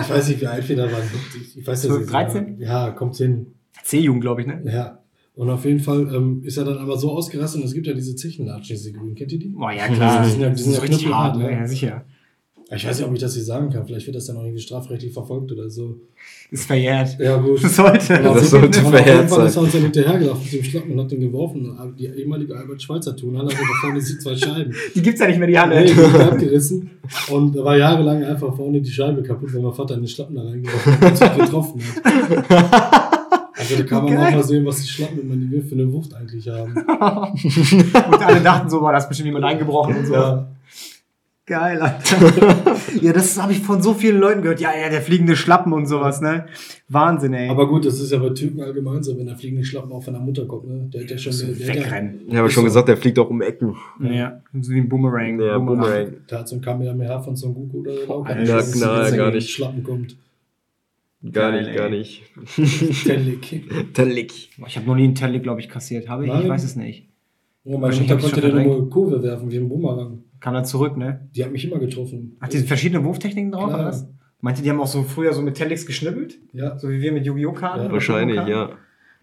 Ich 0.00 0.08
weiß 0.08 0.28
nicht, 0.28 0.40
wie 0.40 0.46
alt 0.46 0.68
wir 0.68 0.76
da 0.76 0.84
waren. 0.84 1.02
Ich, 1.40 1.56
ich 1.58 1.66
weiß 1.66 1.82
das 1.82 1.88
12, 1.90 2.00
nicht. 2.00 2.12
13? 2.12 2.60
Ja, 2.60 2.90
kommt 2.90 3.16
hin. 3.16 3.46
C-Jugend, 3.82 4.20
glaube 4.22 4.42
ich, 4.42 4.46
ne? 4.46 4.62
Ja. 4.64 5.02
Und 5.34 5.48
auf 5.50 5.64
jeden 5.64 5.80
Fall 5.80 6.12
ähm, 6.14 6.42
ist 6.44 6.58
er 6.58 6.64
dann 6.64 6.78
aber 6.78 6.96
so 6.98 7.10
ausgerastet 7.10 7.60
und 7.62 7.66
es 7.66 7.74
gibt 7.74 7.86
ja 7.88 7.94
diese 7.94 8.14
Zechenlatschen, 8.14 8.76
diese 8.76 8.92
grünen. 8.92 9.14
Kennt 9.16 9.32
ihr 9.32 9.38
die? 9.38 9.48
Boah, 9.48 9.72
ja, 9.72 9.88
klar. 9.88 10.24
Die 10.24 10.30
sind 10.30 10.40
ja- 10.42 10.50
die 10.50 10.62
sind 10.62 10.74
ja 10.74 10.80
knüppelhart, 10.80 11.34
hart, 11.34 11.38
ne? 11.38 11.50
Ja, 11.50 11.66
sicher. 11.66 12.04
Ich 12.72 12.86
weiß 12.86 12.98
nicht, 12.98 13.08
ob 13.08 13.12
ich 13.12 13.20
das 13.20 13.34
hier 13.34 13.42
sagen 13.42 13.68
kann. 13.68 13.84
Vielleicht 13.84 14.06
wird 14.06 14.14
das 14.14 14.26
dann 14.26 14.36
auch 14.36 14.44
irgendwie 14.44 14.62
strafrechtlich 14.62 15.12
verfolgt 15.12 15.50
oder 15.50 15.68
so. 15.68 15.96
Ist 16.52 16.66
verjährt. 16.66 17.18
Ja, 17.18 17.36
gut. 17.36 17.58
Sollte. 17.60 18.16
Und 18.18 18.36
Das 18.36 18.50
sollte 18.50 18.80
verjährt 18.80 18.94
Auf 18.94 19.06
jeden 19.06 19.28
Fall 19.28 19.38
sein. 19.38 19.46
ist 19.46 19.56
er 19.56 19.62
uns 19.62 19.72
dann 19.72 19.82
hinterhergelaufen 19.82 20.42
mit 20.44 20.52
dem 20.52 20.64
Schlappen 20.64 20.92
und 20.92 21.00
hat 21.00 21.10
den 21.10 21.20
geworfen. 21.20 21.96
Die 21.98 22.06
ehemalige 22.06 22.56
Albert-Schweitzer 22.56 23.16
Turnhalle 23.16 23.48
hatte 23.48 23.58
da 23.58 23.80
vorne 23.80 24.00
zwei 24.00 24.36
Scheiben. 24.36 24.72
Die 24.94 25.02
gibt's 25.02 25.20
ja 25.20 25.26
nicht 25.26 25.38
mehr, 25.38 25.48
die 25.48 25.58
Halle. 25.58 25.80
Nee, 25.80 25.86
die 25.88 25.94
sind 25.94 26.14
abgerissen. 26.14 26.90
Und 27.32 27.56
da 27.56 27.64
war 27.64 27.76
jahrelang 27.76 28.22
einfach 28.22 28.54
vorne 28.54 28.80
die 28.80 28.90
Scheibe 28.90 29.22
kaputt, 29.22 29.52
weil 29.52 29.62
mein 29.62 29.72
Vater 29.72 29.96
den 29.96 30.06
Schlappen 30.06 30.36
da 30.36 30.42
reingeworfen 30.42 31.00
hat 31.00 31.10
und 31.10 31.16
sich 31.16 31.36
getroffen 31.36 31.82
hat. 31.82 33.10
Also 33.60 33.76
da 33.76 33.82
kann 33.82 34.04
man 34.04 34.16
auch 34.16 34.30
mal 34.30 34.42
sehen, 34.42 34.64
was 34.64 34.80
die 34.80 34.88
Schlappen 34.88 35.20
immer 35.20 35.36
die 35.36 35.60
für 35.60 35.74
eine 35.74 35.92
Wucht 35.92 36.14
eigentlich 36.14 36.48
haben. 36.48 36.74
Und 38.10 38.22
alle 38.22 38.40
dachten 38.40 38.70
so, 38.70 38.80
war 38.80 38.92
das 38.94 39.06
bestimmt 39.06 39.26
jemand 39.26 39.44
eingebrochen 39.44 39.96
und 39.96 40.06
so. 40.06 40.14
Ja. 40.14 40.49
Geil, 41.50 41.80
Alter. 41.80 42.76
ja, 43.02 43.12
das 43.12 43.42
habe 43.42 43.50
ich 43.50 43.58
von 43.58 43.82
so 43.82 43.92
vielen 43.92 44.20
Leuten 44.20 44.42
gehört. 44.42 44.60
Ja, 44.60 44.70
ja, 44.80 44.88
der 44.88 45.02
fliegende 45.02 45.34
Schlappen 45.34 45.72
und 45.72 45.86
sowas, 45.86 46.20
ne? 46.20 46.46
Wahnsinn, 46.88 47.34
ey. 47.34 47.48
Aber 47.48 47.66
gut, 47.66 47.84
das 47.84 47.98
ist 47.98 48.12
ja 48.12 48.18
bei 48.18 48.28
Türken 48.28 48.60
allgemein 48.60 49.02
so, 49.02 49.18
wenn 49.18 49.26
der 49.26 49.34
fliegende 49.34 49.64
Schlappen 49.64 49.90
auch 49.90 50.00
von 50.00 50.12
der 50.12 50.22
Mutter 50.22 50.46
kommt, 50.46 50.68
ne? 50.68 50.88
Der 50.94 51.02
hat 51.02 51.10
ja 51.10 51.18
schon 51.18 51.32
der, 51.36 51.48
der, 51.48 51.66
der, 51.66 51.74
Wegrennen. 51.74 52.20
Ich 52.28 52.36
habe 52.36 52.48
schon 52.50 52.62
gesagt, 52.62 52.86
der 52.86 52.96
fliegt 52.96 53.18
auch 53.18 53.28
um 53.30 53.42
Ecken. 53.42 53.74
Ja, 53.98 54.40
so 54.60 54.70
wie 54.70 54.78
ein 54.78 54.88
Boomerang. 54.88 55.38
Der 55.38 55.58
Boomerang. 55.58 56.12
der 56.30 56.38
hat 56.38 56.48
so 56.48 56.54
ein 56.54 56.60
Kamehameha 56.60 57.18
von 57.18 57.34
Son 57.34 57.52
Goku 57.52 57.80
oder 57.80 57.94
so. 57.94 58.00
Ich 58.00 58.08
schon 58.08 58.20
na, 58.46 58.58
wissen, 58.58 58.80
gar 58.80 59.10
der 59.10 59.30
nicht. 59.32 59.50
Schlappen 59.50 59.82
kommt. 59.82 60.16
Gar 61.32 61.50
Geil, 61.50 61.64
nicht, 61.64 61.76
gar 61.76 61.86
ey. 61.86 61.98
nicht. 61.98 62.22
Tellik. 63.04 63.64
Tellik. 63.94 64.32
Ich 64.68 64.76
habe 64.76 64.86
noch 64.86 64.94
nie 64.94 65.02
einen 65.02 65.16
Telly, 65.16 65.40
glaube 65.40 65.58
ich, 65.58 65.68
kassiert. 65.68 66.08
Habe 66.08 66.26
ich? 66.26 66.32
Ich 66.32 66.38
Nein. 66.38 66.48
weiß 66.48 66.62
es 66.62 66.76
nicht. 66.76 67.08
Ja, 67.64 67.76
meine 67.76 67.92
Ich 67.92 68.02
Mutter 68.02 68.14
hab's 68.14 68.22
konnte 68.22 68.40
dann 68.40 68.62
nur 68.62 68.88
Kurve 68.88 69.20
werfen, 69.20 69.50
wie 69.50 69.56
ein 69.56 69.68
Bumerang. 69.68 70.22
Kam 70.40 70.54
dann 70.54 70.64
zurück, 70.64 70.96
ne? 70.96 71.28
Die 71.34 71.44
hat 71.44 71.52
mich 71.52 71.64
immer 71.66 71.78
getroffen. 71.78 72.36
Hat 72.40 72.52
die 72.52 72.58
verschiedene 72.60 73.04
Wurftechniken 73.04 73.52
drauf, 73.52 73.68
Klar. 73.68 73.88
oder? 73.88 74.08
Meinte, 74.40 74.62
die 74.62 74.70
haben 74.70 74.80
auch 74.80 74.86
so 74.86 75.02
früher 75.02 75.34
so 75.34 75.42
mit 75.42 75.54
Telex 75.56 75.84
geschnippelt? 75.84 76.38
Ja. 76.54 76.78
So 76.78 76.88
wie 76.88 77.00
wir 77.02 77.12
mit 77.12 77.26
Yu-Gi-Oh! 77.26 77.52
Karten? 77.52 77.84
Ja, 77.84 77.92
Wahrscheinlich, 77.92 78.36
ja. 78.46 78.70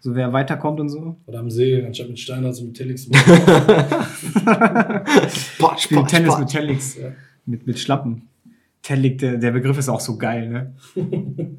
So 0.00 0.14
wer 0.14 0.32
weiterkommt 0.32 0.78
und 0.78 0.88
so. 0.90 1.16
Oder 1.26 1.40
am 1.40 1.50
See, 1.50 1.84
anstatt 1.84 2.08
mit 2.08 2.20
Stein, 2.20 2.44
also 2.44 2.64
mit 2.64 2.74
Tellix. 2.76 3.08
Patsch, 5.58 5.82
Spielen 5.82 6.02
patsch, 6.02 6.10
Tennis 6.10 6.28
patsch. 6.30 6.38
mit 6.40 6.48
Telex. 6.50 6.96
Ja. 6.98 7.08
Mit, 7.46 7.66
mit 7.66 7.78
Schlappen. 7.80 8.28
Tellig, 8.82 9.18
der, 9.18 9.38
der 9.38 9.50
Begriff 9.50 9.76
ist 9.76 9.88
auch 9.88 9.98
so 10.00 10.16
geil, 10.16 10.48
ne? 10.48 10.74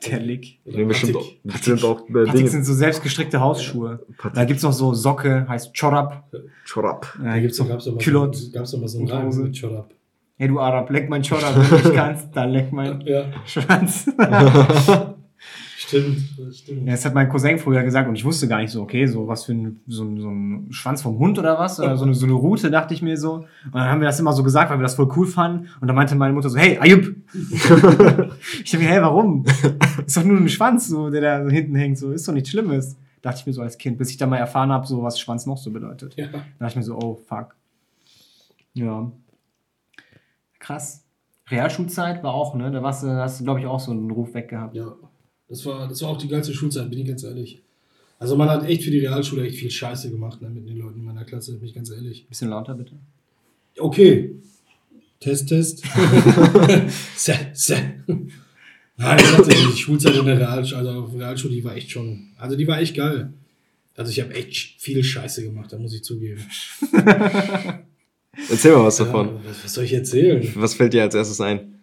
Tellig. 0.00 0.60
Nee, 0.64 0.84
bestimmt 0.84 1.16
auch, 1.16 1.20
Patik. 1.20 1.42
bestimmt 1.42 1.84
auch 1.84 2.08
äh, 2.08 2.24
Dinge. 2.32 2.48
sind 2.48 2.64
so 2.64 2.74
selbstgestrickte 2.74 3.40
Hausschuhe. 3.40 4.00
Patik. 4.18 4.34
Da 4.34 4.44
gibt's 4.44 4.62
noch 4.62 4.72
so 4.72 4.94
Socke, 4.94 5.46
heißt 5.48 5.72
Chorab. 5.78 6.24
Chorab. 6.68 7.06
Da 7.18 7.24
Da 7.34 7.38
gibt's 7.38 7.58
noch 7.58 7.68
mal, 7.68 7.78
Külot. 7.98 8.34
so, 8.36 8.50
gab's 8.52 8.70
doch 8.72 8.80
mal 8.80 8.88
so 8.88 8.98
einen 8.98 9.26
Hose. 9.26 9.42
mit 9.42 9.60
Chorab. 9.60 9.90
Hey 10.38 10.48
du 10.48 10.58
Arab, 10.58 10.88
leck 10.90 11.08
mein 11.10 11.22
Chorab, 11.22 11.54
wenn 11.54 11.68
du 11.68 11.74
nicht 11.88 11.94
kannst, 11.94 12.28
dann 12.34 12.50
leck 12.50 12.72
mein 12.72 13.00
Ja. 13.02 13.26
Schwanz. 13.46 14.10
Stimmt, 15.90 16.38
das 16.38 16.58
stimmt. 16.58 16.88
Das 16.88 17.04
hat 17.04 17.14
mein 17.14 17.28
Cousin 17.28 17.58
früher 17.58 17.82
gesagt 17.82 18.08
und 18.08 18.14
ich 18.14 18.24
wusste 18.24 18.46
gar 18.46 18.58
nicht 18.60 18.70
so, 18.70 18.80
okay, 18.82 19.06
so 19.06 19.26
was 19.26 19.44
für 19.44 19.52
ein, 19.52 19.80
so, 19.88 20.04
ein- 20.04 20.20
so 20.20 20.28
ein 20.30 20.68
Schwanz 20.72 21.02
vom 21.02 21.18
Hund 21.18 21.38
oder 21.38 21.58
was, 21.58 21.80
oder 21.80 21.96
so 21.96 22.04
eine, 22.04 22.14
so 22.14 22.26
eine 22.26 22.34
Rute, 22.34 22.70
dachte 22.70 22.94
ich 22.94 23.02
mir 23.02 23.16
so. 23.16 23.32
Und 23.64 23.74
dann 23.74 23.88
haben 23.88 24.00
wir 24.00 24.06
das 24.06 24.20
immer 24.20 24.32
so 24.32 24.42
gesagt, 24.44 24.70
weil 24.70 24.78
wir 24.78 24.84
das 24.84 24.94
voll 24.94 25.10
cool 25.16 25.26
fanden. 25.26 25.68
Und 25.80 25.88
dann 25.88 25.96
meinte 25.96 26.14
meine 26.14 26.32
Mutter 26.32 26.48
so, 26.48 26.58
hey, 26.58 26.78
Ayub! 26.78 27.14
ich 27.34 27.66
dachte 28.70 28.78
mir, 28.78 28.88
hey, 28.88 29.02
warum? 29.02 29.44
Ist 30.06 30.16
doch 30.16 30.24
nur 30.24 30.38
ein 30.38 30.48
Schwanz, 30.48 30.88
so, 30.88 31.10
der 31.10 31.20
da 31.20 31.44
so 31.44 31.50
hinten 31.50 31.74
hängt, 31.74 31.98
so, 31.98 32.12
ist 32.12 32.26
doch 32.28 32.32
nichts 32.32 32.50
Schlimmes. 32.50 32.96
Dachte 33.22 33.40
ich 33.40 33.46
mir 33.46 33.52
so 33.52 33.62
als 33.62 33.76
Kind, 33.76 33.98
bis 33.98 34.10
ich 34.10 34.16
dann 34.16 34.30
mal 34.30 34.36
erfahren 34.38 34.70
habe, 34.72 34.86
so 34.86 35.02
was 35.02 35.18
Schwanz 35.20 35.44
noch 35.44 35.58
so 35.58 35.70
bedeutet. 35.70 36.14
Ja. 36.16 36.28
Da 36.28 36.38
dachte 36.60 36.70
ich 36.70 36.76
mir 36.76 36.82
so, 36.84 36.96
oh, 36.96 37.18
fuck. 37.28 37.54
Ja. 38.74 39.10
Krass. 40.58 41.04
Realschulzeit 41.48 42.22
war 42.22 42.32
auch, 42.34 42.54
ne? 42.54 42.70
Da 42.70 42.82
warst 42.82 43.02
da 43.02 43.16
hast 43.22 43.40
du, 43.40 43.44
glaube 43.44 43.60
ich, 43.60 43.66
auch 43.66 43.80
so 43.80 43.90
einen 43.90 44.10
Ruf 44.10 44.34
weg 44.34 44.48
gehabt. 44.48 44.76
Ja, 44.76 44.92
das 45.50 45.66
war, 45.66 45.88
das 45.88 46.00
war 46.00 46.10
auch 46.10 46.16
die 46.16 46.28
geilste 46.28 46.54
Schulzeit, 46.54 46.88
bin 46.88 47.00
ich 47.00 47.08
ganz 47.08 47.24
ehrlich. 47.24 47.60
Also 48.20 48.36
man 48.36 48.48
hat 48.48 48.64
echt 48.68 48.84
für 48.84 48.90
die 48.90 49.00
Realschule 49.00 49.46
echt 49.46 49.56
viel 49.56 49.70
Scheiße 49.70 50.10
gemacht 50.10 50.40
ne, 50.40 50.48
mit 50.48 50.68
den 50.68 50.78
Leuten 50.78 51.00
in 51.00 51.04
meiner 51.04 51.24
Klasse, 51.24 51.58
bin 51.58 51.68
ich 51.68 51.74
ganz 51.74 51.90
ehrlich. 51.90 52.26
Bisschen 52.28 52.50
lauter, 52.50 52.74
bitte. 52.74 52.92
Okay. 53.76 54.36
Test, 55.18 55.48
Test. 55.48 55.82
se, 57.16 57.34
se. 57.52 57.76
Nein, 58.96 59.18
tatsächlich, 59.18 59.74
die 59.74 59.80
Schulzeit 59.80 60.14
in 60.14 60.26
der 60.26 60.38
Realschule, 60.38 60.78
also 60.78 60.90
auf 61.00 61.10
der 61.10 61.20
Realschule, 61.20 61.54
die 61.54 61.64
war 61.64 61.74
echt 61.74 61.90
schon, 61.90 62.28
also 62.38 62.56
die 62.56 62.66
war 62.68 62.80
echt 62.80 62.94
geil. 62.94 63.32
Also 63.96 64.12
ich 64.12 64.20
habe 64.20 64.34
echt 64.34 64.80
viel 64.80 65.02
Scheiße 65.02 65.42
gemacht, 65.42 65.72
da 65.72 65.78
muss 65.78 65.94
ich 65.94 66.04
zugeben. 66.04 66.40
Erzähl 68.48 68.72
mal 68.72 68.84
was 68.84 68.98
davon. 68.98 69.26
Ja, 69.26 69.40
was, 69.44 69.64
was 69.64 69.74
soll 69.74 69.84
ich 69.84 69.92
erzählen? 69.92 70.46
Was 70.54 70.74
fällt 70.74 70.92
dir 70.92 71.02
als 71.02 71.14
erstes 71.14 71.40
ein? 71.40 71.79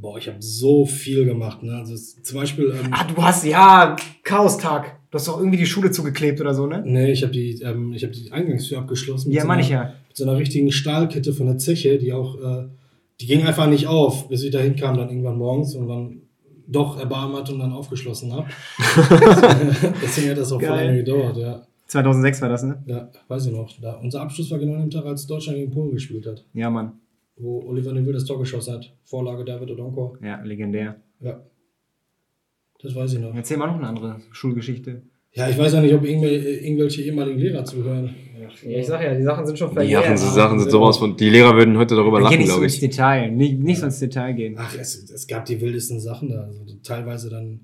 Boah, 0.00 0.16
ich 0.18 0.28
habe 0.28 0.38
so 0.40 0.86
viel 0.86 1.24
gemacht. 1.24 1.62
Ne? 1.62 1.74
Also 1.76 1.94
zum 2.22 2.38
Beispiel, 2.38 2.74
ähm, 2.78 2.88
Ah, 2.92 3.04
du 3.04 3.22
hast, 3.22 3.44
ja, 3.44 3.96
Chaostag. 4.22 4.98
Du 5.10 5.16
hast 5.18 5.28
doch 5.28 5.38
irgendwie 5.38 5.58
die 5.58 5.66
Schule 5.66 5.90
zugeklebt 5.90 6.40
oder 6.40 6.54
so, 6.54 6.66
ne? 6.66 6.82
nee, 6.86 7.10
ich 7.10 7.22
habe 7.22 7.32
die, 7.32 7.60
ähm, 7.62 7.92
ich 7.92 8.04
hab 8.04 8.12
die 8.12 8.30
Eingangstür 8.30 8.78
abgeschlossen. 8.78 9.32
Ja, 9.32 9.42
so 9.42 9.48
meine 9.48 9.62
ich 9.62 9.68
ja. 9.68 9.92
mit 10.08 10.16
so 10.16 10.24
einer 10.24 10.36
richtigen 10.38 10.70
Stahlkette 10.70 11.32
von 11.32 11.46
der 11.46 11.58
Zeche, 11.58 11.98
die 11.98 12.12
auch, 12.12 12.36
äh, 12.40 12.68
die 13.20 13.26
ging 13.26 13.44
einfach 13.44 13.66
nicht 13.66 13.88
auf, 13.88 14.28
bis 14.28 14.42
ich 14.44 14.50
da 14.52 14.60
hinkam, 14.60 14.96
dann 14.96 15.08
irgendwann 15.08 15.36
morgens 15.36 15.74
und 15.74 15.88
dann 15.88 16.22
doch 16.68 16.98
erbarmt 16.98 17.50
und 17.50 17.58
dann 17.58 17.72
aufgeschlossen 17.72 18.32
habe. 18.32 18.46
Deswegen 20.02 20.30
hat 20.30 20.38
das 20.38 20.52
auch 20.52 20.60
voll 20.60 20.68
Geil. 20.68 20.86
lange 20.86 20.98
gedauert, 20.98 21.36
ja. 21.36 21.62
2006 21.88 22.40
war 22.42 22.48
das, 22.48 22.62
ne? 22.62 22.80
Ja, 22.86 23.10
weiß 23.26 23.46
ich 23.46 23.52
noch. 23.52 23.68
Da, 23.80 23.94
unser 23.94 24.20
Abschluss 24.22 24.50
war 24.52 24.58
genau 24.60 24.74
an 24.74 24.82
dem 24.82 24.90
Tag, 24.90 25.04
als 25.04 25.26
Deutschland 25.26 25.58
gegen 25.58 25.72
Polen 25.72 25.90
gespielt 25.92 26.26
hat, 26.26 26.44
Ja, 26.54 26.70
Mann. 26.70 26.92
Wo 27.40 27.62
Oliver 27.66 27.92
Neville 27.92 28.14
das 28.14 28.24
Tor 28.24 28.38
geschossen 28.38 28.74
hat. 28.74 28.94
Vorlage 29.04 29.44
David 29.44 29.70
Odonkor. 29.70 30.18
Ja, 30.22 30.40
legendär. 30.42 30.96
Ja. 31.20 31.42
Das 32.82 32.94
weiß 32.94 33.12
ich 33.14 33.18
noch. 33.20 33.34
Erzähl 33.34 33.56
mal 33.56 33.66
noch 33.66 33.76
eine 33.76 33.86
andere 33.88 34.20
Schulgeschichte. 34.32 35.02
Ja, 35.32 35.48
ich 35.48 35.56
weiß 35.56 35.74
ja 35.74 35.80
nicht, 35.80 35.94
ob 35.94 36.02
irgendwel- 36.02 36.42
irgendwelche 36.62 37.02
ehemaligen 37.02 37.38
Lehrer 37.38 37.64
zuhören. 37.64 38.14
Ja, 38.64 38.78
ich 38.78 38.86
sag 38.86 39.02
ja, 39.02 39.14
die 39.14 39.22
Sachen 39.22 39.46
sind 39.46 39.58
schon 39.58 39.68
Die 39.70 39.92
Sachen, 39.92 40.12
die 40.14 40.18
Sachen 40.18 40.58
sind 40.58 40.70
sowas 40.70 40.96
von. 40.98 41.16
Die 41.16 41.28
Lehrer 41.30 41.54
würden 41.54 41.78
heute 41.78 41.94
darüber 41.94 42.20
lachen, 42.20 42.38
nicht 42.38 42.46
so 42.48 42.54
glaube 42.54 42.64
ins 42.64 42.74
ich. 42.74 42.80
Detail. 42.80 43.30
Nicht, 43.30 43.60
nicht 43.60 43.78
so 43.78 43.86
ins 43.86 44.00
Detail 44.00 44.32
gehen. 44.32 44.56
Ach, 44.58 44.74
es, 44.76 45.08
es 45.10 45.26
gab 45.28 45.44
die 45.44 45.60
wildesten 45.60 46.00
Sachen 46.00 46.30
da. 46.30 46.44
Also 46.44 46.64
teilweise 46.82 47.30
dann 47.30 47.60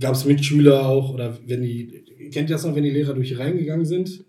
gab 0.00 0.14
es 0.14 0.24
Mitschüler 0.24 0.88
auch, 0.88 1.12
oder 1.14 1.38
wenn 1.46 1.62
die, 1.62 2.02
kennt 2.32 2.50
ihr 2.50 2.56
das 2.56 2.64
noch, 2.64 2.74
wenn 2.74 2.82
die 2.82 2.90
Lehrer 2.90 3.14
durch 3.14 3.38
reingegangen 3.38 3.84
sind? 3.86 4.24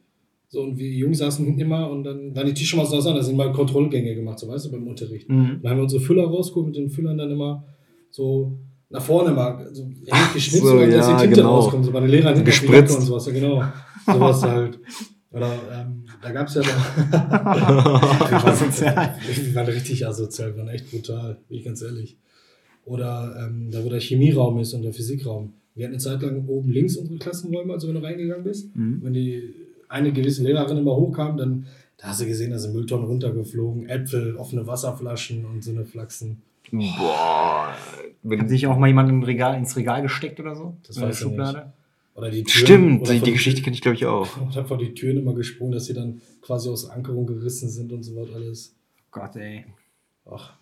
So, 0.54 0.64
und 0.64 0.78
wir 0.78 0.90
Jungs 0.90 1.20
saßen 1.20 1.58
immer 1.58 1.90
und 1.90 2.04
dann 2.04 2.36
waren 2.36 2.46
die 2.46 2.54
Tische 2.54 2.76
mal 2.76 2.86
so 2.86 2.98
auseinander, 2.98 3.22
da 3.22 3.26
sind 3.26 3.38
mal 3.38 3.54
Kontrollgänge 3.54 4.16
gemacht, 4.16 4.38
so 4.38 4.50
weißt 4.50 4.66
du, 4.66 4.72
beim 4.72 4.86
Unterricht. 4.86 5.30
Mhm. 5.30 5.60
Dann 5.62 5.72
haben 5.72 5.78
wir 5.78 5.84
unsere 5.84 6.02
Füller 6.02 6.26
rausgeholt 6.26 6.68
mit 6.68 6.76
den 6.76 6.90
Füllern 6.90 7.18
dann 7.18 7.32
immer 7.32 7.64
so 8.10 8.58
nach 8.90 9.02
vorne 9.02 9.32
mal 9.32 9.74
so 9.74 9.90
Ach 10.10 10.34
geschnitzt, 10.34 10.66
so, 10.66 10.78
dass 10.78 10.94
ja, 10.94 11.16
die 11.16 11.22
Tinte 11.22 11.38
genau. 11.38 11.56
rauskommt, 11.56 11.86
so 11.86 11.92
bei 11.94 12.02
den 12.02 12.10
Lehrern 12.10 12.44
Gespritzt. 12.44 12.98
Und 12.98 13.06
sowas, 13.06 13.26
ja 13.28 13.32
genau. 13.32 13.64
Sowas 14.06 14.44
halt. 14.44 14.78
Oder 15.32 15.54
ähm, 15.74 16.04
da 16.22 16.32
gab 16.34 16.50
es 16.50 16.56
ja 16.56 16.64
noch. 16.64 17.14
Asozial. 18.46 19.16
Wir 19.26 19.56
waren 19.56 19.68
richtig 19.68 20.06
asozial, 20.06 20.54
wir 20.54 20.64
waren 20.64 20.74
echt 20.74 20.92
brutal, 20.92 21.38
bin 21.48 21.60
ich 21.60 21.64
ganz 21.64 21.82
ehrlich. 21.82 22.18
Oder 22.84 23.38
ähm, 23.42 23.70
da, 23.72 23.86
wo 23.86 23.88
der 23.88 24.02
Chemieraum 24.02 24.60
ist 24.60 24.74
und 24.74 24.82
der 24.82 24.92
Physikraum. 24.92 25.54
Wir 25.76 25.86
hatten 25.86 25.94
eine 25.94 26.02
Zeit 26.02 26.22
lang 26.22 26.46
oben 26.48 26.70
links 26.70 26.98
unsere 26.98 27.18
Klassenräume, 27.20 27.72
also 27.72 27.88
wenn 27.88 27.96
du 27.96 28.04
reingegangen 28.04 28.44
bist. 28.44 28.76
Mhm. 28.76 29.00
Wenn 29.02 29.14
die 29.14 29.54
eine 29.92 30.12
gewisse 30.12 30.44
Lehrerin 30.44 30.78
immer 30.78 30.96
hochkam, 30.96 31.38
dann 31.38 31.68
da 31.98 32.08
hast 32.08 32.22
du 32.22 32.26
gesehen, 32.26 32.50
da 32.52 32.58
sind 32.58 32.74
Mülltonnen 32.74 33.06
runtergeflogen, 33.06 33.88
Äpfel, 33.88 34.36
offene 34.36 34.66
Wasserflaschen 34.66 35.46
und 35.46 35.64
so 35.64 35.72
eine 35.72 35.86
Flachsen. 35.86 36.42
Boah. 36.72 37.68
Hat 37.70 37.78
Wenn, 38.24 38.50
sich 38.50 38.66
auch 38.66 38.78
mal 38.78 38.88
jemand 38.88 39.10
im 39.10 39.22
Regal, 39.24 39.56
ins 39.58 39.76
Regal 39.76 40.02
gesteckt 40.02 40.40
oder 40.40 40.56
so? 40.56 40.76
Das 40.88 40.98
In 40.98 41.04
weiß 41.04 41.16
ich 41.16 41.22
Schublade? 41.22 41.74
Oder 42.16 42.30
die 42.32 42.44
Türen. 42.44 42.66
stimmt, 42.66 43.02
oder 43.04 43.14
die, 43.14 43.22
die 43.22 43.32
Geschichte 43.34 43.62
kenne 43.62 43.76
ich, 43.76 43.82
glaube 43.82 43.96
ich, 43.96 44.06
auch. 44.06 44.36
Und 44.42 44.56
hab 44.56 44.68
vor 44.68 44.78
die 44.78 44.94
Türen 44.94 45.18
immer 45.18 45.34
gesprungen, 45.34 45.74
dass 45.74 45.86
sie 45.86 45.94
dann 45.94 46.22
quasi 46.42 46.70
aus 46.70 46.90
Ankerung 46.90 47.28
gerissen 47.28 47.70
sind 47.70 47.92
und 47.92 48.04
so 48.04 48.16
was 48.16 48.34
alles. 48.34 48.76
Gott, 49.12 49.36
ey. 49.36 49.66
Ach. 50.26 50.54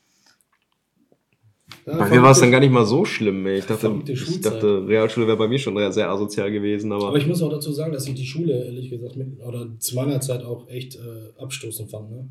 Bei 1.85 2.09
mir 2.09 2.21
war 2.21 2.31
es 2.31 2.39
dann 2.39 2.51
gar 2.51 2.59
nicht 2.59 2.71
mal 2.71 2.85
so 2.85 3.05
schlimm. 3.05 3.45
Ey. 3.47 3.59
Ich 3.59 3.65
dachte, 3.65 4.01
ich 4.05 4.41
dachte, 4.41 4.87
Realschule 4.87 5.27
wäre 5.27 5.37
bei 5.37 5.47
mir 5.47 5.57
schon 5.59 5.75
sehr 5.91 6.09
asozial 6.09 6.51
gewesen, 6.51 6.91
aber. 6.91 7.07
Aber 7.09 7.17
ich 7.17 7.27
muss 7.27 7.41
auch 7.41 7.49
dazu 7.49 7.71
sagen, 7.71 7.91
dass 7.93 8.07
ich 8.07 8.13
die 8.15 8.25
Schule, 8.25 8.65
ehrlich 8.65 8.89
gesagt, 8.89 9.15
mit, 9.15 9.39
oder 9.41 9.67
zu 9.79 9.95
meiner 9.95 10.21
Zeit 10.21 10.43
auch 10.43 10.67
echt 10.69 10.95
äh, 10.95 11.31
abstoßend 11.41 11.89
fand. 11.89 12.11
Ne? 12.11 12.29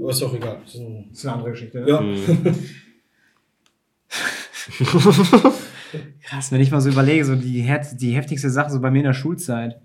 Aber 0.00 0.10
ist 0.10 0.22
auch 0.22 0.34
egal. 0.34 0.60
Das 0.64 0.74
ist 0.74 0.80
eine 1.26 1.34
andere 1.34 1.50
Geschichte. 1.50 1.80
Ne? 1.80 1.88
Ja. 1.88 2.00
Hm. 2.00 2.16
Krass, 6.22 6.52
wenn 6.52 6.60
ich 6.60 6.70
mal 6.70 6.80
so 6.80 6.90
überlege, 6.90 7.24
so 7.24 7.34
die, 7.34 7.64
die 7.94 8.12
heftigste 8.12 8.50
Sache 8.50 8.70
so 8.70 8.80
bei 8.80 8.90
mir 8.90 8.98
in 8.98 9.04
der 9.04 9.14
Schulzeit, 9.14 9.80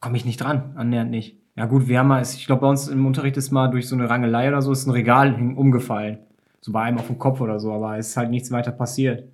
komme 0.00 0.16
ich 0.16 0.24
nicht 0.24 0.40
dran, 0.40 0.72
annähernd 0.76 1.10
nicht. 1.10 1.36
Ja 1.56 1.66
gut, 1.66 1.86
wir 1.86 1.98
haben 1.98 2.08
mal, 2.08 2.22
ich 2.22 2.46
glaube 2.46 2.62
bei 2.62 2.68
uns 2.68 2.88
im 2.88 3.04
Unterricht 3.04 3.36
ist 3.36 3.50
mal 3.50 3.68
durch 3.68 3.86
so 3.86 3.94
eine 3.94 4.08
Rangelei 4.08 4.48
oder 4.48 4.62
so, 4.62 4.72
ist 4.72 4.86
ein 4.86 4.90
Regal 4.90 5.34
umgefallen. 5.54 6.20
So 6.62 6.72
bei 6.72 6.82
einem 6.82 6.98
auf 6.98 7.08
dem 7.08 7.18
Kopf 7.18 7.40
oder 7.40 7.58
so, 7.60 7.72
aber 7.72 7.98
es 7.98 8.08
ist 8.10 8.16
halt 8.16 8.30
nichts 8.30 8.50
weiter 8.50 8.72
passiert. 8.72 9.28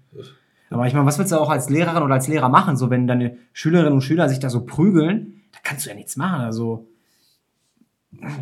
Aber 0.70 0.86
ich 0.86 0.94
meine, 0.94 1.06
was 1.06 1.18
willst 1.18 1.32
du 1.32 1.36
auch 1.36 1.50
als 1.50 1.70
Lehrerin 1.70 2.02
oder 2.02 2.14
als 2.14 2.26
Lehrer 2.26 2.48
machen? 2.48 2.76
So, 2.76 2.90
wenn 2.90 3.06
deine 3.06 3.36
Schülerinnen 3.52 3.92
und 3.92 4.00
Schüler 4.00 4.28
sich 4.28 4.38
da 4.38 4.50
so 4.50 4.64
prügeln, 4.64 5.42
da 5.52 5.58
kannst 5.62 5.84
du 5.84 5.90
ja 5.90 5.94
nichts 5.94 6.16
machen. 6.16 6.40
Also, 6.40 6.88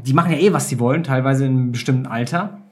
die 0.04 0.12
machen 0.12 0.32
ja 0.32 0.38
eh, 0.38 0.52
was 0.52 0.68
sie 0.68 0.78
wollen, 0.78 1.02
teilweise 1.02 1.46
in 1.46 1.52
einem 1.52 1.72
bestimmten 1.72 2.06
Alter. 2.06 2.62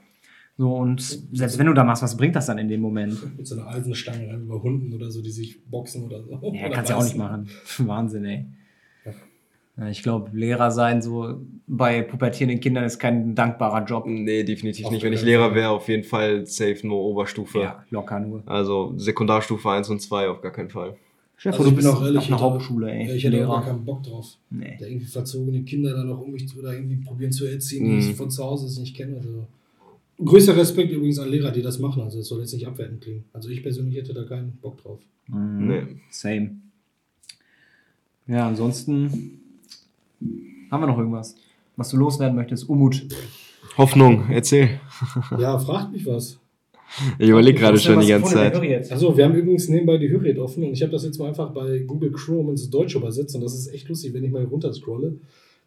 So, 0.56 0.72
und 0.76 1.00
selbst 1.32 1.58
wenn 1.58 1.66
du 1.66 1.74
da 1.74 1.82
machst, 1.82 2.02
was 2.02 2.16
bringt 2.16 2.36
das 2.36 2.46
dann 2.46 2.58
in 2.58 2.68
dem 2.68 2.80
Moment? 2.80 3.36
Mit 3.36 3.46
so 3.46 3.56
einer 3.58 3.68
Eisenstange 3.68 4.28
rein 4.28 4.42
über 4.42 4.62
Hunden 4.62 4.92
oder 4.94 5.10
so, 5.10 5.20
die 5.20 5.32
sich 5.32 5.64
boxen 5.68 6.04
oder 6.04 6.22
so. 6.22 6.30
Ja, 6.30 6.38
Oder 6.38 6.70
kannst 6.70 6.90
du 6.90 6.94
ja 6.94 7.00
auch 7.00 7.04
nicht 7.04 7.16
machen. 7.16 7.48
Wahnsinn, 7.78 8.24
ey. 8.24 8.46
Ich 9.90 10.04
glaube, 10.04 10.30
Lehrer 10.36 10.70
sein 10.70 11.02
so 11.02 11.40
bei 11.66 12.02
pubertierenden 12.02 12.60
Kindern 12.60 12.84
ist 12.84 13.00
kein 13.00 13.34
dankbarer 13.34 13.84
Job. 13.84 14.04
Nee, 14.06 14.44
definitiv 14.44 14.86
Auf 14.86 14.92
nicht. 14.92 15.02
Wenn 15.02 15.12
ich 15.12 15.22
Lehrer 15.22 15.52
wäre, 15.54 15.70
auf 15.70 15.88
jeden 15.88 16.04
Fall 16.04 16.46
safe 16.46 16.86
nur 16.86 17.00
Oberstufe. 17.00 17.58
Ja, 17.58 17.84
locker 17.90 18.20
nur. 18.20 18.42
Also 18.46 18.94
Sekundarstufe 18.96 19.68
1 19.68 19.88
und 19.90 20.00
2 20.00 20.28
auf 20.28 20.40
gar 20.42 20.52
keinen 20.52 20.70
Fall. 20.70 20.94
Chef, 21.36 21.58
Also 21.58 21.68
ich 21.68 21.74
bin 21.76 21.86
auch 21.88 22.00
ehrlich, 22.04 22.22
ich- 22.30 22.30
Hauptschule, 22.32 22.92
ey. 22.92 23.08
Ja, 23.08 23.14
ich 23.14 23.24
hätte 23.24 23.36
auch 23.48 23.50
gar 23.54 23.62
Lehrer. 23.62 23.72
keinen 23.72 23.84
Bock 23.84 24.02
drauf. 24.04 24.36
Nee. 24.50 24.76
Da 24.78 24.86
irgendwie 24.86 25.06
verzogene 25.06 25.62
Kinder 25.64 25.92
dann 25.92 26.06
noch 26.06 26.20
um 26.20 26.30
mich 26.30 26.46
zu, 26.46 26.60
oder 26.60 26.72
irgendwie 26.72 26.96
probieren 27.04 27.32
zu 27.32 27.44
erziehen, 27.44 27.84
Mhm. 27.96 28.00
die 28.00 28.10
ich 28.10 28.16
von 28.16 28.30
zu 28.30 28.44
Hause 28.44 28.80
nicht 28.80 28.94
kenne. 28.96 29.16
Also. 29.16 29.44
Größter 30.24 30.56
Respekt 30.56 30.92
übrigens 30.92 31.18
an 31.18 31.28
Lehrer, 31.28 31.50
die 31.50 31.62
das 31.62 31.80
machen. 31.80 32.00
Also 32.02 32.18
das 32.18 32.28
soll 32.28 32.38
jetzt 32.38 32.52
nicht 32.54 32.68
abwertend 32.68 33.00
klingen. 33.00 33.24
Also 33.32 33.48
ich 33.48 33.64
persönlich 33.64 33.96
hätte 33.96 34.14
da 34.14 34.22
keinen 34.22 34.52
Bock 34.62 34.80
drauf. 34.80 35.00
Mhm. 35.26 35.66
Nee. 35.66 35.82
Same. 36.10 36.50
Ja, 38.28 38.46
ansonsten 38.46 39.40
haben 40.70 40.82
wir 40.82 40.86
noch 40.86 40.98
irgendwas, 40.98 41.36
was 41.76 41.90
du 41.90 41.96
loswerden 41.96 42.36
möchtest? 42.36 42.68
Umut. 42.68 43.06
Hoffnung, 43.76 44.24
erzähl. 44.30 44.80
Ja, 45.38 45.58
fragt 45.58 45.92
mich 45.92 46.06
was. 46.06 46.38
Ich 47.18 47.28
überlege 47.28 47.58
gerade 47.58 47.78
schon 47.78 48.00
die 48.00 48.06
ganze 48.06 48.34
Zeit. 48.34 48.54
Also, 48.90 49.16
wir 49.16 49.24
haben 49.24 49.34
übrigens 49.34 49.68
nebenbei 49.68 49.96
die 49.98 50.08
Hürriyet 50.08 50.38
offen 50.38 50.62
und 50.64 50.72
ich 50.72 50.82
habe 50.82 50.92
das 50.92 51.04
jetzt 51.04 51.18
mal 51.18 51.28
einfach 51.28 51.50
bei 51.52 51.80
Google 51.80 52.12
Chrome 52.12 52.52
ins 52.52 52.70
Deutsche 52.70 52.98
übersetzt 52.98 53.34
und 53.34 53.40
das 53.40 53.54
ist 53.54 53.72
echt 53.72 53.88
lustig, 53.88 54.14
wenn 54.14 54.22
ich 54.22 54.30
mal 54.30 54.44
runter 54.44 54.72
scrolle. 54.72 55.16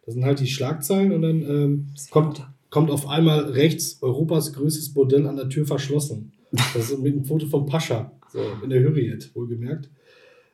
Das 0.06 0.14
sind 0.14 0.24
halt 0.24 0.40
die 0.40 0.46
Schlagzeilen 0.46 1.12
und 1.12 1.22
dann 1.22 1.42
ähm, 1.42 1.86
kommt, 2.10 2.46
kommt 2.70 2.90
auf 2.90 3.08
einmal 3.08 3.40
rechts 3.40 3.98
Europas 4.00 4.54
größtes 4.54 4.94
Bordell 4.94 5.26
an 5.26 5.36
der 5.36 5.48
Tür 5.48 5.66
verschlossen. 5.66 6.32
Das 6.72 6.90
ist 6.90 7.02
mit 7.02 7.12
einem 7.12 7.24
Foto 7.24 7.46
vom 7.46 7.66
Pascha, 7.66 8.10
so 8.32 8.38
in 8.64 8.70
der 8.70 8.80
Hürriyet, 8.80 9.30
wohlgemerkt. 9.34 9.90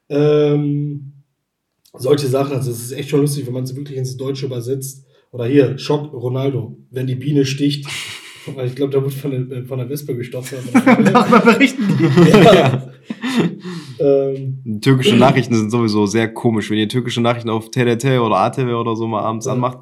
Ähm, 0.09 1.13
solche 1.97 2.27
Sachen, 2.27 2.55
also 2.57 2.71
es 2.71 2.81
ist 2.83 2.93
echt 2.93 3.09
schon 3.11 3.21
lustig, 3.21 3.47
wenn 3.47 3.55
man 3.55 3.65
es 3.65 3.77
wirklich 3.77 3.99
ins 3.99 4.17
Deutsche 4.17 4.47
übersetzt. 4.47 5.07
Oder 5.31 5.47
hier, 5.47 5.79
Schock 5.79 6.13
Ronaldo, 6.13 6.77
wenn 6.91 7.07
die 7.07 7.17
Biene 7.17 7.45
sticht. 7.45 7.87
Weil 8.55 8.67
ich 8.69 8.75
glaube, 8.77 8.93
da 8.93 9.03
wird 9.03 9.15
von 9.15 9.31
der, 9.31 9.59
äh, 9.59 9.65
von 9.65 9.79
der 9.79 9.89
Wespe 9.89 10.15
gestochen. 10.15 10.59
Darüber 10.75 11.41
berichten. 11.41 11.83
ja. 12.45 12.93
ähm, 13.99 14.61
Die 14.65 14.81
türkischen 14.81 15.19
Nachrichten 15.19 15.55
sind 15.55 15.71
sowieso 15.71 16.05
sehr 16.07 16.29
komisch. 16.33 16.71
Wenn 16.71 16.77
ihr 16.79 16.89
türkische 16.89 17.23
Nachrichten 17.23 17.49
auf 17.49 17.71
TRT 17.71 18.05
oder 18.21 18.37
ATV 18.37 18.69
oder 18.81 18.97
so 18.97 19.07
mal 19.07 19.23
abends 19.23 19.47
Ja. 19.47 19.53
anmacht, 19.53 19.79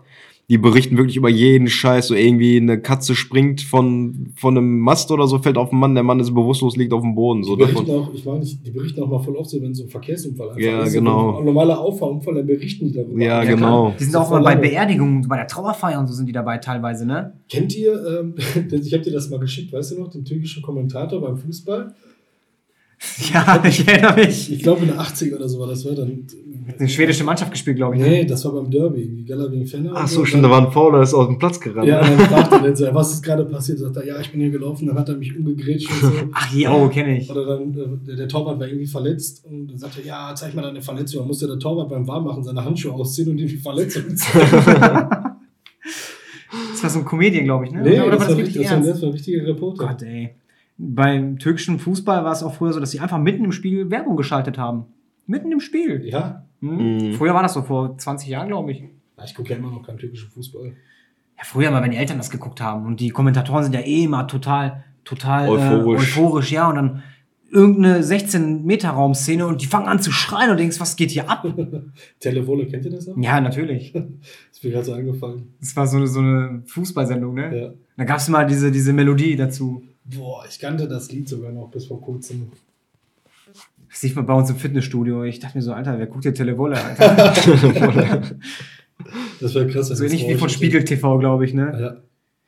die 0.53 0.59
berichten 0.59 0.99
wirklich 0.99 1.17
über 1.17 1.31
jeden 1.31 1.67
Scheiß. 1.67 2.09
So 2.09 2.15
irgendwie 2.15 2.59
eine 2.59 2.79
Katze 2.79 3.15
springt 3.15 3.63
von, 3.63 4.33
von 4.37 4.55
einem 4.59 4.81
Mast 4.81 5.11
oder 5.11 5.27
so, 5.27 5.39
fällt 5.39 5.57
auf 5.57 5.71
den 5.71 5.79
Mann, 5.79 5.95
der 5.95 6.05
Mann 6.05 6.21
ist 6.21 6.35
bewusstlos, 6.35 6.77
liegt 6.77 6.93
auf 6.93 7.01
dem 7.01 7.15
Boden. 7.15 7.43
So 7.43 7.57
Die 7.57 7.63
berichten, 7.63 7.87
davon. 7.87 8.03
auch, 8.03 8.15
ich 8.15 8.25
meine, 8.27 8.45
die 8.45 8.71
berichten 8.71 9.03
auch 9.03 9.09
mal 9.09 9.19
voll 9.19 9.37
oft 9.37 9.49
so, 9.49 9.63
wenn 9.63 9.73
so 9.75 9.85
ein 9.85 9.89
Verkehrsunfall 9.89 10.51
einfach 10.51 10.61
Ja, 10.61 10.83
ist. 10.83 10.93
genau. 10.93 11.39
Ein 11.39 11.47
normaler 11.47 11.81
Auffahrunfall, 11.81 12.35
dann 12.35 12.47
berichten 12.47 12.87
die 12.87 12.93
darüber. 12.93 13.19
Ja, 13.19 13.43
Ja, 13.43 13.51
genau. 13.51 13.85
klar. 13.87 13.95
Die 13.99 14.05
sind 14.05 14.15
auch 14.17 14.31
mal 14.31 14.43
bei. 14.43 14.57
Beerdigungen, 14.57 15.27
bei 15.27 15.37
der 15.39 15.47
Trauerfeier 15.47 15.99
und 15.99 16.07
so 16.07 16.13
sind 16.13 16.27
die 16.27 16.33
dabei 16.33 16.59
teilweise, 16.59 17.07
ne? 17.07 17.33
Kennt 17.49 17.75
ihr, 17.75 17.95
ähm, 18.21 18.35
ich 18.71 18.93
habe 18.93 19.03
dir 19.03 19.13
das 19.13 19.31
mal 19.31 19.39
geschickt, 19.41 19.73
weißt 19.73 19.93
du 19.93 20.01
noch, 20.01 20.11
den 20.11 20.25
türkischen 20.27 20.63
Kommentator 20.63 21.19
beim 21.23 21.39
Fußball? 21.39 21.95
Ja, 23.33 23.63
ich 23.67 23.87
erinnere 23.87 24.17
mich. 24.17 24.53
Ich 24.53 24.63
glaube 24.63 24.83
in 24.83 24.89
der 24.89 25.01
80 25.01 25.35
oder 25.35 25.49
so 25.49 25.59
war 25.61 25.67
das, 25.69 25.85
war 25.85 25.93
dann. 25.93 26.27
Eine 26.79 26.89
schwedische 26.89 27.25
Mannschaft 27.25 27.51
gespielt, 27.51 27.77
glaube 27.77 27.97
ich. 27.97 28.01
ne? 28.01 28.09
Nee, 28.09 28.25
das 28.25 28.45
war 28.45 28.53
beim 28.53 28.71
Derby, 28.71 29.25
Gala 29.27 29.49
gegen 29.49 29.67
Fenner. 29.67 29.93
Ach 29.95 30.07
so, 30.07 30.25
stimmt, 30.25 30.45
da 30.45 30.51
war 30.51 30.65
ein 30.65 30.71
Foul, 30.73 30.93
da 30.93 31.03
ist 31.03 31.13
aus 31.13 31.27
dem 31.27 31.37
Platz 31.39 31.59
gerannt. 31.59 31.89
Ja, 31.89 32.01
dann 32.01 32.19
fragt 32.29 32.53
er 32.53 32.61
dann 32.61 32.77
so, 32.77 32.87
was 32.93 33.13
ist 33.15 33.23
gerade 33.23 33.45
passiert? 33.45 33.81
Sagt 33.81 33.97
er, 33.97 34.07
ja, 34.07 34.21
ich 34.21 34.31
bin 34.31 34.41
hier 34.41 34.51
gelaufen, 34.51 34.87
dann 34.87 34.97
hat 34.97 35.09
er 35.09 35.17
mich 35.17 35.37
umgegrätscht 35.37 35.91
und 35.91 36.01
so. 36.01 36.13
Ach, 36.33 36.53
jo, 36.55 36.89
kenne 36.89 37.19
ich. 37.19 37.29
Oder 37.31 37.47
dann, 37.59 37.73
äh, 37.73 38.07
der, 38.07 38.17
der 38.17 38.29
Torwart 38.29 38.61
war 38.61 38.69
irgendwie 38.69 38.87
verletzt 38.87 39.45
und 39.45 39.67
dann 39.67 39.79
sagt 39.79 39.99
er, 39.99 40.05
ja, 40.07 40.33
zeig 40.37 40.55
mal 40.55 40.63
deine 40.63 40.81
Verletzung. 40.81 41.21
Dann 41.21 41.29
musste 41.29 41.49
der 41.49 41.59
Torwart 41.59 41.89
beim 41.89 42.07
Warmmachen 42.07 42.45
seine 42.45 42.65
Handschuhe 42.65 42.93
ausziehen 42.93 43.31
und 43.31 43.39
ihm 43.39 43.49
die 43.49 43.57
Verletzung 43.57 44.05
zeigen. 44.17 44.49
Das 46.71 46.83
war 46.83 46.91
so 46.91 46.99
ein 47.01 47.05
Comedian, 47.05 47.45
glaube 47.45 47.65
ich, 47.67 47.73
ne? 47.73 47.83
nee, 47.83 48.01
Oder 48.01 48.13
das, 48.13 48.21
war, 48.21 48.29
das 48.29 48.37
richtig, 48.37 48.55
wirklich 48.55 48.69
das, 48.69 48.81
war, 48.81 48.87
das 48.93 49.03
war 49.03 49.09
ein 49.09 49.13
richtiger 49.13 49.47
Reporter. 49.47 49.87
Gott, 49.87 50.03
ey. 50.03 50.31
Beim 50.85 51.39
türkischen 51.39 51.78
Fußball 51.78 52.24
war 52.24 52.33
es 52.33 52.43
auch 52.43 52.55
früher 52.55 52.72
so, 52.72 52.80
dass 52.80 52.91
sie 52.91 53.01
einfach 53.01 53.18
mitten 53.18 53.45
im 53.45 53.53
Spiel 53.53 53.91
Werbung 53.91 54.16
geschaltet 54.16 54.59
haben. 54.59 54.87
Mitten 55.26 55.53
im 55.53 55.61
Spiel. 55.61 56.03
Ja, 56.05 56.45
Hm? 56.62 57.09
Mhm. 57.11 57.12
Früher 57.14 57.35
war 57.35 57.43
das 57.43 57.55
so, 57.55 57.62
vor 57.62 57.99
20 57.99 58.28
Jahren, 58.28 58.49
glaube 58.49 58.72
ich. 58.72 58.80
Ja, 59.18 59.24
ich 59.24 59.35
gucke 59.35 59.51
ja 59.51 59.57
immer 59.57 59.70
noch 59.70 59.85
keinen 59.85 59.99
türkischen 59.99 60.30
Fußball. 60.30 60.66
Ja, 60.66 61.45
früher 61.45 61.70
mal, 61.70 61.83
wenn 61.83 61.91
die 61.91 61.97
Eltern 61.97 62.16
das 62.18 62.30
geguckt 62.30 62.61
haben. 62.61 62.87
Und 62.87 63.01
die 63.01 63.11
Kommentatoren 63.11 63.64
sind 63.64 63.74
ja 63.74 63.80
eh 63.80 64.05
immer 64.05 64.26
total, 64.26 64.85
total 65.05 65.49
Euphorisch. 65.49 66.16
Äh, 66.16 66.20
euphorisch 66.20 66.53
ja. 66.53 66.68
Und 66.68 66.76
dann 66.76 67.03
irgendeine 67.51 68.01
16-Meter-Raum-Szene 68.01 69.47
und 69.47 69.61
die 69.61 69.66
fangen 69.66 69.87
an 69.87 70.01
zu 70.01 70.11
schreien 70.11 70.51
und 70.51 70.59
denkst, 70.59 70.80
was 70.80 70.97
geht 70.97 71.11
hier 71.11 71.28
ab? 71.28 71.45
Televole, 72.20 72.66
kennt 72.66 72.85
ihr 72.87 72.93
das 72.93 73.07
noch? 73.07 73.16
ja, 73.18 73.41
natürlich. 73.41 73.95
Ist 74.51 74.64
mir 74.64 74.70
gerade 74.70 74.85
so 74.85 74.93
eingefallen. 74.93 75.55
Das 75.61 75.76
war 75.76 75.87
so 75.87 75.99
eine, 75.99 76.07
so 76.07 76.20
eine 76.20 76.62
Fußballsendung, 76.66 77.35
ne? 77.35 77.61
Ja. 77.61 77.72
Da 77.97 78.05
gab 78.05 78.18
es 78.18 78.28
mal 78.28 78.47
diese, 78.47 78.70
diese 78.70 78.93
Melodie 78.93 79.37
dazu. 79.37 79.83
Boah, 80.05 80.45
ich 80.49 80.59
kannte 80.59 80.89
das 80.89 81.11
Lied 81.13 81.29
sogar 81.29 81.53
noch 81.53 81.71
bis 81.71 81.87
vor 81.87 82.01
kurzem. 82.01 82.51
Das 83.89 84.01
sieht 84.01 84.17
man 84.17 84.27
bei 84.27 84.35
uns 84.35 84.49
im 84.51 84.57
Fitnessstudio. 84.57 85.25
Ich 85.25 85.39
dachte 85.39 85.59
mir 85.59 85.63
so, 85.63 85.73
Alter, 85.73 85.99
wer 85.99 86.07
guckt 86.07 86.23
hier 86.25 86.35
Televolle, 86.35 86.83
Alter? 86.83 87.35
Das 89.41 89.55
wäre 89.55 89.67
krass. 89.67 89.89
so 89.89 90.05
ähnlich 90.05 90.29
wie 90.29 90.35
von. 90.37 90.49
Spiegel 90.49 90.85
TV, 90.85 91.19
glaube 91.19 91.45
ich, 91.45 91.55
ne? 91.55 91.77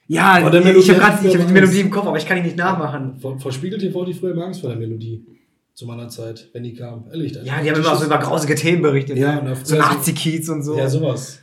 Ja. 0.08 0.38
Ja, 0.40 0.50
der 0.50 0.60
ich 0.60 0.66
Melodie 0.66 0.88
habe 0.90 1.00
gerade 1.00 1.38
hab 1.38 1.46
die 1.46 1.52
Melodie 1.52 1.80
im 1.80 1.90
Kopf, 1.90 2.06
aber 2.06 2.18
ich 2.18 2.26
kann 2.26 2.36
ihn 2.36 2.44
nicht 2.44 2.56
nachmachen. 2.56 3.16
Vor, 3.18 3.40
vor 3.40 3.50
Spiegel 3.50 3.78
TV 3.78 4.04
die 4.04 4.12
früher 4.12 4.32
immer 4.32 4.44
Angst 4.44 4.60
vor 4.60 4.70
der 4.70 4.78
Melodie. 4.78 5.24
Zu 5.72 5.86
meiner 5.86 6.08
Zeit, 6.08 6.50
wenn 6.52 6.62
die 6.62 6.74
kam. 6.74 7.06
Ehrlich. 7.10 7.32
Ja, 7.42 7.60
die 7.60 7.70
haben 7.70 7.80
immer 7.80 7.96
so 7.96 8.04
über 8.04 8.18
grausige 8.18 8.54
Themen 8.54 8.82
berichtet. 8.82 9.16
Ja, 9.16 9.40
ne? 9.40 9.50
und 9.50 9.66
so 9.66 9.76
Nazi-Kiez 9.76 10.48
und 10.48 10.62
so. 10.62 10.78
Ja, 10.78 10.88
sowas. 10.88 11.40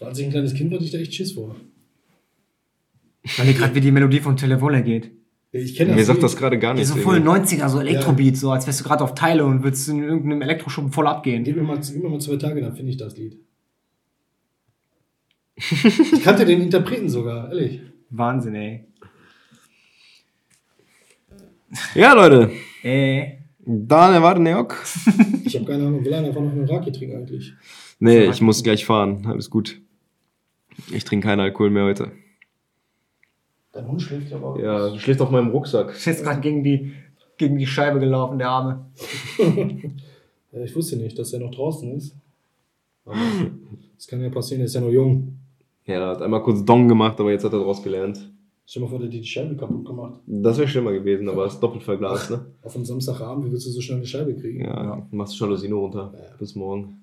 Als 0.00 0.18
ich 0.18 0.24
ein 0.24 0.30
kleines 0.30 0.54
Kind 0.54 0.70
war, 0.70 0.76
hatte 0.76 0.86
ich 0.86 0.92
da 0.92 0.98
echt 0.98 1.12
Schiss 1.12 1.32
vor. 1.32 1.56
Weil 3.36 3.46
mir 3.46 3.54
gerade 3.54 3.74
wie 3.74 3.80
die 3.80 3.90
Melodie 3.90 4.20
von 4.20 4.36
Televolle 4.36 4.82
geht. 4.82 5.10
Ja, 5.52 5.60
Ich 5.60 5.76
kenne 5.76 5.90
das. 5.90 5.96
Mir 5.98 6.04
sagt 6.04 6.22
das 6.22 6.36
gerade 6.36 6.58
gar 6.58 6.74
Die 6.74 6.80
nichts. 6.80 6.94
so 6.94 7.00
voll 7.00 7.16
irgendwie. 7.18 7.56
90er, 7.56 7.68
so 7.68 7.80
Elektrobeat, 7.80 8.36
so 8.36 8.50
als 8.50 8.66
wärst 8.66 8.80
du 8.80 8.84
gerade 8.84 9.02
auf 9.04 9.14
Teile 9.14 9.44
und 9.44 9.62
würdest 9.62 9.88
in 9.88 10.02
irgendeinem 10.02 10.42
Elektroschuppen 10.42 10.92
voll 10.92 11.06
abgehen. 11.06 11.44
Gib 11.44 11.56
mir, 11.56 11.62
mal, 11.62 11.78
gib 11.78 12.02
mir 12.02 12.08
mal 12.08 12.20
zwei 12.20 12.36
Tage, 12.36 12.60
dann 12.60 12.74
finde 12.74 12.90
ich 12.90 12.96
das 12.98 13.16
Lied. 13.16 13.38
ich 15.56 16.22
kannte 16.22 16.44
den 16.44 16.60
Interpreten 16.60 17.08
sogar, 17.08 17.48
ehrlich. 17.48 17.80
Wahnsinn, 18.10 18.54
ey. 18.56 18.84
Ja, 21.94 22.12
Leute. 22.12 22.50
Ey. 22.82 23.38
Dann 23.66 24.22
war 24.22 24.38
Neok. 24.38 24.76
Ich 25.44 25.54
habe 25.56 25.64
keine 25.64 25.86
Ahnung, 25.86 26.04
will 26.04 26.12
einer 26.12 26.28
einfach 26.28 26.40
noch 26.42 26.52
einen 26.52 26.68
Raki 26.68 26.92
trinken 26.92 27.16
eigentlich? 27.16 27.54
Nee, 27.98 28.24
ich 28.24 28.40
muss 28.42 28.62
gleich 28.62 28.84
fahren. 28.84 29.24
Alles 29.26 29.48
gut. 29.48 29.80
Ich 30.92 31.04
trinke 31.04 31.28
keinen 31.28 31.40
Alkohol 31.40 31.70
mehr 31.70 31.84
heute. 31.84 32.12
Dein 33.74 33.88
Hund 33.88 34.00
schläft 34.00 34.30
ja 34.30 34.36
aber. 34.36 34.60
Ja, 34.62 34.88
du 34.88 34.98
schläfst 34.98 35.20
auf 35.20 35.30
meinem 35.30 35.50
Rucksack. 35.50 35.90
Ist 35.90 36.04
jetzt 36.04 36.22
gerade 36.22 36.40
gegen 36.40 36.62
die, 36.62 36.92
gegen 37.36 37.58
die 37.58 37.66
Scheibe 37.66 37.98
gelaufen, 38.00 38.38
der 38.38 38.48
Arme. 38.48 38.86
Ja, 40.54 40.62
ich 40.62 40.76
wusste 40.76 40.96
nicht, 40.96 41.18
dass 41.18 41.32
er 41.32 41.40
noch 41.40 41.50
draußen 41.50 41.96
ist. 41.96 42.14
Aber 43.04 43.16
das 43.96 44.06
kann 44.06 44.20
ja 44.20 44.30
passieren, 44.30 44.60
er 44.60 44.66
ist 44.66 44.74
ja 44.74 44.80
noch 44.80 44.90
jung. 44.90 45.36
Ja, 45.84 45.94
er 45.94 46.08
hat 46.10 46.22
einmal 46.22 46.44
kurz 46.44 46.64
Dong 46.64 46.86
gemacht, 46.86 47.18
aber 47.18 47.32
jetzt 47.32 47.44
hat 47.44 47.52
er 47.52 47.58
daraus 47.58 47.82
gelernt. 47.82 48.30
Stell 48.64 48.80
dir 48.80 48.84
mal 48.84 48.90
vor, 48.90 48.98
der 49.00 49.08
hat 49.08 49.14
dir 49.14 49.20
die 49.20 49.26
Scheibe 49.26 49.56
kaputt 49.56 49.84
gemacht. 49.84 50.20
Das 50.26 50.56
wäre 50.56 50.68
schlimmer 50.68 50.92
gewesen, 50.92 51.28
aber 51.28 51.44
es 51.44 51.54
ist 51.54 51.60
doppelt 51.60 51.82
verglast, 51.82 52.30
ne? 52.30 52.46
Auf 52.62 52.74
einem 52.76 52.84
Samstagabend, 52.84 53.46
wie 53.46 53.52
willst 53.52 53.66
du 53.66 53.70
so 53.70 53.80
schnell 53.80 53.98
eine 53.98 54.06
Scheibe 54.06 54.34
kriegen? 54.36 54.64
Ja, 54.64 55.06
machst 55.10 55.38
du 55.38 55.44
Jalousien 55.44 55.72
runter. 55.72 56.14
Ja. 56.16 56.36
Bis 56.38 56.54
morgen. 56.54 57.02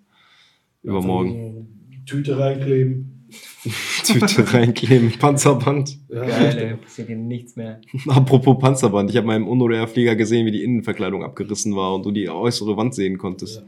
Übermorgen. 0.82 1.30
so 1.30 1.36
eine 1.36 2.06
Tüte 2.06 2.40
reinkleben. 2.40 3.21
Tüte 4.04 4.54
reinkleben, 4.54 5.12
Panzerband. 5.20 5.98
Geil, 6.10 6.58
ey. 6.58 6.74
Passiert 6.76 7.08
hier 7.08 7.18
nichts 7.18 7.56
mehr. 7.56 7.80
Apropos 8.08 8.58
Panzerband, 8.60 9.10
ich 9.10 9.18
habe 9.18 9.28
meinem 9.28 9.48
Uno-Flieger 9.48 10.16
gesehen, 10.16 10.46
wie 10.46 10.52
die 10.52 10.64
Innenverkleidung 10.64 11.24
abgerissen 11.24 11.76
war 11.76 11.96
und 11.96 12.06
du 12.06 12.12
die 12.12 12.30
äußere 12.30 12.76
Wand 12.78 12.96
sehen 12.96 13.18
konntest. 13.18 13.58
Ja. 13.58 13.64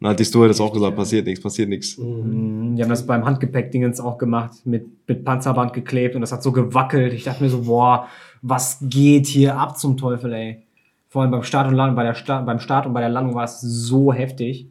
Dann 0.00 0.10
hat 0.10 0.20
die 0.20 0.24
Story 0.24 0.48
das 0.48 0.60
auch 0.60 0.72
gesagt, 0.72 0.96
passiert 0.96 1.26
nichts, 1.26 1.40
passiert 1.42 1.68
nichts. 1.68 1.96
Mhm. 1.96 2.70
Mhm, 2.70 2.76
Die 2.76 2.82
haben 2.82 2.90
das 2.90 3.06
beim 3.06 3.24
Handgepäck-Dingens 3.24 4.00
auch 4.00 4.18
gemacht, 4.18 4.52
mit, 4.64 4.86
mit 5.06 5.24
Panzerband 5.24 5.72
geklebt 5.72 6.16
und 6.16 6.22
das 6.22 6.32
hat 6.32 6.42
so 6.42 6.50
gewackelt. 6.50 7.12
Ich 7.12 7.24
dachte 7.24 7.42
mir 7.42 7.50
so, 7.50 7.62
boah, 7.62 8.08
was 8.42 8.78
geht 8.82 9.26
hier 9.26 9.56
ab 9.56 9.78
zum 9.78 9.96
Teufel, 9.96 10.32
ey. 10.32 10.62
Vor 11.08 11.22
allem 11.22 11.30
beim 11.30 11.42
Start 11.44 11.68
und 11.68 11.74
Landung, 11.74 11.94
bei 11.94 12.02
der 12.02 12.14
Sta 12.14 12.40
beim 12.40 12.58
Start 12.58 12.86
und 12.86 12.94
bei 12.94 13.00
der 13.00 13.10
Landung 13.10 13.34
war 13.34 13.44
es 13.44 13.60
so 13.60 14.12
heftig. 14.12 14.66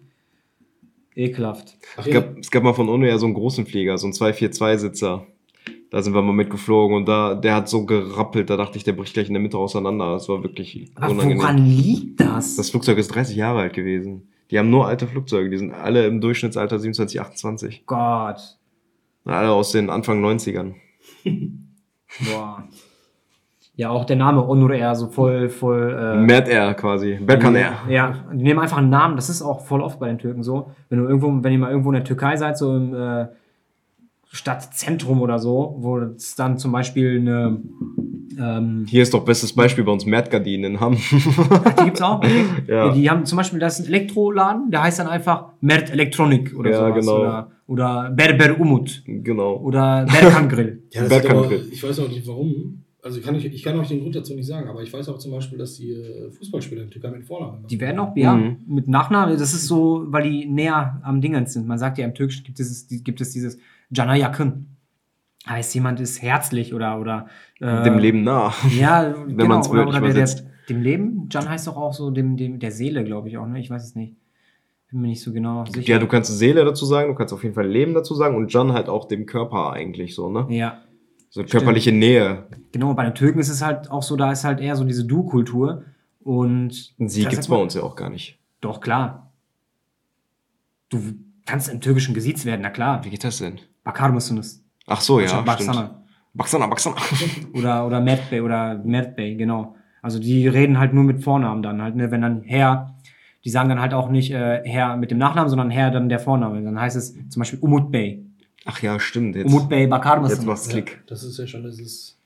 Ekelhaft. 1.16 1.78
Ach 1.98 2.06
Es 2.06 2.14
gab, 2.14 2.38
es 2.38 2.52
gab 2.52 2.64
mal 2.64 2.74
von 2.74 2.90
Uno 2.90 3.06
ja 3.06 3.18
so 3.18 3.26
einen 3.26 3.36
großen 3.36 3.66
Flieger, 3.66 3.98
so 3.98 4.08
einen 4.08 4.14
242-Sitzer. 4.14 5.26
Da 5.90 6.02
sind 6.02 6.14
wir 6.14 6.22
mal 6.22 6.32
mitgeflogen 6.32 6.96
und 6.96 7.06
da, 7.06 7.36
der 7.36 7.54
hat 7.54 7.68
so 7.68 7.86
gerappelt, 7.86 8.50
da 8.50 8.56
dachte 8.56 8.78
ich, 8.78 8.86
der 8.86 8.94
bricht 8.94 9.14
gleich 9.14 9.28
in 9.28 9.34
der 9.34 9.42
Mitte 9.42 9.58
auseinander. 9.58 10.14
Das 10.14 10.30
war 10.30 10.42
wirklich 10.42 10.90
Aber 10.96 11.12
unangenehm. 11.12 11.40
woran 11.40 11.58
liegt 11.66 12.20
das? 12.22 12.56
Das 12.56 12.70
Flugzeug 12.70 12.98
ist 12.98 13.10
30 13.10 13.36
Jahre 13.36 13.60
alt 13.60 13.74
gewesen. 13.74 14.30
Die 14.52 14.58
haben 14.58 14.70
nur 14.70 14.88
alte 14.88 15.06
Flugzeuge, 15.08 15.50
die 15.50 15.58
sind 15.58 15.74
alle 15.74 16.06
im 16.08 16.22
Durchschnittsalter 16.22 16.80
27, 16.80 17.20
28. 17.20 17.86
Gott. 17.86 18.58
Alle 19.26 19.52
aus 19.52 19.72
den 19.74 19.90
Anfang 19.90 20.24
90ern. 20.24 20.76
Boah. 21.26 22.68
Ja, 23.76 23.90
auch 23.90 24.06
der 24.06 24.18
Name 24.18 24.46
Onur 24.48 24.74
Air, 24.74 24.96
so 24.96 25.08
voll, 25.08 25.50
voll. 25.50 25.98
Äh, 25.98 26.18
Mad 26.18 26.50
Air 26.52 26.74
quasi. 26.74 27.18
Berkan 27.22 27.56
Air. 27.56 27.74
Ja, 27.90 28.26
die 28.34 28.44
nehmen 28.44 28.60
einfach 28.60 28.78
einen 28.78 28.90
Namen, 28.90 29.16
das 29.16 29.30
ist 29.30 29.42
auch 29.42 29.62
voll 29.66 29.82
oft 29.82 30.00
bei 30.00 30.08
den 30.08 30.18
Türken 30.20 30.44
so. 30.44 30.72
Wenn 30.90 31.00
du 31.00 31.06
irgendwo, 31.06 31.28
wenn 31.44 31.54
ihr 31.54 31.60
mal 31.60 31.72
irgendwo 31.72 31.90
in 31.90 31.96
der 31.96 32.04
Türkei 32.04 32.36
seid, 32.36 32.58
so 32.58 32.76
im 32.76 32.94
äh, 32.94 33.28
Stadtzentrum 34.34 35.22
oder 35.22 35.40
so, 35.40 35.76
wo 35.80 35.98
es 36.00 36.36
dann 36.36 36.58
zum 36.58 36.72
Beispiel 36.72 37.20
eine, 37.20 37.62
ähm, 38.40 38.86
Hier 38.88 39.04
ist 39.04 39.14
doch 39.14 39.26
bestes 39.26 39.54
Beispiel 39.54 39.84
bei 39.84 39.92
uns 39.92 40.06
Merdgardinen 40.06 40.74
in 40.76 40.80
Hamm. 40.80 40.96
die 41.80 41.84
gibt's 41.86 42.02
auch. 42.02 42.18
Okay. 42.18 42.46
Ja. 42.68 42.92
Die 42.94 43.10
haben 43.10 43.26
zum 43.26 43.38
Beispiel, 43.38 43.60
das 43.60 43.80
ist 43.80 43.86
ein 43.88 43.94
Elektroladen, 43.94 44.72
der 44.72 44.84
heißt 44.84 45.00
dann 45.00 45.08
einfach 45.08 45.48
Mert 45.60 45.92
Elektronik 45.92 46.56
oder 46.58 46.72
Ja, 46.72 46.78
sowas. 46.78 46.96
genau. 47.06 47.20
Oder, 47.20 47.52
oder 47.68 48.10
Berber 48.12 48.60
Umut 48.60 49.04
genau. 49.06 49.58
oder 49.58 50.06
Berkan 50.06 50.48
Grill. 50.48 50.84
ja 50.92 51.04
Berkan 51.04 51.44
Grill. 51.44 51.68
ich 51.72 51.84
weiß 51.84 52.00
auch 52.00 52.08
nicht 52.08 52.26
warum. 52.28 52.84
Also 53.04 53.20
kann 53.22 53.34
ich, 53.36 53.46
ich 53.46 53.64
kann 53.64 53.80
euch 53.80 53.88
den 53.88 54.02
Grund 54.02 54.16
dazu 54.16 54.36
nicht 54.36 54.46
sagen, 54.46 54.70
aber 54.70 54.84
ich 54.84 54.94
weiß 54.94 55.10
auch 55.10 55.18
zum 55.18 55.32
Beispiel, 55.32 55.58
dass 55.58 55.76
die 55.76 55.92
äh, 55.92 56.30
Fußballspieler 56.32 56.84
in 56.84 56.92
Türkei 56.92 57.10
mit 57.10 57.24
Vornamen 57.26 57.66
Die 57.68 57.80
werden 57.80 58.00
auch, 58.00 58.16
ja, 58.16 58.36
Mhm. 58.36 58.58
mit 58.68 58.88
Nachnamen, 58.88 59.38
das 59.38 59.54
ist 59.54 59.68
so, 59.68 60.04
weil 60.08 60.30
die 60.30 60.46
näher 60.46 61.02
am 61.04 61.20
Dingens 61.20 61.54
sind. 61.54 61.68
Man 61.68 61.80
sagt 61.80 61.98
ja 61.98 62.06
im 62.06 62.14
Türkischen 62.14 62.44
gibt 62.44 62.60
es, 62.60 62.88
gibt 63.04 63.20
es 63.22 63.32
dieses 63.32 63.58
Cana 63.94 64.16
yakın. 64.16 64.68
Heißt, 65.48 65.74
jemand 65.74 66.00
ist 66.00 66.22
herzlich 66.22 66.74
oder, 66.76 67.00
oder 67.00 67.26
äh, 67.60 67.84
Dem 67.84 67.98
Leben 67.98 68.24
nah. 68.24 68.54
Ja, 68.80 69.16
Wenn 69.26 69.36
genau, 69.38 69.48
man's 69.48 69.68
oder, 69.70 69.80
wörtlich 69.86 69.96
oder 69.98 70.02
der, 70.06 70.14
der, 70.14 70.24
übersetzt. 70.24 70.46
dem 70.70 70.82
Leben. 70.84 71.28
Jan 71.32 71.50
heißt 71.50 71.66
doch 71.66 71.78
auch 71.78 71.94
so 71.94 72.12
dem, 72.12 72.38
dem 72.38 72.60
der 72.60 72.72
Seele, 72.72 73.04
glaube 73.04 73.30
ich 73.30 73.38
auch, 73.40 73.48
ne? 73.48 73.60
Ich 73.60 73.72
weiß 73.72 73.84
es 73.84 73.96
nicht. 73.96 74.16
Bin 74.92 75.02
mir 75.02 75.08
nicht 75.08 75.22
so 75.24 75.34
genau 75.34 75.66
sicher. 75.66 75.88
Ja, 75.94 75.98
du 75.98 76.06
kannst 76.08 76.38
Seele 76.38 76.64
dazu 76.64 76.86
sagen, 76.86 77.10
du 77.10 77.16
kannst 77.16 77.34
auf 77.34 77.42
jeden 77.42 77.56
Fall 77.56 77.68
Leben 77.68 77.96
dazu 77.96 78.14
sagen 78.14 78.36
und 78.36 78.50
John 78.54 78.74
halt 78.74 78.88
auch 78.88 79.08
dem 79.08 79.26
Körper 79.26 79.74
eigentlich 79.74 80.14
so, 80.14 80.30
ne? 80.30 80.46
ja, 80.50 80.84
So 81.32 81.44
körperliche 81.44 81.92
Nähe. 81.94 82.46
genau. 82.72 82.94
Bei 82.94 83.04
den 83.06 83.16
Türken 83.16 83.40
ist 83.40 83.50
es 83.50 83.62
halt 83.62 83.90
auch 83.90 84.04
so, 84.04 84.18
da 84.18 84.32
ist 84.32 84.44
halt 84.44 84.60
eher 84.60 84.76
so 84.76 84.84
diese 84.84 85.06
Du-Kultur. 85.06 85.86
Und 86.24 86.94
sie 87.00 87.22
gibt's 87.22 87.48
sagt 87.48 87.50
bei 87.50 87.56
uns 87.56 87.74
ja 87.74 87.82
auch 87.84 87.96
gar 87.96 88.10
nicht. 88.10 88.38
Doch, 88.60 88.80
klar. 88.82 89.32
Du 90.90 91.00
kannst 91.46 91.70
im 91.70 91.80
Türkischen 91.82 92.14
gesiezt 92.14 92.46
werden, 92.46 92.62
na 92.62 92.70
klar. 92.70 93.04
Wie 93.04 93.10
geht 93.10 93.24
das 93.24 93.38
denn? 93.40 93.60
Bakar 93.84 94.12
mısınız? 94.12 94.64
Ach 94.88 95.02
so, 95.02 95.20
ja, 95.20 95.42
Baksana. 95.42 96.04
Baksana. 96.34 96.68
Baxana. 96.68 96.98
Oder, 97.54 97.86
oder 97.88 98.02
Mert 98.02 98.30
Bey 98.30 98.42
oder 98.42 98.78
Mert 98.84 99.16
Bey, 99.16 99.36
genau. 99.36 99.76
Also 100.02 100.20
die 100.20 100.48
reden 100.48 100.80
halt 100.80 100.94
nur 100.94 101.04
mit 101.04 101.24
Vornamen 101.24 101.64
dann 101.64 101.82
halt, 101.82 101.96
ne? 101.96 102.12
Wenn 102.12 102.22
dann 102.22 102.42
Herr, 102.44 102.96
die 103.46 103.50
sagen 103.50 103.70
dann 103.70 103.80
halt 103.80 103.94
auch 103.94 104.10
nicht 104.10 104.32
äh, 104.32 104.62
Herr 104.66 104.98
mit 104.98 105.12
dem 105.12 105.18
Nachnamen, 105.18 105.50
sondern 105.50 105.72
Herr 105.72 105.92
dann 105.92 106.10
der 106.10 106.20
Vorname. 106.20 106.62
Dann 106.64 106.80
heißt 106.80 106.96
es 106.98 107.14
zum 107.30 107.40
Beispiel 107.40 107.60
Umut 107.60 107.92
Bey. 107.92 108.26
Ach 108.66 108.82
ja, 108.82 109.00
stimmt. 109.00 109.36
Jetzt, 109.36 109.48
Umut 109.48 109.70
Bey 109.70 109.88
Bakar 109.88 110.28
jetzt 110.28 110.46
macht's 110.46 110.70
Klick. 110.70 111.02
Das 111.08 111.24
ist 111.24 111.38
ja 111.38 111.48
schon 111.48 111.64
dieses 111.64 112.18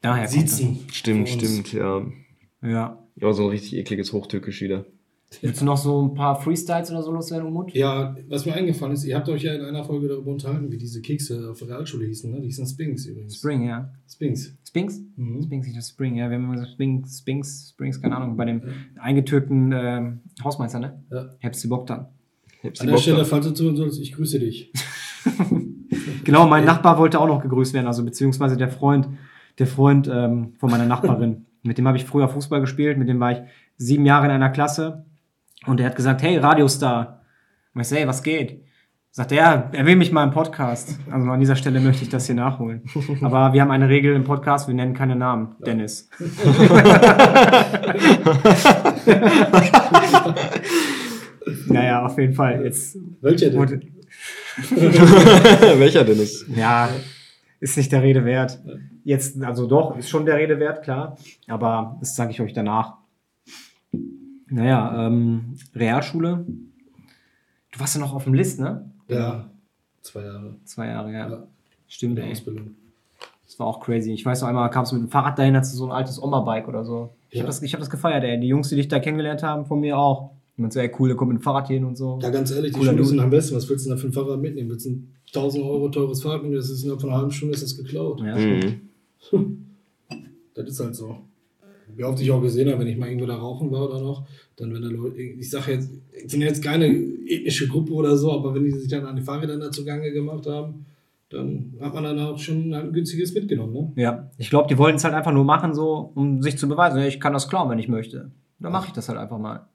Daher 0.00 0.26
kommt 0.26 0.42
das. 0.42 0.56
Siezen. 0.56 0.78
Stimmt, 0.90 1.28
stimmt, 1.28 1.72
ja. 1.72 2.02
Ja. 2.62 2.98
Ja, 3.16 3.32
so 3.32 3.44
ein 3.44 3.50
richtig 3.50 3.74
ekliges 3.74 4.12
Hochtürkisch 4.12 4.62
wieder. 4.62 4.86
Willst 5.42 5.60
du 5.60 5.64
noch 5.64 5.76
so 5.76 6.02
ein 6.02 6.14
paar 6.14 6.40
Freestyles 6.40 6.90
oder 6.90 7.02
so 7.04 7.12
loswerden, 7.12 7.46
Umut? 7.46 7.72
Ja, 7.72 8.16
was 8.28 8.46
mir 8.46 8.54
eingefallen 8.54 8.94
ist, 8.94 9.04
ihr 9.04 9.14
habt 9.14 9.28
euch 9.28 9.44
ja 9.44 9.54
in 9.54 9.64
einer 9.64 9.84
Folge 9.84 10.08
darüber 10.08 10.32
unterhalten, 10.32 10.72
wie 10.72 10.76
diese 10.76 11.00
Kekse 11.02 11.48
auf 11.50 11.60
der 11.60 11.68
Realschule 11.68 12.04
hießen, 12.06 12.32
ne? 12.32 12.40
Die 12.40 12.46
hießen 12.46 12.66
Spinks 12.66 13.06
übrigens. 13.06 13.36
Spring, 13.36 13.62
ja. 13.62 13.92
Spinks. 14.08 14.56
Spinks? 14.66 15.00
Mhm. 15.16 15.42
Spinks, 15.42 15.66
nicht 15.68 15.78
das 15.78 15.90
Spring, 15.90 16.16
ja. 16.16 16.28
Wir 16.28 16.36
haben 16.36 16.44
immer 16.44 16.54
gesagt 16.54 16.72
Spinks, 16.72 17.20
Spinks, 17.20 17.70
Springs, 17.70 18.02
keine 18.02 18.16
Ahnung, 18.16 18.36
bei 18.36 18.44
dem 18.44 18.62
eingetürkten 18.98 19.72
ähm, 19.72 20.20
Hausmeister, 20.42 20.80
ne? 20.80 21.04
Ja. 21.12 21.30
Hepsi 21.38 21.68
Bogdan. 21.68 22.08
An 22.62 22.86
der 22.86 22.92
Bock 22.92 23.00
Stelle, 23.00 23.24
falls 23.24 23.46
du 23.46 23.52
zuhören 23.52 23.76
sollst, 23.76 24.00
ich 24.00 24.12
grüße 24.12 24.38
dich. 24.38 24.72
Genau, 26.24 26.46
mein 26.46 26.64
Nachbar 26.64 26.98
wollte 26.98 27.20
auch 27.20 27.26
noch 27.26 27.42
gegrüßt 27.42 27.74
werden, 27.74 27.86
also 27.86 28.04
beziehungsweise 28.04 28.56
der 28.56 28.68
Freund, 28.68 29.08
der 29.58 29.66
Freund 29.66 30.08
ähm, 30.12 30.54
von 30.58 30.70
meiner 30.70 30.86
Nachbarin. 30.86 31.46
mit 31.62 31.78
dem 31.78 31.88
habe 31.88 31.96
ich 31.96 32.04
früher 32.04 32.28
Fußball 32.28 32.60
gespielt, 32.60 32.98
mit 32.98 33.08
dem 33.08 33.20
war 33.20 33.32
ich 33.32 33.38
sieben 33.76 34.06
Jahre 34.06 34.26
in 34.26 34.30
einer 34.30 34.50
Klasse 34.50 35.04
und 35.66 35.78
der 35.78 35.86
hat 35.86 35.96
gesagt, 35.96 36.22
hey, 36.22 36.38
Radiostar. 36.38 37.22
Und 37.74 37.80
ich 37.80 37.88
so, 37.88 37.96
hey, 37.96 38.06
was 38.06 38.22
geht? 38.22 38.62
Sagt 39.12 39.32
er, 39.32 39.38
ja, 39.38 39.70
erwähne 39.72 39.96
mich 39.96 40.12
mal 40.12 40.22
im 40.22 40.30
Podcast. 40.30 40.96
Also 41.10 41.28
an 41.28 41.40
dieser 41.40 41.56
Stelle 41.56 41.80
möchte 41.80 42.04
ich 42.04 42.10
das 42.10 42.26
hier 42.26 42.36
nachholen. 42.36 42.82
Aber 43.22 43.52
wir 43.52 43.60
haben 43.60 43.72
eine 43.72 43.88
Regel 43.88 44.14
im 44.14 44.22
Podcast, 44.22 44.68
wir 44.68 44.74
nennen 44.74 44.94
keine 44.94 45.16
Namen. 45.16 45.56
Dennis. 45.66 46.08
naja, 51.70 52.04
auf 52.04 52.18
jeden 52.18 52.34
Fall. 52.34 52.64
Jetzt 52.64 52.98
Welcher 53.20 53.50
denn? 53.50 53.60
Welcher 55.78 56.04
denn 56.04 56.18
ist? 56.18 56.46
ja, 56.48 56.88
ist 57.60 57.76
nicht 57.76 57.92
der 57.92 58.02
Rede 58.02 58.24
wert. 58.24 58.58
Jetzt, 59.04 59.40
also 59.42 59.66
doch, 59.66 59.96
ist 59.96 60.08
schon 60.10 60.26
der 60.26 60.36
Rede 60.36 60.58
wert, 60.58 60.82
klar. 60.82 61.16
Aber 61.48 61.96
das 62.00 62.14
sage 62.16 62.30
ich 62.32 62.40
euch 62.40 62.52
danach. 62.52 62.94
Naja, 64.48 65.06
ähm, 65.06 65.56
Realschule. 65.74 66.44
Du 67.72 67.80
warst 67.80 67.94
ja 67.94 68.00
noch 68.00 68.12
auf 68.14 68.24
dem 68.24 68.34
List, 68.34 68.58
ne? 68.60 68.90
Ja, 69.08 69.48
zwei 70.02 70.22
Jahre. 70.22 70.56
Zwei 70.64 70.86
Jahre, 70.88 71.12
ja. 71.12 71.28
Ja, 71.30 71.42
Stimmt, 71.86 72.18
ey. 72.18 72.30
Ausbildung. 72.32 72.74
Das 73.46 73.58
war 73.58 73.66
auch 73.66 73.80
crazy. 73.80 74.12
Ich 74.12 74.24
weiß 74.24 74.42
noch 74.42 74.48
einmal, 74.48 74.70
kamst 74.70 74.92
du 74.92 74.96
mit 74.96 75.04
dem 75.08 75.10
Fahrrad 75.10 75.38
dahin, 75.38 75.56
hast 75.56 75.72
du 75.72 75.76
so 75.76 75.86
ein 75.86 75.92
altes 75.92 76.20
Oma-Bike 76.22 76.68
oder 76.68 76.84
so. 76.84 77.10
Ich 77.30 77.36
Ja. 77.36 77.42
habe 77.42 77.46
das, 77.48 77.62
ich 77.62 77.72
hab 77.72 77.80
das 77.80 77.90
gefeiert, 77.90 78.24
ey. 78.24 78.38
Die 78.40 78.48
Jungs, 78.48 78.68
die 78.68 78.76
dich 78.76 78.88
da 78.88 78.98
kennengelernt 79.00 79.42
haben, 79.42 79.66
von 79.66 79.80
mir 79.80 79.96
auch. 79.98 80.30
Meinen 80.60 80.70
so, 80.70 80.80
ey, 80.80 80.90
cool, 80.98 81.08
der 81.08 81.16
kommt 81.16 81.32
mit 81.32 81.40
dem 81.40 81.42
Fahrrad 81.42 81.68
hin 81.68 81.84
und 81.84 81.96
so. 81.96 82.18
Ja, 82.22 82.30
ganz 82.30 82.50
ehrlich, 82.50 82.72
die 82.72 82.78
Cooler 82.78 83.04
sind 83.04 83.20
am 83.20 83.30
besten. 83.30 83.56
Was 83.56 83.68
willst 83.68 83.84
du 83.86 83.90
denn 83.90 83.96
da 83.96 84.00
für 84.00 84.08
ein 84.08 84.12
Fahrrad 84.12 84.40
mitnehmen? 84.40 84.70
Willst 84.70 84.86
du 84.86 84.90
ein 84.90 85.14
1000 85.28 85.64
Euro 85.64 85.88
teures 85.88 86.22
Fahrrad 86.22 86.42
mitnehmen? 86.42 86.60
Das 86.60 86.70
ist 86.70 86.82
innerhalb 86.82 87.00
von 87.00 87.10
einer 87.10 87.18
halben 87.18 87.32
Stunde 87.32 87.54
ist 87.54 87.62
das 87.62 87.76
geklaut. 87.76 88.20
Ja, 88.20 88.36
Mhm. 88.36 89.66
Das 90.54 90.68
ist 90.68 90.80
halt 90.80 90.94
so. 90.96 91.16
Wie 91.96 92.04
oft 92.04 92.20
ich 92.20 92.30
auch 92.30 92.40
gesehen 92.42 92.68
habe, 92.68 92.80
wenn 92.80 92.86
ich 92.86 92.96
mal 92.96 93.06
irgendwo 93.06 93.26
da 93.26 93.36
rauchen 93.36 93.70
war 93.70 93.88
oder 93.88 94.00
noch, 94.00 94.26
dann 94.56 94.72
wenn 94.72 94.82
da 94.82 94.88
Leute, 94.88 95.20
ich 95.20 95.50
sage 95.50 95.72
jetzt, 95.72 95.90
ich 96.12 96.30
bin 96.30 96.40
jetzt 96.40 96.62
keine 96.62 96.86
ethnische 96.86 97.66
Gruppe 97.68 97.92
oder 97.92 98.16
so, 98.16 98.32
aber 98.32 98.54
wenn 98.54 98.64
die 98.64 98.70
sich 98.70 98.88
dann 98.88 99.06
an 99.06 99.16
die 99.16 99.22
Fahrräder 99.22 99.58
da 99.58 99.70
zugange 99.70 100.12
gemacht 100.12 100.46
haben, 100.46 100.86
dann 101.30 101.74
hat 101.80 101.94
man 101.94 102.04
dann 102.04 102.18
auch 102.18 102.38
schon 102.38 102.72
ein 102.74 102.92
günstiges 102.92 103.32
mitgenommen, 103.34 103.72
ne? 103.72 103.92
Ja, 103.96 104.30
ich 104.36 104.50
glaube, 104.50 104.68
die 104.68 104.78
wollten 104.78 104.96
es 104.96 105.04
halt 105.04 105.14
einfach 105.14 105.32
nur 105.32 105.44
machen, 105.44 105.74
so, 105.74 106.10
um 106.14 106.42
sich 106.42 106.58
zu 106.58 106.68
beweisen. 106.68 107.00
Ich 107.02 107.20
kann 107.20 107.32
das 107.32 107.48
klauen, 107.48 107.70
wenn 107.70 107.78
ich 107.78 107.88
möchte. 107.88 108.30
Dann 108.58 108.72
mache 108.72 108.88
ich 108.88 108.92
das 108.92 109.08
halt 109.08 109.18
einfach 109.18 109.38
mal. 109.38 109.66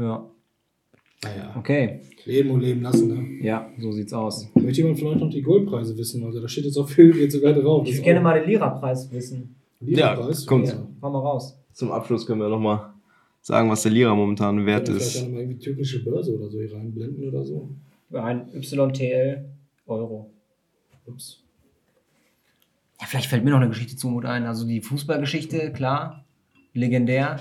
Ja, 0.00 0.30
Naja, 1.22 1.54
okay. 1.58 2.00
leben 2.24 2.50
und 2.50 2.60
leben 2.60 2.80
lassen, 2.82 3.08
ne? 3.08 3.44
Ja, 3.44 3.70
so 3.78 3.92
sieht's 3.92 4.12
aus. 4.14 4.48
Möchte 4.54 4.80
jemand 4.80 4.98
vielleicht 4.98 5.20
noch 5.20 5.28
die 5.30 5.42
Goldpreise 5.42 5.96
wissen? 5.98 6.24
Also 6.24 6.40
da 6.40 6.48
steht 6.48 6.64
jetzt 6.64 6.78
auf 6.78 6.96
Höhe 6.96 7.14
jetzt 7.16 7.34
sogar 7.34 7.52
drauf. 7.52 7.86
Ich 7.86 7.94
würde 7.96 8.04
gerne 8.04 8.20
mal 8.20 8.40
den 8.40 8.48
Lira-Preis 8.48 9.12
wissen. 9.12 9.56
Lira-Preis? 9.80 10.44
Ja, 10.44 10.48
kommt. 10.48 10.68
Ja, 10.68 10.86
fahr 11.00 11.10
mal 11.10 11.18
raus. 11.18 11.58
Zum 11.72 11.92
Abschluss 11.92 12.26
können 12.26 12.40
wir 12.40 12.48
nochmal 12.48 12.94
sagen, 13.42 13.68
was 13.70 13.82
der 13.82 13.92
Lira 13.92 14.14
momentan 14.14 14.64
wert 14.66 14.88
Vielleicht 14.88 15.06
ist. 15.06 15.18
auch 15.18 15.22
noch 15.26 15.32
mal 15.34 15.40
irgendwie 15.40 15.58
türkische 15.58 16.02
Börse 16.04 16.34
oder 16.36 16.48
so 16.48 16.58
hier 16.58 16.72
reinblenden 16.74 17.28
oder 17.28 17.44
so. 17.44 17.68
Ein 18.12 18.48
YTL 18.54 19.44
Euro. 19.86 20.30
Ups. 21.06 21.42
Ja, 23.00 23.06
vielleicht 23.06 23.26
fällt 23.26 23.44
mir 23.44 23.50
noch 23.50 23.58
eine 23.60 23.68
Geschichte 23.68 23.96
zu 23.96 24.08
Mut 24.08 24.24
ein. 24.26 24.44
Also 24.44 24.66
die 24.66 24.80
Fußballgeschichte, 24.80 25.72
klar, 25.72 26.24
legendär. 26.74 27.40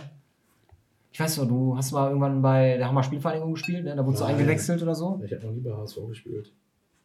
Ich 1.11 1.19
weiß 1.19 1.37
noch, 1.37 1.47
du 1.47 1.75
hast 1.75 1.91
mal 1.91 2.07
irgendwann 2.07 2.41
bei 2.41 2.77
der 2.77 2.87
Hammer 2.87 3.03
Spielvereinigung 3.03 3.53
gespielt, 3.53 3.83
ne? 3.83 3.95
da 3.95 4.05
wurdest 4.05 4.21
du 4.21 4.25
Nein. 4.25 4.35
eingewechselt 4.35 4.81
oder 4.83 4.95
so. 4.95 5.21
Ich 5.25 5.31
habe 5.33 5.45
noch 5.45 5.53
nie 5.53 5.61
bei 5.61 5.71
HSV 5.71 5.97
gespielt. 6.07 6.51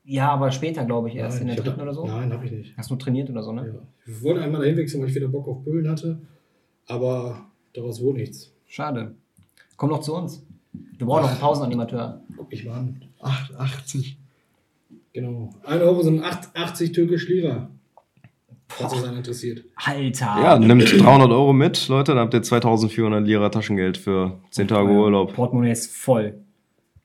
Ja, 0.05 0.31
aber 0.31 0.51
später, 0.51 0.85
glaube 0.85 1.09
ich, 1.09 1.17
erst 1.17 1.41
in 1.41 1.47
der 1.47 1.57
dritten 1.57 1.81
oder 1.81 1.95
so. 1.95 2.07
Nein, 2.07 2.31
habe 2.33 2.45
ich 2.45 2.53
nicht. 2.53 2.77
Hast 2.77 2.91
du 2.91 2.97
trainiert 2.97 3.31
oder 3.31 3.43
so, 3.43 3.53
ne? 3.53 3.67
Ja. 3.67 4.13
Ich 4.13 4.23
wollte 4.23 4.43
einmal 4.43 4.61
dahin 4.61 4.77
wechseln, 4.77 5.01
weil 5.01 5.09
ich 5.09 5.15
wieder 5.15 5.29
Bock 5.29 5.49
auf 5.49 5.65
Böllen 5.65 5.89
hatte. 5.89 6.21
Aber 6.87 7.47
daraus 7.73 8.03
wurde 8.03 8.19
nichts. 8.19 8.53
Schade. 8.67 9.15
Komm 9.79 9.89
doch 9.89 10.01
zu 10.01 10.15
uns. 10.15 10.45
Wir 10.73 11.07
brauchen 11.07 11.23
noch 11.23 11.31
einen 11.31 11.41
Pausenanimateur. 11.41 12.21
Guck 12.37 12.51
mich 12.51 12.65
mal 12.67 12.75
an. 12.75 13.03
88. 13.21 14.19
Genau. 15.15 15.51
1 15.65 15.83
Euro 15.83 16.03
sind 16.03 16.23
8, 16.23 16.55
80 16.55 16.93
türkisch 16.93 17.27
Lira. 17.29 17.71
Falls 18.69 18.93
das 18.93 19.05
einen 19.05 19.19
interessiert. 19.19 19.65
Alter. 19.77 20.25
Ja, 20.43 20.59
nimmt 20.59 20.91
300 20.91 21.31
Euro 21.31 21.53
mit, 21.53 21.87
Leute, 21.89 22.13
dann 22.13 22.21
habt 22.23 22.35
ihr 22.35 22.43
2400 22.43 23.25
Lira 23.27 23.49
Taschengeld 23.51 23.97
für 23.99 24.41
10 24.51 24.69
Tage 24.69 24.91
Urlaub. 24.91 25.35
Portemonnaie 25.35 25.71
ist 25.73 25.95
voll. 25.95 26.35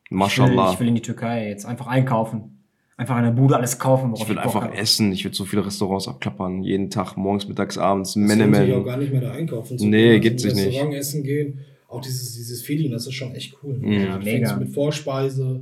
Ich 0.05 0.11
will, 0.11 0.17
Mashallah. 0.17 0.73
ich 0.73 0.79
will 0.79 0.87
in 0.87 0.95
die 0.95 1.01
Türkei 1.01 1.49
jetzt 1.49 1.65
einfach 1.65 1.87
einkaufen. 1.87 2.55
Einfach 2.97 3.17
in 3.17 3.23
der 3.25 3.31
Bude 3.31 3.55
alles 3.55 3.77
kaufen. 3.79 4.13
Ich 4.17 4.27
will 4.27 4.35
Bock 4.35 4.43
einfach 4.45 4.63
hab. 4.63 4.77
essen. 4.77 5.11
Ich 5.13 5.23
will 5.23 5.33
so 5.33 5.45
viele 5.45 5.65
Restaurants 5.65 6.07
abklappern. 6.07 6.63
Jeden 6.63 6.89
Tag, 6.89 7.15
morgens, 7.15 7.47
mittags, 7.47 7.77
abends. 7.77 8.09
Es 8.11 8.15
lohnt 8.15 8.29
sich 8.31 8.41
auch 8.43 8.47
Menemen. 8.49 8.83
gar 8.85 8.97
nicht 8.97 9.11
mehr 9.11 9.21
da 9.21 9.31
einkaufen 9.31 9.77
zu 9.77 9.85
Nee, 9.87 10.19
geht 10.19 10.33
Also 10.33 10.47
sich 10.49 10.55
nicht. 10.55 10.67
Restaurant 10.67 10.95
essen 10.95 11.23
gehen. 11.23 11.59
Auch 11.87 12.01
dieses, 12.01 12.35
dieses 12.35 12.61
Feeling, 12.61 12.91
das 12.91 13.07
ist 13.07 13.13
schon 13.13 13.33
echt 13.35 13.55
cool. 13.63 13.77
Mhm. 13.77 13.91
Ja, 13.93 14.17
mega. 14.19 14.55
Mit 14.57 14.73
Vorspeise, 14.73 15.61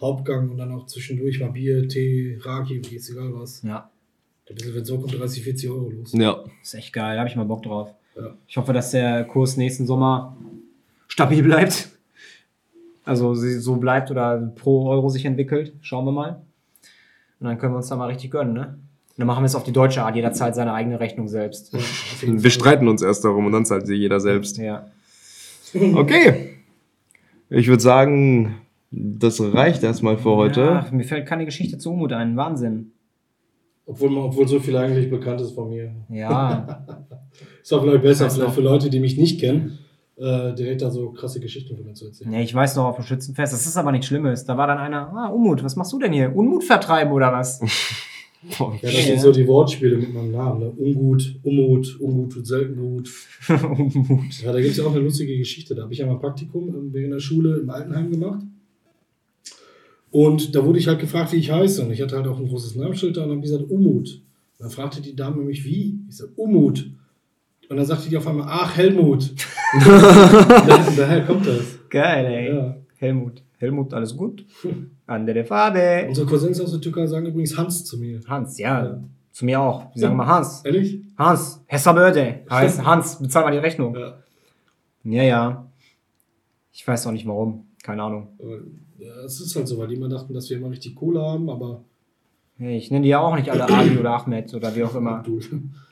Hauptgang 0.00 0.48
und 0.50 0.56
dann 0.58 0.72
auch 0.72 0.86
zwischendurch 0.86 1.40
mal 1.40 1.50
Bier, 1.50 1.86
Tee, 1.88 2.38
Raki, 2.40 2.80
ist 2.94 3.10
egal 3.10 3.32
was. 3.34 3.62
Ja, 3.62 3.90
Da 4.48 4.54
bist 4.54 4.66
du, 4.66 4.74
wenn 4.74 4.82
es 4.82 4.88
so 4.88 4.98
kommt, 4.98 5.18
30, 5.18 5.42
40 5.44 5.70
Euro 5.70 5.90
los. 5.90 6.12
Ja. 6.14 6.38
ist 6.62 6.74
echt 6.74 6.92
geil. 6.92 7.14
Da 7.14 7.20
habe 7.20 7.28
ich 7.28 7.36
mal 7.36 7.44
Bock 7.44 7.62
drauf. 7.62 7.90
Ja. 8.16 8.34
Ich 8.46 8.56
hoffe, 8.56 8.72
dass 8.72 8.90
der 8.90 9.24
Kurs 9.24 9.56
nächsten 9.56 9.86
Sommer 9.86 10.36
stabil 11.06 11.42
bleibt. 11.42 11.90
Also 13.04 13.34
so 13.34 13.76
bleibt 13.76 14.10
oder 14.10 14.52
pro 14.54 14.88
Euro 14.88 15.08
sich 15.08 15.24
entwickelt. 15.24 15.72
Schauen 15.82 16.04
wir 16.06 16.12
mal. 16.12 16.42
Und 17.40 17.46
dann 17.46 17.58
können 17.58 17.74
wir 17.74 17.78
uns 17.78 17.88
da 17.88 17.96
mal 17.96 18.06
richtig 18.06 18.30
gönnen, 18.30 18.54
ne? 18.54 18.78
Und 19.18 19.22
dann 19.22 19.26
machen 19.26 19.42
wir 19.42 19.46
es 19.46 19.54
auf 19.54 19.64
die 19.64 19.72
deutsche 19.72 20.02
Art, 20.02 20.14
jederzeit 20.14 20.54
seine 20.54 20.72
eigene 20.72 21.00
Rechnung 21.00 21.28
selbst. 21.28 21.72
Wir 22.22 22.50
streiten 22.50 22.86
uns 22.86 23.02
erst 23.02 23.24
darum 23.24 23.46
und 23.46 23.52
dann 23.52 23.64
zahlt 23.64 23.86
sie 23.86 23.94
jeder 23.94 24.20
selbst. 24.20 24.58
Ja. 24.58 24.86
Okay. 25.74 26.54
Ich 27.50 27.68
würde 27.68 27.82
sagen, 27.82 28.60
das 28.90 29.40
reicht 29.40 29.82
erstmal 29.82 30.18
für 30.18 30.30
heute. 30.36 30.60
Ja, 30.60 30.86
mir 30.92 31.04
fällt 31.04 31.26
keine 31.26 31.44
Geschichte 31.44 31.78
zu 31.78 31.92
Umut 31.92 32.12
ein. 32.12 32.36
Wahnsinn. 32.36 32.92
Obwohl, 33.90 34.10
man- 34.10 34.24
obwohl 34.24 34.46
so 34.46 34.60
viel 34.60 34.76
eigentlich 34.76 35.08
bekannt 35.10 35.40
ist 35.40 35.52
von 35.52 35.70
mir. 35.70 35.90
Ja. 36.10 36.86
Ist 37.62 37.72
auch 37.72 37.82
vielleicht 37.82 38.02
besser, 38.02 38.28
vielleicht 38.30 38.48
noch. 38.48 38.54
für 38.54 38.60
Leute, 38.60 38.88
die 38.90 39.00
mich 39.00 39.16
nicht 39.18 39.40
kennen, 39.40 39.78
äh, 40.16 40.54
direkt 40.54 40.82
da 40.82 40.90
so 40.90 41.10
krasse 41.10 41.38
Geschichten 41.40 41.74
von 41.76 41.84
mir 41.84 41.94
zu 41.94 42.06
erzählen. 42.06 42.32
ja, 42.32 42.40
ich 42.40 42.54
weiß 42.54 42.76
noch 42.76 42.84
auf 42.86 42.96
dem 42.96 43.04
Schützenfest, 43.04 43.52
das 43.52 43.66
ist 43.66 43.76
aber 43.76 43.92
nichts 43.92 44.06
Schlimmes. 44.06 44.44
Da 44.44 44.56
war 44.56 44.66
dann 44.66 44.78
einer, 44.78 45.12
ah, 45.14 45.28
Umut, 45.28 45.62
was 45.64 45.76
machst 45.76 45.92
du 45.92 45.98
denn 45.98 46.12
hier? 46.12 46.34
Unmut 46.34 46.64
vertreiben 46.64 47.12
oder 47.12 47.32
was? 47.32 47.60
Boah, 48.58 48.72
Ja, 48.74 48.78
das 48.82 48.94
Ja. 48.94 49.02
sind 49.02 49.20
so 49.20 49.32
die 49.32 49.46
Wortspiele 49.46 49.96
mit 49.98 50.12
meinem 50.14 50.30
Namen. 50.32 50.60
Ne? 50.60 50.70
Ungut, 50.76 51.38
Unmut, 51.42 51.98
Ungut 52.00 52.32
tut 52.32 52.46
selten 52.46 52.76
gut. 52.80 53.10
Unmut. 53.48 54.42
Ja, 54.42 54.52
da 54.52 54.58
gibt 54.60 54.72
es 54.72 54.76
ja 54.78 54.84
auch 54.84 54.92
eine 54.92 55.00
lustige 55.00 55.36
Geschichte. 55.36 55.74
Da 55.74 55.82
habe 55.82 55.92
ich 55.92 55.98
ja 55.98 56.06
mal 56.06 56.18
Praktikum 56.18 56.68
ähm, 56.68 56.94
in 56.94 57.10
der 57.10 57.20
Schule 57.20 57.56
im 57.58 57.68
Altenheim 57.70 58.10
gemacht. 58.10 58.40
Und 60.10 60.54
da 60.54 60.64
wurde 60.64 60.78
ich 60.78 60.88
halt 60.88 61.00
gefragt, 61.00 61.32
wie 61.32 61.36
ich 61.36 61.50
heiße. 61.50 61.82
Und 61.84 61.90
ich 61.92 62.00
hatte 62.00 62.16
halt 62.16 62.26
auch 62.26 62.38
ein 62.38 62.48
großes 62.48 62.76
Namensschild 62.76 63.16
da 63.16 63.22
und 63.24 63.28
habe 63.30 63.40
ich 63.40 63.42
gesagt, 63.50 63.70
Umut. 63.70 64.08
Und 64.58 64.64
dann 64.64 64.70
fragte 64.70 65.00
die 65.02 65.14
Dame 65.14 65.42
mich, 65.42 65.64
wie? 65.64 66.00
Ich 66.08 66.16
sage, 66.16 66.32
Umut. 66.36 66.90
Und 67.68 67.76
dann 67.76 67.84
sagte 67.84 68.08
die 68.08 68.16
auf 68.16 68.26
einmal, 68.26 68.46
ach, 68.48 68.76
Helmut. 68.76 69.34
Da- 69.84 70.86
Daher 70.96 71.24
kommt 71.26 71.46
das. 71.46 71.78
Geil, 71.90 72.24
ey. 72.26 72.54
Ja. 72.56 72.76
Helmut. 72.96 73.42
Helmut, 73.58 73.92
alles 73.92 74.16
gut? 74.16 74.46
Andere 75.06 75.44
Farbe. 75.44 76.06
Unsere 76.08 76.26
Cousins 76.26 76.60
aus 76.60 76.70
der 76.70 76.80
Türkei 76.80 77.06
sagen 77.06 77.26
übrigens 77.26 77.56
Hans 77.56 77.84
zu 77.84 77.98
mir. 77.98 78.20
Hans, 78.26 78.58
ja. 78.58 78.84
Ja. 78.84 79.04
Zu 79.32 79.44
mir 79.44 79.60
auch. 79.60 79.94
Wir 79.94 80.00
sagen 80.00 80.16
mal 80.16 80.26
Hans. 80.26 80.62
Ehrlich? 80.64 81.00
Hans. 81.18 81.62
Hessabörde. 81.66 82.40
Heißt 82.50 82.82
Hans, 82.84 83.18
bezahl 83.20 83.44
mal 83.44 83.50
die 83.52 83.58
Rechnung. 83.58 83.94
Ja. 83.94 84.14
Ja, 85.04 85.22
ja. 85.22 85.70
Ich 86.72 86.86
weiß 86.86 87.06
auch 87.06 87.12
nicht 87.12 87.26
warum. 87.26 87.66
Keine 87.88 88.02
Ahnung. 88.02 88.28
Es 89.24 89.40
ist 89.40 89.56
halt 89.56 89.66
so, 89.66 89.78
weil 89.78 89.88
die 89.88 89.94
immer 89.94 90.10
dachten, 90.10 90.34
dass 90.34 90.50
wir 90.50 90.58
immer 90.58 90.68
richtig 90.70 90.94
Kohle 90.94 91.22
haben, 91.22 91.48
aber 91.48 91.80
Hey, 92.58 92.76
ich 92.76 92.90
nenne 92.90 93.04
die 93.04 93.08
ja 93.08 93.20
auch 93.20 93.34
nicht 93.34 93.48
alle 93.50 93.66
Ali 93.66 93.96
oder 93.96 94.12
Ahmed 94.20 94.52
oder 94.52 94.76
wie 94.76 94.84
auch 94.84 94.94
immer. 94.94 95.22
du. 95.24 95.40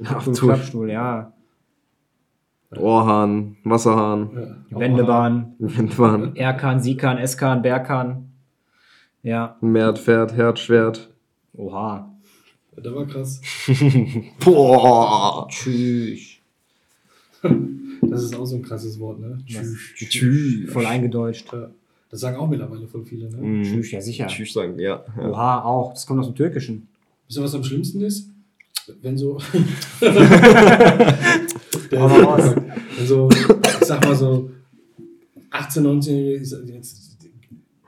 Klappstuhl, 0.05 0.35
Klappstuhl, 0.35 0.91
ja. 0.91 1.33
Ohrhahn, 2.77 3.57
Wasserhahn, 3.65 4.29
Ja. 4.71 4.79
Wendebahn. 4.79 5.55
Windbahn. 5.59 6.37
Erkan, 6.37 6.81
Sikan, 6.81 7.17
Eskan, 7.17 7.63
Berkan. 7.63 8.31
Ja. 9.23 9.57
Mert, 9.63 9.99
Pferd, 9.99 10.37
Herd, 10.37 10.59
Schwert. 10.59 11.09
Oha. 11.55 12.13
Der 12.77 12.95
war 12.95 13.07
krass. 13.07 13.41
Boah. 14.45 15.47
Tschüss. 15.49 16.41
Das 18.03 18.23
ist 18.23 18.37
auch 18.37 18.45
so 18.45 18.57
ein 18.57 18.63
krasses 18.63 19.01
Wort, 19.01 19.19
ne? 19.19 19.39
Tschüss. 19.47 20.71
Voll 20.71 20.85
eingedeutscht. 20.85 21.51
Ja. 21.55 21.71
Das 22.11 22.21
sagen 22.21 22.37
auch 22.37 22.49
mittlerweile 22.49 22.87
voll 22.87 23.05
viele, 23.05 23.29
ne? 23.31 23.39
Mhm. 23.39 23.63
Tschüss, 23.63 23.91
ja 23.91 24.01
sicher. 24.01 24.27
Tschüss 24.27 24.53
sagen, 24.53 24.79
ja. 24.79 25.05
ja. 25.17 25.29
Oha, 25.29 25.63
auch. 25.63 25.93
Das 25.93 26.07
kommt 26.07 26.21
aus 26.21 26.27
dem 26.27 26.35
Türkischen. 26.35 26.89
Wisst 27.27 27.39
ihr, 27.39 27.45
was 27.45 27.55
am 27.55 27.65
schlimmsten 27.65 28.01
ist? 28.03 28.31
Wenn 29.03 29.17
so. 29.17 29.39
Wenn 31.91 33.07
so, 33.07 33.29
ich 33.31 33.87
sag 33.87 34.05
mal 34.05 34.15
so, 34.15 34.51
18, 35.51 35.83
19, 35.83 36.27
ist 36.41 36.57
jetzt, 36.67 37.17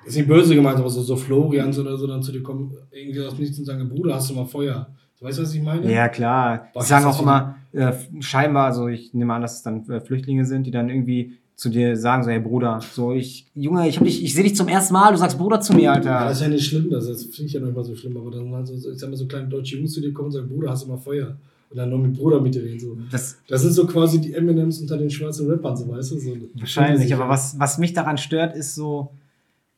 ist 0.06 0.16
nicht 0.16 0.28
böse 0.28 0.54
gemeint, 0.54 0.78
aber 0.78 0.88
so, 0.88 1.02
so 1.02 1.16
Florians 1.16 1.78
oder 1.78 1.96
so 1.96 2.06
dann 2.06 2.22
zu 2.22 2.32
dir 2.32 2.42
kommen, 2.42 2.72
irgendwie 2.90 3.20
aus 3.20 3.34
dem 3.34 3.40
Nichts 3.40 3.58
und 3.58 3.64
sagen, 3.64 3.88
Bruder, 3.88 4.14
hast 4.14 4.30
du 4.30 4.34
mal 4.34 4.46
Feuer? 4.46 4.88
Du 5.18 5.24
weißt, 5.24 5.42
was 5.42 5.54
ich 5.54 5.62
meine? 5.62 5.92
Ja, 5.92 6.08
klar. 6.08 6.68
Boah, 6.72 6.80
Die 6.80 6.86
sagen 6.86 7.04
auch 7.06 7.14
ist 7.16 7.22
immer, 7.22 7.56
äh, 7.72 7.92
scheinbar, 8.20 8.66
also 8.66 8.88
ich 8.88 9.12
nehme 9.14 9.34
an, 9.34 9.42
dass 9.42 9.56
es 9.56 9.62
dann 9.62 9.88
äh, 9.90 10.00
Flüchtlinge 10.00 10.44
sind, 10.44 10.64
die 10.66 10.70
dann 10.70 10.88
irgendwie 10.88 11.38
zu 11.58 11.70
dir 11.70 11.96
sagen, 11.96 12.22
so, 12.22 12.30
hey 12.30 12.38
Bruder, 12.38 12.80
so 12.92 13.12
ich, 13.12 13.50
Junge, 13.52 13.88
ich 13.88 13.96
hab 13.98 14.04
dich, 14.04 14.22
ich 14.22 14.32
sehe 14.32 14.44
dich 14.44 14.54
zum 14.54 14.68
ersten 14.68 14.92
Mal, 14.94 15.10
du 15.10 15.18
sagst 15.18 15.36
Bruder 15.36 15.60
zu 15.60 15.72
mir, 15.74 15.82
Ja, 15.82 15.92
Alter. 15.94 16.20
das 16.26 16.36
ist 16.38 16.42
ja 16.42 16.48
nicht 16.48 16.64
schlimm, 16.64 16.88
das, 16.88 17.08
das 17.08 17.24
finde 17.24 17.46
ich 17.46 17.52
ja 17.52 17.58
noch 17.58 17.66
nicht 17.66 17.76
mal 17.76 17.82
so 17.84 17.96
schlimm, 17.96 18.16
aber 18.16 18.30
dann 18.30 18.64
so, 18.64 18.76
so, 18.76 18.92
ich 18.92 18.98
sag 19.00 19.10
mal, 19.10 19.16
so 19.16 19.26
kleine 19.26 19.48
deutsche 19.48 19.76
Jungs 19.76 19.92
zu 19.92 20.00
dir 20.00 20.12
kommen 20.12 20.26
und 20.26 20.32
sagen, 20.32 20.48
Bruder, 20.48 20.70
hast 20.70 20.84
du 20.84 20.88
mal 20.88 20.96
Feuer? 20.96 21.36
Und 21.70 21.76
dann 21.76 21.90
noch 21.90 21.98
mit 21.98 22.16
Bruder 22.16 22.40
mit 22.40 22.54
dir 22.54 22.62
reden. 22.62 22.78
So. 22.78 22.96
Das, 23.10 23.38
Das 23.48 23.60
sind 23.62 23.72
so 23.72 23.86
quasi 23.88 24.20
die 24.20 24.32
Eminems 24.34 24.80
unter 24.80 24.96
den 24.98 25.10
schwarzen 25.10 25.50
Rappern, 25.50 25.76
so 25.76 25.88
weißt 25.88 26.12
du? 26.12 26.18
So, 26.20 26.36
wahrscheinlich, 26.54 27.12
aber 27.12 27.28
was, 27.28 27.58
was 27.58 27.76
mich 27.78 27.92
daran 27.92 28.18
stört, 28.18 28.54
ist 28.56 28.76
so, 28.76 29.10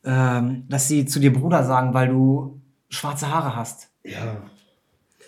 ähm, 0.05 0.64
dass 0.68 0.87
sie 0.87 1.07
zu 1.07 1.18
dir 1.18 1.33
Bruder 1.33 1.64
sagen, 1.64 1.95
weil 1.95 2.09
du 2.09 2.61
schwarze 2.91 3.28
Haare 3.35 3.57
hast. 3.57 3.89
Ja, 4.05 4.43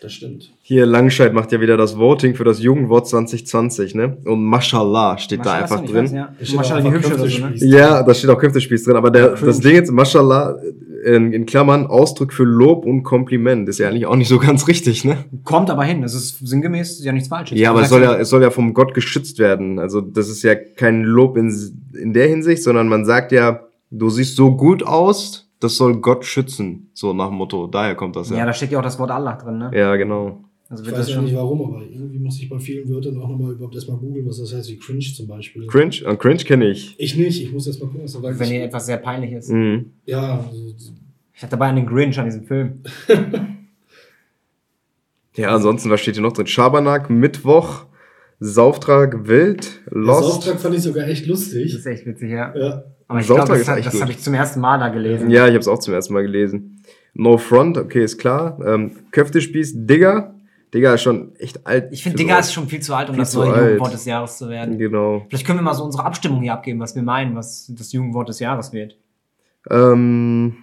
das 0.03 0.13
stimmt. 0.13 0.51
Hier, 0.63 0.85
Langscheid 0.87 1.33
macht 1.33 1.53
ja 1.53 1.61
wieder 1.61 1.77
das 1.77 1.97
Voting 1.97 2.35
für 2.35 2.45
das 2.45 2.61
Jugendwort 2.61 3.07
2020, 3.09 3.95
ne? 3.95 4.17
Und 4.25 4.45
Mashallah 4.45 5.19
steht 5.19 5.41
da 5.41 5.61
Mashallah, 5.61 5.63
einfach 5.63 5.85
drin. 5.85 6.15
Ja. 6.15 6.35
Da 6.39 6.45
steht 6.45 6.57
Mashallah, 6.57 6.79
auch 6.79 6.83
die 6.83 6.97
einfach 6.97 7.11
hübsche 7.11 7.21
oder 7.21 7.31
so, 7.31 7.39
ne? 7.39 7.49
Köftespieß. 7.51 7.73
Ja, 7.73 8.03
da 8.03 8.15
steht 8.15 8.31
auch 8.31 8.39
Köftespieß 8.39 8.85
drin, 8.85 8.97
aber 8.97 9.11
der, 9.11 9.29
das 9.37 9.61
Ding 9.61 9.75
jetzt, 9.75 9.93
Mashallah, 9.93 10.57
in, 11.05 11.33
in 11.33 11.47
Klammern, 11.47 11.87
Ausdruck 11.87 12.33
für 12.33 12.45
Lob 12.45 12.85
und 12.85 13.03
Kompliment, 13.03 13.69
ist 13.69 13.79
ja 13.79 13.89
eigentlich 13.89 14.07
auch 14.07 14.17
nicht 14.17 14.29
so 14.29 14.39
ganz 14.39 14.69
richtig, 14.69 15.05
ne? 15.05 15.19
Kommt 15.45 15.71
aber 15.71 15.85
hin, 15.85 16.03
das 16.03 16.15
ist 16.15 16.47
sinngemäß 16.47 16.99
ist 16.99 17.05
ja 17.05 17.13
nichts 17.13 17.29
Falsches. 17.29 17.59
Ja, 17.59 17.71
aber 17.71 17.83
es 17.83 17.89
soll 17.89 18.03
ja, 18.03 18.17
es 18.17 18.29
soll 18.29 18.43
ja 18.43 18.51
vom 18.51 18.75
Gott 18.75 18.95
geschützt 18.95 19.39
werden. 19.39 19.79
Also 19.79 20.01
das 20.01 20.29
ist 20.29 20.43
ja 20.43 20.55
kein 20.55 21.03
Lob 21.03 21.37
in, 21.37 21.53
in 21.95 22.13
der 22.13 22.29
Hinsicht, 22.29 22.63
sondern 22.63 22.89
man 22.89 23.05
sagt 23.05 23.33
ja, 23.33 23.61
du 23.91 24.11
siehst 24.11 24.37
so 24.37 24.57
gut 24.57 24.83
aus, 24.83 25.52
das 25.63 25.77
soll 25.77 25.97
Gott 26.01 26.25
schützen, 26.25 26.91
so 26.93 27.13
nach 27.13 27.29
dem 27.29 27.37
Motto. 27.37 27.67
Daher 27.67 27.95
kommt 27.95 28.17
das 28.17 28.31
Ja, 28.31 28.39
ja. 28.39 28.47
da 28.47 28.53
steht 28.53 28.71
ja 28.73 28.79
auch 28.79 28.83
das 28.83 28.99
Wort 28.99 29.11
Allah 29.11 29.37
drin, 29.37 29.59
ne? 29.59 29.71
Ja, 29.75 29.95
genau. 29.97 30.45
Also 30.69 30.85
Ich 30.85 30.91
weiß 30.91 30.99
das 30.99 31.09
ja 31.11 31.15
schon. 31.17 31.25
nicht 31.25 31.35
warum, 31.37 31.61
aber 31.63 31.83
irgendwie 31.83 32.19
muss 32.19 32.39
ich 32.41 32.49
bei 32.49 32.59
vielen 32.59 32.89
Wörtern 32.89 33.19
auch 33.21 33.29
nochmal 33.29 33.53
überhaupt 33.53 33.75
erstmal 33.75 33.99
googeln, 33.99 34.27
was 34.27 34.39
das 34.39 34.55
heißt, 34.55 34.71
wie 34.71 34.79
cringe 34.79 35.01
zum 35.01 35.27
Beispiel. 35.29 35.67
Cringe? 35.67 35.95
An 36.07 36.19
Cringe 36.19 36.39
kenne 36.45 36.71
ich. 36.71 36.95
Ich 36.99 37.15
nicht, 37.17 37.43
ich 37.43 37.53
muss 37.53 37.67
erstmal 37.67 37.91
gucken, 37.91 38.05
was 38.05 38.13
da 38.13 38.23
Wenn 38.23 38.49
dir 38.49 38.63
etwas 38.65 38.87
sehr 38.87 38.97
peinlich 38.97 39.33
ist. 39.33 39.51
Mhm. 39.51 39.93
Ja, 40.07 40.39
also, 40.49 40.75
Ich 41.35 41.43
hatte 41.43 41.51
dabei 41.51 41.67
einen 41.67 41.87
Grinch 41.87 42.19
an 42.19 42.25
diesem 42.27 42.45
Film. 42.45 42.81
Ja, 45.35 45.55
ansonsten, 45.55 45.89
was 45.89 46.01
steht 46.01 46.15
hier 46.17 46.23
noch 46.23 46.33
drin? 46.35 46.47
Schabernack, 46.47 47.09
Mittwoch, 47.09 47.87
Sauftrag, 48.39 49.27
Wild, 49.27 49.81
Lost. 49.87 50.25
Auftrag 50.25 50.61
fand 50.61 50.75
ich 50.75 50.83
sogar 50.83 51.09
echt 51.09 51.23
Das 51.23 51.29
lustig. 51.29 51.75
ist 51.75 51.87
echt 51.87 52.05
witzig, 52.05 52.31
ja. 52.33 52.55
Ja, 52.55 52.85
Aber 53.09 53.21
ich 53.21 53.27
glaube, 53.27 53.47
das, 53.47 53.67
das 53.67 54.01
habe 54.01 54.11
ich 54.11 54.19
zum 54.21 54.35
ersten 54.35 54.61
Mal 54.61 54.79
da 54.79 54.89
gelesen. 54.89 55.31
Ja, 55.31 55.47
ich 55.47 55.53
habe 55.53 55.61
es 55.61 55.69
auch 55.69 55.79
zum 55.79 55.95
ersten 55.95 56.15
Mal 56.15 56.23
gelesen. 56.23 56.83
No 57.15 57.37
Front, 57.37 57.77
okay, 57.77 58.05
ist 58.05 58.19
klar. 58.19 58.59
Ähm, 58.65 58.93
Köftespieß, 59.11 59.87
Digger. 59.87 60.35
Digger 60.73 60.95
ist 60.95 61.03
schon 61.03 61.37
echt 61.37 61.67
alt. 61.67 61.89
Ich 61.91 62.03
finde, 62.03 62.23
sowas. 62.23 62.47
ist 62.47 62.55
schon 62.55 62.67
viel 62.67 62.81
zu 62.81 62.95
alt, 62.95 63.11
um 63.11 63.17
das 63.19 63.35
neue 63.35 63.53
alt. 63.53 63.65
Jugendwort 63.65 63.93
des 63.93 64.07
Jahres 64.07 64.39
zu 64.39 64.49
werden. 64.49 64.79
Genau. 64.79 65.27
Vielleicht 65.29 65.47
können 65.47 65.59
wir 65.59 65.63
mal 65.63 65.75
so 65.75 65.85
unsere 65.85 66.05
Abstimmung 66.05 66.41
hier 66.41 66.55
abgeben, 66.55 66.81
was 66.81 66.95
wir 66.95 67.03
meinen, 67.03 67.37
was 67.37 67.71
das 67.77 67.93
Jugendwort 67.93 68.31
des 68.31 68.39
Jahres 68.39 68.73
wird. 68.73 68.97
Ähm, 69.69 70.57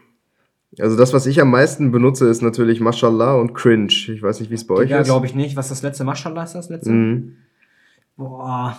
also 0.80 0.98
das, 0.98 1.14
was 1.14 1.28
ich 1.28 1.40
am 1.42 1.52
meisten 1.52 1.92
benutze, 1.92 2.28
ist 2.28 2.42
natürlich 2.42 2.80
Mashallah 2.80 3.36
und 3.36 3.54
Cringe. 3.54 3.88
Ich 3.88 4.22
weiß 4.22 4.40
nicht, 4.40 4.50
wie 4.50 4.56
es 4.56 4.66
bei 4.66 4.76
euch 4.76 4.88
Digga, 4.88 5.00
ist. 5.02 5.08
glaube 5.08 5.28
ich 5.28 5.36
nicht. 5.36 5.56
Was 5.56 5.68
ist 5.68 5.72
das 5.72 5.82
letzte? 5.84 6.04
Maschallah 6.04 6.44
ist 6.44 6.54
das 6.54 6.70
letzte? 6.70 6.92
Mhm. 6.92 7.38
Boah. 8.18 8.78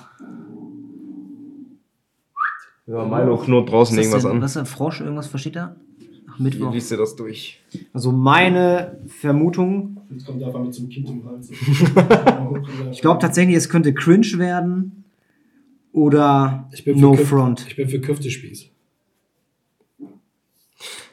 Ja, 2.91 3.05
Milo 3.05 3.37
knurrt 3.37 3.71
draußen 3.71 3.97
Was 3.97 4.07
ist, 4.07 4.13
irgendwas 4.13 4.23
denn, 4.25 4.33
an. 4.33 4.43
was 4.43 4.51
ist 4.51 4.57
denn 4.57 4.67
Frosch? 4.67 5.01
Irgendwas 5.01 5.27
versteht 5.29 5.55
er? 5.57 5.77
Ach, 6.29 6.39
Wie 6.39 6.43
Mittwoch. 6.43 6.73
liest 6.73 6.91
ihr 6.91 6.97
das 6.97 7.15
durch? 7.15 7.61
Also 7.93 8.11
meine 8.11 8.99
Vermutung, 9.07 10.01
jetzt 10.11 10.27
kommt 10.27 10.41
er 10.43 10.49
einfach 10.49 10.61
mit 10.61 10.75
zum 10.75 10.89
Kind 10.89 11.09
im 11.09 11.25
Hals. 11.25 11.51
ich 12.91 13.01
glaube 13.01 13.21
tatsächlich, 13.21 13.55
es 13.57 13.69
könnte 13.69 13.95
Cringe 13.95 14.27
werden 14.39 15.05
oder 15.93 16.69
Ich 16.73 16.85
bin 16.85 16.97
für 16.97 17.01
No 17.01 17.13
Köf- 17.15 17.27
Front. 17.29 17.65
Ich 17.69 17.77
bin 17.77 17.89
für 17.89 18.01
Köftespieß. 18.01 18.67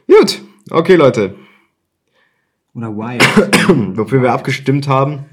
Gut, 0.08 0.42
okay, 0.72 0.96
Leute. 0.96 1.36
Oder 2.74 2.96
Wild. 2.96 3.24
Wofür 3.98 4.22
wir 4.22 4.32
abgestimmt 4.34 4.88
haben. 4.88 5.26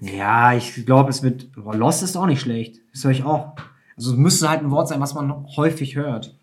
ja, 0.00 0.54
ich 0.54 0.84
glaube, 0.86 1.10
es 1.10 1.22
wird. 1.22 1.48
Lost 1.56 2.02
ist 2.02 2.16
auch 2.16 2.26
nicht 2.26 2.40
schlecht. 2.40 2.80
Das 2.92 3.04
höre 3.04 3.10
ich 3.12 3.22
auch. 3.24 3.54
Also 4.00 4.12
es 4.12 4.16
müsste 4.16 4.48
halt 4.48 4.62
ein 4.62 4.70
Wort 4.70 4.88
sein, 4.88 4.98
was 4.98 5.12
man 5.12 5.46
häufig 5.56 5.94
hört. 5.94 6.34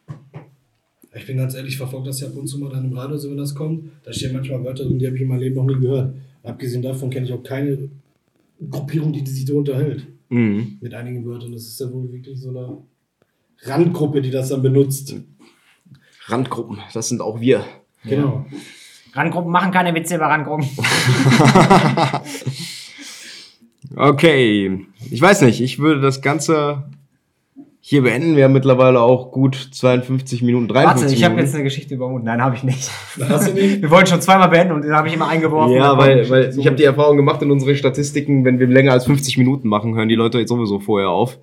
Ich 1.15 1.25
bin 1.25 1.37
ganz 1.37 1.55
ehrlich, 1.55 1.71
ich 1.71 1.77
verfolge 1.77 2.05
das 2.05 2.21
ja 2.21 2.27
ab 2.27 2.35
und 2.35 2.45
zu 2.45 2.59
mal 2.59 2.69
dann 2.69 2.85
im 2.85 2.95
Radio, 2.95 3.17
so 3.17 3.31
wenn 3.31 3.37
das 3.37 3.55
kommt. 3.55 3.89
Da 4.03 4.13
stehen 4.13 4.33
manchmal 4.33 4.63
Wörter 4.63 4.85
drin, 4.85 4.99
die 4.99 5.07
habe 5.07 5.15
ich 5.15 5.23
in 5.23 5.27
meinem 5.27 5.39
Leben 5.39 5.55
noch 5.55 5.65
nie 5.65 5.81
gehört. 5.81 6.13
Abgesehen 6.43 6.83
davon 6.83 7.09
kenne 7.09 7.25
ich 7.25 7.33
auch 7.33 7.41
keine 7.41 7.89
Gruppierung, 8.69 9.11
die 9.11 9.25
sich 9.25 9.47
so 9.47 9.57
unterhält. 9.57 10.05
Mhm. 10.29 10.77
Mit 10.81 10.93
einigen 10.93 11.25
Wörtern. 11.25 11.51
Das 11.51 11.63
ist 11.63 11.79
ja 11.79 11.91
wohl 11.91 12.11
wirklich 12.11 12.39
so 12.39 12.49
eine 12.49 12.77
Randgruppe, 13.63 14.21
die 14.21 14.29
das 14.29 14.49
dann 14.49 14.61
benutzt. 14.61 15.15
Randgruppen, 16.27 16.77
das 16.93 17.09
sind 17.09 17.21
auch 17.21 17.41
wir. 17.41 17.65
Genau. 18.03 18.45
Randgruppen 19.13 19.51
machen 19.51 19.71
keine 19.71 19.95
Witze 19.95 20.13
über 20.13 20.25
Randgruppen. 20.25 20.67
Okay, 23.95 24.85
ich 25.09 25.21
weiß 25.21 25.41
nicht, 25.41 25.61
ich 25.61 25.79
würde 25.79 26.01
das 26.01 26.21
Ganze 26.21 26.83
hier 27.89 28.03
beenden. 28.03 28.35
Wir 28.35 28.49
mittlerweile 28.49 28.99
auch 28.99 29.31
gut 29.31 29.69
52 29.71 30.41
Minuten, 30.41 30.67
53 30.67 31.03
Warte, 31.03 31.15
ich 31.15 31.23
habe 31.23 31.39
jetzt 31.39 31.55
eine 31.55 31.63
Geschichte 31.63 31.95
über 31.95 32.09
Mut. 32.09 32.21
Nein, 32.21 32.41
habe 32.41 32.53
ich 32.53 32.63
nicht. 32.63 32.91
Hast 33.29 33.47
du 33.47 33.53
nicht? 33.53 33.81
Wir 33.81 33.89
wollten 33.89 34.07
schon 34.07 34.19
zweimal 34.19 34.49
beenden 34.49 34.73
und 34.73 34.81
den 34.81 34.91
habe 34.91 35.07
ich 35.07 35.13
immer 35.13 35.29
eingeworfen. 35.29 35.73
Ja, 35.73 35.97
weil, 35.97 36.29
weil 36.29 36.53
ich 36.59 36.67
habe 36.67 36.75
die 36.75 36.83
Erfahrung 36.83 37.15
gemacht 37.15 37.41
in 37.41 37.49
unseren 37.49 37.77
Statistiken, 37.77 38.43
wenn 38.43 38.59
wir 38.59 38.67
länger 38.67 38.91
als 38.91 39.05
50 39.05 39.37
Minuten 39.37 39.69
machen, 39.69 39.95
hören 39.95 40.09
die 40.09 40.15
Leute 40.15 40.37
jetzt 40.37 40.49
sowieso 40.49 40.81
vorher 40.81 41.11
auf. 41.11 41.37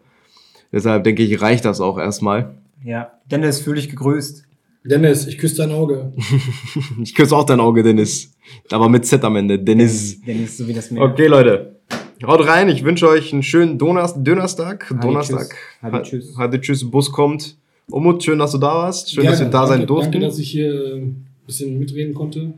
Deshalb 0.70 1.04
denke 1.04 1.22
ich, 1.22 1.40
reicht 1.40 1.64
das 1.64 1.80
auch 1.80 1.96
erstmal. 1.96 2.56
Ja, 2.84 3.12
Dennis, 3.30 3.62
fühl 3.62 3.76
dich 3.76 3.88
gegrüßt. 3.88 4.44
Dennis, 4.84 5.26
ich 5.26 5.38
küsse 5.38 5.56
dein 5.56 5.72
Auge. 5.72 6.12
Ich 7.02 7.14
küsse 7.14 7.34
auch 7.34 7.44
dein 7.44 7.60
Auge, 7.60 7.82
Dennis. 7.82 8.34
Aber 8.70 8.90
mit 8.90 9.06
Z 9.06 9.24
am 9.24 9.36
Ende. 9.36 9.58
Dennis. 9.58 10.20
Dennis, 10.20 10.58
so 10.58 10.68
wie 10.68 10.74
das 10.74 10.90
Meer. 10.90 11.04
Okay, 11.04 11.26
Leute. 11.26 11.73
Haut 12.22 12.46
rein. 12.46 12.68
Ich 12.68 12.84
wünsche 12.84 13.08
euch 13.08 13.32
einen 13.32 13.42
schönen 13.42 13.78
Donnerstag. 13.78 14.24
Donnerstag. 14.24 14.90
Hadi 14.90 15.00
Donnerstag. 15.00 15.48
tschüss. 15.48 15.82
Hadi 15.82 16.02
tschüss. 16.02 16.38
Hadi 16.38 16.60
tschüss. 16.60 16.90
Bus 16.90 17.10
kommt. 17.12 17.56
Umut, 17.90 18.22
schön, 18.22 18.38
dass 18.38 18.52
du 18.52 18.58
da 18.58 18.74
warst. 18.74 19.12
Schön, 19.12 19.24
dass 19.24 19.40
wir 19.40 19.48
da 19.48 19.66
sein 19.66 19.78
danke, 19.78 19.86
durften. 19.86 20.12
Danke, 20.12 20.26
dass 20.26 20.38
ich 20.38 20.50
hier 20.50 20.72
äh, 20.72 20.96
ein 21.00 21.26
bisschen 21.46 21.78
mitreden 21.78 22.14
konnte. 22.14 22.54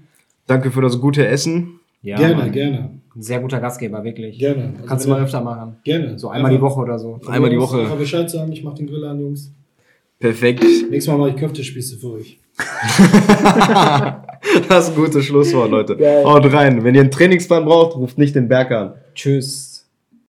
Danke 0.46 0.70
für 0.70 0.82
das 0.82 1.00
gute 1.00 1.26
Essen. 1.26 1.80
Ja, 2.02 2.16
gerne, 2.16 2.36
Mann. 2.36 2.52
gerne. 2.52 2.90
Ein 3.16 3.22
sehr 3.22 3.40
guter 3.40 3.58
Gastgeber, 3.58 4.04
wirklich. 4.04 4.38
Gerne. 4.38 4.74
Also 4.76 4.86
Kannst 4.86 5.06
du 5.06 5.10
mal 5.10 5.22
öfter 5.22 5.40
machen. 5.40 5.76
Gerne. 5.82 6.18
So 6.18 6.28
einmal 6.28 6.52
die 6.52 6.60
Woche 6.60 6.80
oder 6.80 6.98
so. 6.98 7.18
Von 7.22 7.32
Einmal 7.32 7.50
die 7.50 7.58
Woche. 7.58 7.80
Einfach 7.80 7.96
Bescheid 7.96 8.30
sagen, 8.30 8.52
ich 8.52 8.62
mach 8.62 8.74
den 8.74 8.86
Grill 8.86 9.04
an, 9.04 9.18
Jungs. 9.18 9.50
Perfekt. 10.20 10.62
Nächstes 10.90 11.08
Mal 11.08 11.18
mache 11.18 11.30
ich 11.30 11.36
Köftespieße 11.36 11.96
für 11.96 12.12
euch. 12.12 12.38
Das 14.68 14.88
ist 14.88 14.96
ein 14.96 15.02
gutes 15.04 15.24
Schlusswort, 15.24 15.70
Leute. 15.70 15.98
Haut 16.24 16.52
rein. 16.52 16.84
Wenn 16.84 16.94
ihr 16.94 17.00
einen 17.00 17.10
Trainingsplan 17.10 17.64
braucht, 17.64 17.96
ruft 17.96 18.16
nicht 18.16 18.34
den 18.34 18.48
Berg 18.48 18.70
an. 18.70 18.94
Tschüss. 19.16 19.75